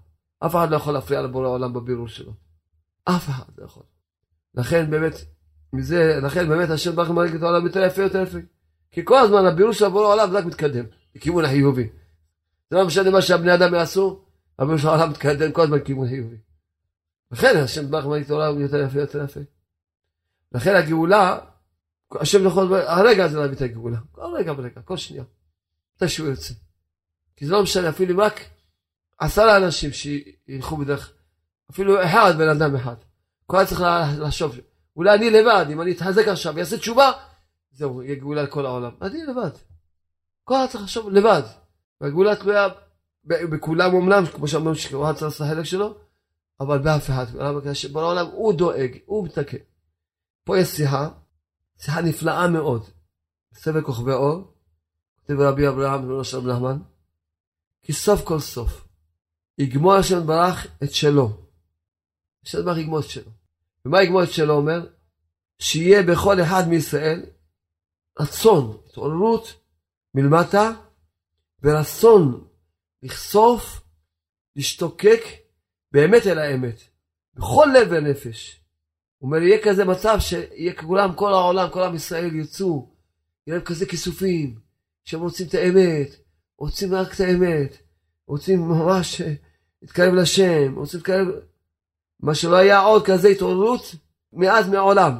אף 0.45 0.51
אחד 0.51 0.71
לא 0.71 0.75
יכול 0.75 0.93
להפריע 0.93 1.21
לבורא 1.21 1.47
העולם 1.47 1.73
בבירור 1.73 2.07
שלו. 2.07 2.33
אף 3.05 3.29
אחד 3.29 3.51
לא 3.57 3.65
יכול. 3.65 3.83
לכן 4.55 4.89
באמת, 4.91 5.13
מזה, 5.73 6.19
לכן 6.23 6.49
באמת 6.49 6.69
השם 6.69 6.95
ברוך 6.95 7.09
הוא 7.09 7.25
את 7.25 7.43
העולם 7.43 7.65
יותר 7.65 7.83
יפה, 7.83 8.01
יותר 8.01 8.21
יפה. 8.21 8.37
כי 8.91 9.01
כל 9.05 9.17
הזמן 9.17 9.45
הבירור 9.45 9.73
של 9.73 9.85
הבורא 9.85 10.07
העולם 10.07 10.35
רק 10.35 10.45
מתקדם, 10.45 10.85
לכיוון 11.15 11.45
החיובי. 11.45 11.89
זה 12.69 12.77
לא 12.77 12.85
משנה 12.85 13.09
מה 13.09 13.21
שהבני 13.21 13.53
אדם 13.53 13.73
יעשו, 13.73 14.21
הבירור 14.59 14.77
של 14.77 14.87
העולם 14.87 15.09
מתקדם 15.09 15.51
כל 15.51 15.61
הזמן 15.61 15.77
לכיוון 15.77 16.07
חיובי. 16.07 16.37
לכן 17.31 17.57
השם 17.57 17.91
ברוך 17.91 18.05
הוא 18.05 18.17
את 18.17 18.29
העולם 18.29 18.59
יותר 18.59 18.77
יפה, 18.77 18.99
יותר 18.99 19.23
יפה. 19.23 19.39
לכן 20.51 20.75
הגאולה, 20.75 21.39
השם 22.15 22.45
יכול 22.45 22.73
הרגע 22.73 23.25
הזה 23.25 23.39
להביא 23.39 23.55
את 23.55 23.61
הגאולה. 23.61 23.97
כל 24.11 24.35
רגע 24.37 24.53
ורגע, 24.57 24.81
כל 24.81 24.97
שנייה. 24.97 25.23
מתי 25.95 26.09
שהוא 26.09 26.27
יוצא. 26.27 26.53
כי 27.35 27.45
זה 27.45 27.51
לא 27.51 27.63
משנה, 27.63 27.89
אפילו 27.89 28.13
אם 28.13 28.19
רק 28.19 28.39
עשרה 29.19 29.57
אנשים 29.57 29.89
שילכו 29.91 30.77
בדרך, 30.77 31.13
אפילו 31.71 32.03
אחד, 32.03 32.33
בן 32.37 32.49
אדם 32.49 32.75
אחד. 32.75 32.95
כל 33.45 33.57
אחד 33.57 33.65
צריך 33.65 33.81
לחשוב, 34.19 34.55
אולי 34.95 35.15
אני 35.15 35.29
לבד, 35.29 35.65
אם 35.71 35.81
אני 35.81 35.91
אתחזק 35.91 36.27
עכשיו 36.27 36.55
ואעשה 36.55 36.77
תשובה, 36.77 37.11
זהו, 37.71 38.03
יהיה 38.03 38.15
גאולה 38.15 38.43
לכל 38.43 38.65
העולם. 38.65 38.91
אני 39.01 39.23
לבד. 39.23 39.51
כל 40.43 40.55
אחד 40.55 40.65
צריך 40.71 40.83
לחשוב 40.83 41.09
לבד. 41.09 41.41
והגאולה 42.01 42.35
תלויה 42.35 42.67
בכולם 43.25 43.93
אומנם, 43.93 44.25
כמו 44.25 44.47
שאמרנו 44.47 44.75
שכל 44.75 45.03
אחד 45.03 45.11
צריך 45.11 45.23
לעשות 45.23 45.47
החלק 45.47 45.63
שלו, 45.65 45.95
אבל 46.59 46.77
באף 46.77 47.09
אחד. 47.09 47.25
שבורא 47.73 48.03
העולם 48.03 48.25
הוא 48.25 48.53
דואג, 48.53 48.97
הוא 49.05 49.25
מתקן. 49.25 49.57
פה 50.43 50.59
יש 50.59 50.67
שיחה, 50.67 51.09
שיחה 51.79 52.01
נפלאה 52.01 52.47
מאוד. 52.47 52.89
בסבל 53.51 53.81
כוכבי 53.81 54.11
אור, 54.11 54.53
כותב 55.15 55.39
רבי 55.39 55.67
אברהם 55.67 56.01
בנו 56.01 56.23
של 56.23 56.39
נחמן, 56.39 56.77
כי 57.81 57.93
סוף 57.93 58.21
כל 58.23 58.39
סוף 58.39 58.87
יגמור 59.57 59.93
השם 59.93 60.27
ברח 60.27 60.65
את 60.83 60.93
שלו. 60.93 61.47
השם 62.45 62.65
ברח 62.65 62.77
יגמור 62.77 62.99
את 62.99 63.09
שלו. 63.09 63.31
ומה 63.85 64.03
יגמור 64.03 64.23
את 64.23 64.31
שלו 64.31 64.53
אומר? 64.53 64.87
שיהיה 65.59 66.03
בכל 66.03 66.41
אחד 66.41 66.67
מישראל 66.67 67.25
רצון, 68.19 68.77
התעוררות 68.85 69.53
מלמטה, 70.13 70.71
ורצון 71.63 72.47
לחשוף, 73.03 73.81
להשתוקק 74.55 75.21
באמת 75.91 76.27
אל 76.27 76.39
האמת, 76.39 76.81
בכל 77.33 77.67
לב 77.73 77.87
ונפש. 77.91 78.60
הוא 79.21 79.27
אומר, 79.27 79.41
יהיה 79.41 79.63
כזה 79.63 79.85
מצב 79.85 80.17
שיהיה 80.19 80.73
כולם, 80.73 81.13
כל 81.15 81.33
העולם, 81.33 81.69
כל 81.69 81.83
עם 81.83 81.95
ישראל 81.95 82.35
יצאו, 82.35 82.89
יהיה 83.47 83.57
להם 83.57 83.65
כזה 83.65 83.85
כיסופים, 83.85 84.55
שהם 85.03 85.21
רוצים 85.21 85.47
את 85.47 85.53
האמת, 85.53 86.15
רוצים 86.57 86.93
רק 86.93 87.13
את 87.15 87.19
האמת, 87.19 87.77
רוצים 88.27 88.61
ממש 88.61 89.21
להתקרב 89.81 90.13
לשם, 90.13 90.75
רוצים 90.75 90.97
להתקרב, 90.97 91.27
מה 92.19 92.35
שלא 92.35 92.55
היה 92.55 92.79
עוד 92.79 93.05
כזה 93.05 93.27
התעוררות 93.27 93.95
מאז 94.33 94.69
מעולם. 94.69 95.17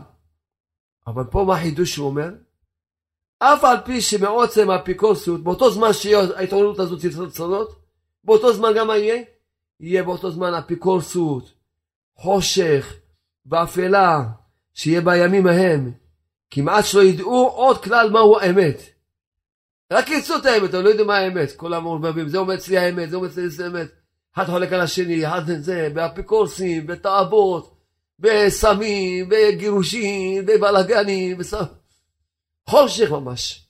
אבל 1.07 1.23
פה 1.23 1.43
מה 1.47 1.55
החידוש 1.55 1.93
שהוא 1.93 2.07
אומר? 2.07 2.29
אף 3.39 3.63
על 3.63 3.77
פי 3.85 4.01
שמעוצם 4.01 4.69
האפיקורסות, 4.69 5.43
באותו 5.43 5.71
זמן 5.71 5.93
שיהיה 5.93 6.19
ההתעוררות 6.35 6.79
הזאת 6.79 7.05
רצונות, 7.17 7.75
באותו 8.23 8.53
זמן 8.53 8.69
גם 8.77 8.87
מה 8.87 8.97
יהיה? 8.97 9.23
יהיה 9.79 10.03
באותו 10.03 10.31
זמן 10.31 10.53
אפיקורסות, 10.53 11.53
חושך 12.15 13.00
ואפלה, 13.45 14.23
שיהיה 14.73 15.01
בימים 15.01 15.47
ההם, 15.47 15.91
כמעט 16.49 16.85
שלא 16.85 17.03
ידעו 17.03 17.47
עוד 17.47 17.83
כלל 17.83 18.09
מהו 18.09 18.39
האמת. 18.39 18.81
רק 19.93 20.09
יצאו 20.09 20.35
את 20.37 20.45
האמת, 20.45 20.73
אבל 20.73 20.83
לא 20.83 20.89
יודעים 20.89 21.07
מה 21.07 21.17
האמת. 21.17 21.51
כולם 21.55 21.83
מעורבבים, 21.83 22.29
זה 22.29 22.37
אומר 22.37 22.55
אצלי 22.55 22.77
האמת, 22.77 23.09
זה 23.09 23.15
אומר 23.15 23.27
אצלי 23.27 23.65
האמת. 23.65 23.87
אחד 24.35 24.45
חולק 24.45 24.73
על 24.73 24.81
השני, 24.81 25.27
אחד 25.27 25.41
זה, 25.45 25.89
באפיקורסים, 25.93 26.87
בתאוות, 26.87 27.77
בסמים, 28.19 29.29
בגירושים, 29.29 30.45
בבלאגנים, 30.45 31.37
בסם... 31.37 31.63
חושך 32.69 33.11
ממש. 33.11 33.67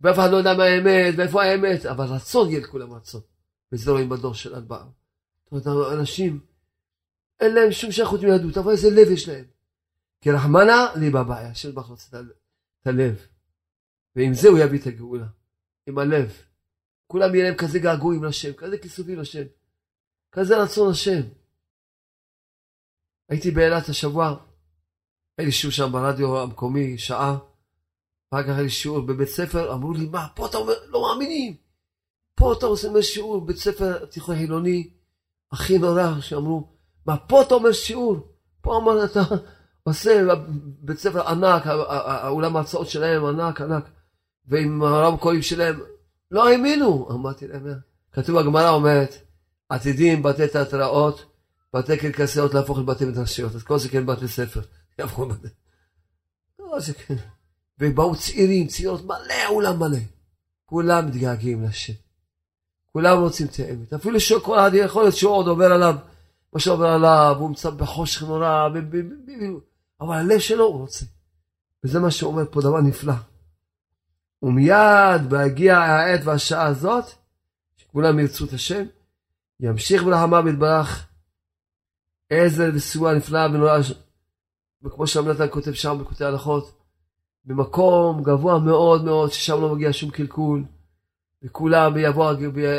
ואף 0.00 0.18
אחד 0.18 0.30
לא 0.30 0.36
יודע 0.36 0.54
מה 0.54 0.64
האמת, 0.64 1.14
ואיפה 1.16 1.42
האמת, 1.42 1.86
אבל 1.86 2.04
רצון 2.04 2.48
יהיה 2.48 2.60
לכולם 2.60 2.92
רצון. 2.92 3.20
וזה 3.72 3.90
לא 3.90 3.92
רואים 3.92 4.08
בדור 4.08 4.34
של 4.34 4.54
ארבעה. 4.54 4.84
זאת 5.44 5.66
אומרת, 5.66 5.92
אנשים, 5.92 6.40
אין 7.42 7.54
להם 7.54 7.72
שום 7.72 7.92
שייכות 7.92 8.22
מיהדות, 8.22 8.58
אבל 8.58 8.72
איזה 8.72 8.90
לב 8.90 9.10
יש 9.10 9.28
להם. 9.28 9.44
כי 10.20 10.30
רחמנא 10.30 10.98
לי 11.00 11.10
בבעיה, 11.10 11.50
השם 11.50 11.74
ברוך 11.74 11.86
רוצה 11.86 12.20
את 12.82 12.86
הלב. 12.86 13.26
ועם 14.16 14.34
זה 14.34 14.48
הוא 14.48 14.58
יביא 14.58 14.80
את 14.80 14.86
הגאולה. 14.86 15.26
עם 15.86 15.98
הלב. 15.98 16.32
כולם 17.06 17.34
יהיה 17.34 17.44
להם 17.44 17.58
כזה 17.58 17.78
געגועים 17.78 18.24
לשם, 18.24 18.52
כזה 18.52 18.78
כיסופים 18.78 19.18
לשם. 19.18 19.42
כזה 20.32 20.62
רצון 20.62 20.90
השם. 20.90 21.20
הייתי 23.28 23.50
באילת 23.50 23.88
השבוע, 23.88 24.36
היה 25.38 25.46
לי 25.46 25.52
שיעור 25.52 25.72
שם 25.72 25.92
ברדיו 25.92 26.40
המקומי, 26.40 26.98
שעה. 26.98 27.38
אחר 28.30 28.42
כך 28.42 28.48
היה 28.48 28.62
לי 28.62 28.70
שיעור 28.70 29.00
בבית 29.00 29.28
ספר, 29.28 29.72
אמרו 29.74 29.92
לי, 29.92 30.06
מה, 30.06 30.28
פה 30.34 30.46
אתה 30.46 30.56
אומר, 30.56 30.74
לא 30.86 31.02
מאמינים. 31.02 31.56
פה 32.34 32.52
אתה 32.58 32.66
עושה 32.66 32.88
שיעור 33.02 33.40
בבית 33.40 33.56
ספר 33.56 34.04
תיכון 34.04 34.36
חילוני, 34.36 34.90
הכי 35.52 35.78
נורא, 35.78 36.20
שאמרו, 36.20 36.71
מה, 37.06 37.16
פה 37.16 37.42
אתה 37.42 37.54
אומר 37.54 37.72
שיעור? 37.72 38.16
פה 38.60 38.76
אמר, 38.76 39.04
אתה 39.04 39.20
עושה 39.82 40.22
בית 40.80 40.98
ספר 40.98 41.28
ענק, 41.28 41.62
האולם 41.66 42.56
ההרצאות 42.56 42.88
שלהם 42.88 43.24
ענק, 43.24 43.60
ענק, 43.60 43.84
ועם 44.46 44.82
הרמקולים 44.82 45.42
שלהם, 45.42 45.80
לא 46.30 46.48
האמינו. 46.48 47.08
אמרתי 47.10 47.48
להם, 47.48 47.66
כתוב 48.12 48.40
בגמרא 48.40 48.70
אומרת, 48.70 49.14
עתידים 49.68 50.22
בתי 50.22 50.48
תיאטראות, 50.48 51.24
בתי 51.76 51.96
קרקסיות 51.96 52.54
להפוך 52.54 52.78
לבתי 52.78 53.04
מדרשיות, 53.04 53.54
אז 53.54 53.62
כל 53.62 53.78
זה 53.78 53.88
כן 53.88 54.06
בתי 54.06 54.28
ספר. 54.28 54.60
יהפכו 54.98 55.26
בתי. 55.26 55.48
לא, 56.58 56.80
זה 56.80 56.94
כן. 56.94 57.16
ובאו 57.80 58.16
צעירים, 58.16 58.66
צעירות, 58.66 59.04
מלא 59.04 59.46
אולם 59.48 59.78
מלא. 59.78 59.98
כולם 60.64 61.06
מתגעגעים 61.06 61.64
לשם. 61.64 61.92
כולם 62.92 63.18
רוצים 63.18 63.46
את 63.46 63.58
האמת. 63.58 63.92
אפילו 63.92 64.20
שכל 64.20 64.58
אחד 64.58 64.70
יכול 64.74 65.02
להיות 65.02 65.16
שהוא 65.16 65.32
עוד 65.32 65.48
עובר 65.48 65.72
עליו, 65.72 65.96
מה 66.52 66.60
שעובר 66.60 66.86
עליו, 66.86 67.36
הוא 67.38 67.48
נמצא 67.48 67.70
בחושך 67.70 68.22
נורא, 68.22 68.68
אבל 70.00 70.16
הלב 70.16 70.38
שלו 70.38 70.64
הוא 70.64 70.78
רוצה. 70.80 71.04
וזה 71.84 72.00
מה 72.00 72.10
שאומר 72.10 72.42
פה 72.50 72.60
דבר 72.60 72.80
נפלא. 72.80 73.14
ומיד 74.42 75.28
בהגיע 75.28 75.78
העת 75.78 76.20
והשעה 76.24 76.66
הזאת, 76.66 77.04
שכולם 77.76 78.18
ירצו 78.18 78.44
את 78.44 78.52
השם, 78.52 78.84
ימשיך 79.60 80.02
ברחמה 80.02 80.40
ויתברך 80.44 81.06
עזר 82.30 82.70
וסיוע 82.74 83.14
נפלא 83.14 83.46
ונורא, 83.46 83.78
וכמו 84.82 85.06
שהמנתן 85.06 85.46
כותב 85.50 85.72
שם 85.72 85.98
בכותב 86.00 86.24
הלכות, 86.24 86.78
במקום 87.44 88.22
גבוה 88.22 88.58
מאוד 88.58 89.04
מאוד, 89.04 89.32
ששם 89.32 89.60
לא 89.60 89.74
מגיע 89.74 89.92
שום 89.92 90.10
קלקול, 90.10 90.64
וכולם 91.42 91.92
יבוא 91.98 92.32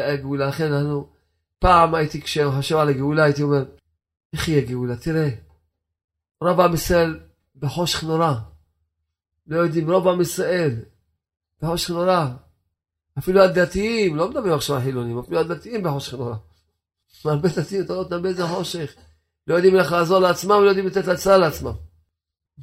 הגאולה. 0.08 0.48
לכן 0.48 0.74
אנחנו, 0.74 1.08
פעם 1.64 1.96
הייתי, 1.96 2.22
כשחשב 2.22 2.76
על 2.76 2.90
הגאולה, 2.90 3.24
הייתי 3.24 3.44
אומר, 3.44 3.66
איך 4.34 4.48
יהיה 4.48 4.66
גאולה? 4.66 4.96
תראה, 4.96 5.30
רוב 6.42 6.60
עם 6.60 6.74
ישראל 6.74 7.20
בחושך 7.56 8.04
נורא. 8.04 8.34
לא 9.48 9.58
יודעים, 9.58 9.92
רוב 9.92 10.08
עם 10.08 10.22
ישראל 10.22 10.76
בחושך 11.62 11.90
נורא. 11.90 12.28
אפילו 13.18 13.44
הדתיים, 13.44 14.16
לא 14.16 14.30
מדברים 14.30 14.54
עכשיו 14.54 14.76
על 14.76 14.82
חילונים, 14.82 15.20
אפילו 15.20 15.40
הדתיים 15.40 15.84
בחושך 15.84 16.14
נורא. 16.14 16.36
הרבה 17.26 17.50
דתיים, 17.50 17.84
אתה 17.84 17.94
לא 17.94 18.04
תדבר 18.04 18.30
איזה 18.30 18.48
חושך. 18.48 18.94
לא 19.48 19.56
יודעים 19.56 19.76
איך 19.76 19.92
לעזור 19.92 20.20
לעצמם, 20.20 20.62
לא 20.64 20.70
יודעים 20.70 20.88
לתת 20.88 21.08
הצעה 21.08 21.38
לעצמם. 21.38 21.74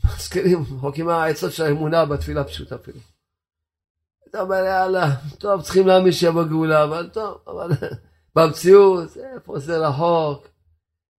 מזכירים, 0.04 0.64
חוקים 0.80 1.08
העצות 1.08 1.52
של 1.52 1.62
האמונה 1.62 2.04
בתפילה 2.04 2.44
פשוטה 2.44 2.74
אפילו. 2.74 2.98
אתה 4.28 4.40
אומר 4.40 4.64
יאללה, 4.64 5.16
טוב 5.38 5.62
צריכים 5.62 5.86
להאמין 5.86 6.12
שיבוא 6.12 6.44
גאולה, 6.44 6.84
אבל 6.84 7.10
טוב, 7.12 7.38
אבל 7.46 7.70
במציאות, 8.36 9.16
איפה 9.34 9.58
זה 9.58 9.78
רחוק. 9.78 10.48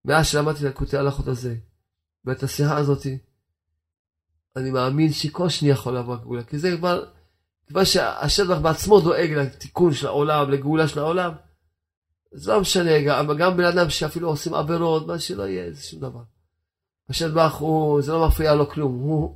מאז 0.05 0.28
שלמדתי 0.28 0.68
את 0.68 0.72
הקוטעי 0.72 0.99
ההלכות 0.99 1.28
הזה, 1.28 1.55
ואת 2.26 2.43
השיחה 2.43 2.78
הזאתי, 2.78 3.18
אני 4.55 4.72
מאמין 4.72 5.12
שכל 5.12 5.49
שנייה 5.49 5.74
יכול 5.74 5.97
לבוא 5.97 6.16
גאולה, 6.16 6.43
כי 6.43 6.59
זה 6.59 6.78
כבר, 6.78 7.05
כבר 7.68 7.84
שהשטח 7.84 8.57
בעצמו 8.57 8.99
דואג 8.99 9.32
לתיקון 9.32 9.93
של 9.93 10.07
העולם, 10.07 10.49
לגאולה 10.49 10.88
של 10.88 10.99
העולם, 10.99 11.32
זה 12.32 12.51
לא 12.51 12.62
משנה, 12.62 13.01
גם, 13.01 13.38
גם 13.38 13.57
בן 13.57 13.64
אדם 13.64 13.89
שאפילו 13.89 14.30
עושים 14.30 14.53
עבירות, 14.53 15.07
מה 15.07 15.20
שלא 15.20 15.47
יהיה, 15.47 15.72
זה 15.72 15.84
שום 15.84 15.99
דבר. 15.99 16.22
ברוך 17.34 17.55
הוא, 17.55 18.01
זה 18.01 18.12
לא 18.12 18.28
מפריע 18.28 18.55
לו 18.55 18.70
כלום, 18.70 18.99
הוא, 18.99 19.36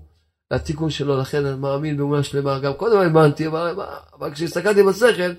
לתיקון 0.52 0.90
שלו, 0.90 1.18
לכן 1.18 1.46
אני 1.46 1.60
מאמין 1.60 1.98
באמונה 1.98 2.24
שלמה, 2.24 2.60
גם 2.60 2.74
קודם 2.74 2.98
האמנתי, 2.98 3.48
אבל, 3.48 3.76
אבל 4.14 4.34
כשהסתכלתי 4.34 4.84
בשכל, 4.84 5.32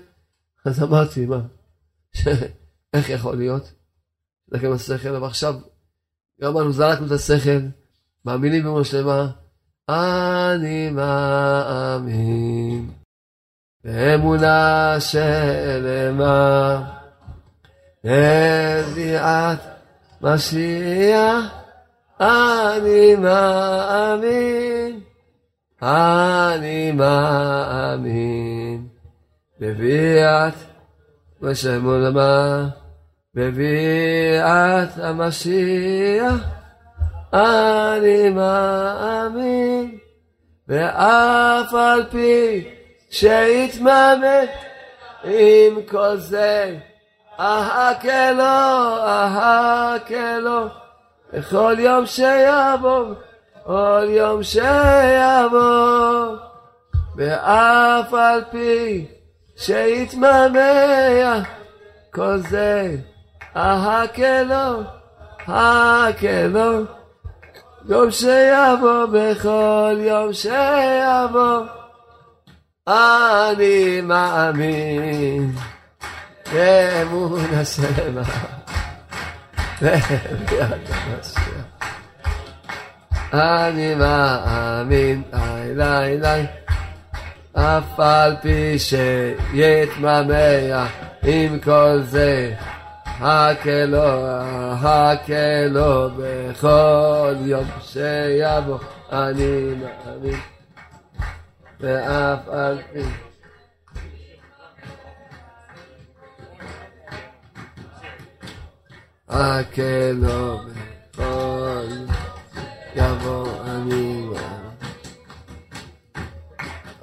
אז 0.65 0.83
אמרתי, 0.83 1.25
מה, 1.25 1.41
איך 2.93 3.09
יכול 3.09 3.37
להיות? 3.37 3.71
להסתכל 4.47 4.73
בשכל, 4.73 5.15
אבל 5.15 5.27
עכשיו, 5.27 5.55
גם 6.41 6.57
אנו 6.57 6.71
זרקנו 6.71 7.05
את 7.05 7.11
השכל, 7.11 7.59
מאמינים 8.25 8.63
באמונה 8.63 8.85
שלמה, 8.85 9.27
אני 9.89 10.89
מאמין 10.89 12.11
באמונה 13.83 14.95
שלמה. 14.99 16.83
לביאת 18.03 19.59
משיח 20.21 21.57
אני 22.19 23.15
מאמין, 23.15 24.99
אני 25.81 26.91
מאמין 26.91 28.87
בביאת 29.59 30.53
בשם 31.41 31.85
עולמה, 31.85 32.67
בביאת 33.35 34.89
המשיח 34.97 36.33
אני 37.33 38.29
מאמין, 38.29 39.97
ואף 40.67 41.73
על 41.73 42.03
פי 42.11 42.67
שהתממש 43.09 44.49
עם 45.23 45.81
כל 45.89 46.17
זה 46.17 46.77
אחכה 47.37 48.33
אחכה 49.05 50.37
בכל 51.33 51.75
יום 51.79 52.05
שיבוא, 52.05 53.13
כל 53.65 54.05
יום 54.09 54.43
שיבוא, 54.43 56.35
ואף 57.15 58.13
על 58.13 58.41
פי 58.51 59.05
שיתממח 59.57 61.47
כל 62.13 62.37
זה, 62.49 62.95
ההקלו, 63.55 64.81
הקלו, 65.47 66.83
יום 67.89 68.11
שיבוא 68.11 69.05
בכל 69.13 69.95
יום 69.99 70.33
שיבוא, 70.33 71.65
אני 72.87 74.01
מאמין. 74.01 75.55
באמון 76.53 77.45
השם. 77.53 78.21
אני 83.33 83.95
מאמין, 83.95 85.23
לי 85.33 85.73
לי 85.75 86.17
לי, 86.17 86.45
אף 87.57 87.99
על 87.99 88.35
פי 88.41 88.79
שיתממע 88.79 90.85
עם 91.23 91.59
כל 91.59 91.99
זה, 92.03 92.55
הקלו, 93.05 94.27
הקלו 94.81 96.09
בכל 96.17 97.35
יום 97.39 97.65
שיבוא, 97.81 98.79
אני 99.11 99.73
מאמין, 99.75 100.39
ואף 101.79 102.49
על 102.49 102.77
פי 102.93 103.01
הקלו 109.29 110.59
בכל 111.17 111.87
יבוא 112.95 113.47
אני 113.65 114.25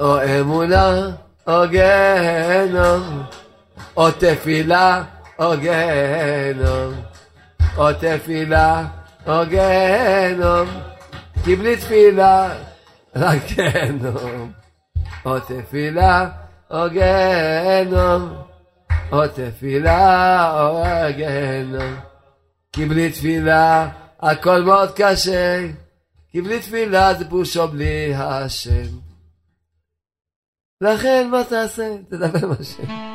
או 0.05 0.16
אמונה 0.40 1.11
או 1.46 1.68
גיהנום 1.68 3.22
או 3.96 4.11
תפילה 4.11 5.02
או 5.38 5.57
גיהנום. 5.57 6.94
או 7.76 7.92
תפילה 7.92 8.84
או 9.26 9.46
גיהנום 9.48 10.68
כי 11.44 11.57
בלי 11.57 11.76
תפילה 11.76 12.55
רק 13.16 13.38
גיהנום. 13.46 14.52
או 15.24 15.40
תפילה 15.40 16.28
או 16.70 16.90
גיהנום 16.90 18.34
או 19.12 19.28
תפילה 19.28 20.61
או 20.61 20.84
גיהנום. 21.16 21.94
כי 22.72 22.86
בלי 22.86 23.11
תפילה 23.11 23.88
הכל 24.22 24.62
מאוד 24.62 24.90
קשה, 24.96 25.61
כי 26.30 26.40
בלי 26.40 26.61
תפילה 26.61 27.14
זה 27.14 27.30
פושו 27.30 27.68
בלי 27.68 28.14
השם. 28.14 29.03
לכן 30.80 31.28
מה 31.30 31.44
תעשה? 31.44 31.96
תדבר 32.08 32.46
עם 32.46 32.52
השם. 32.60 33.13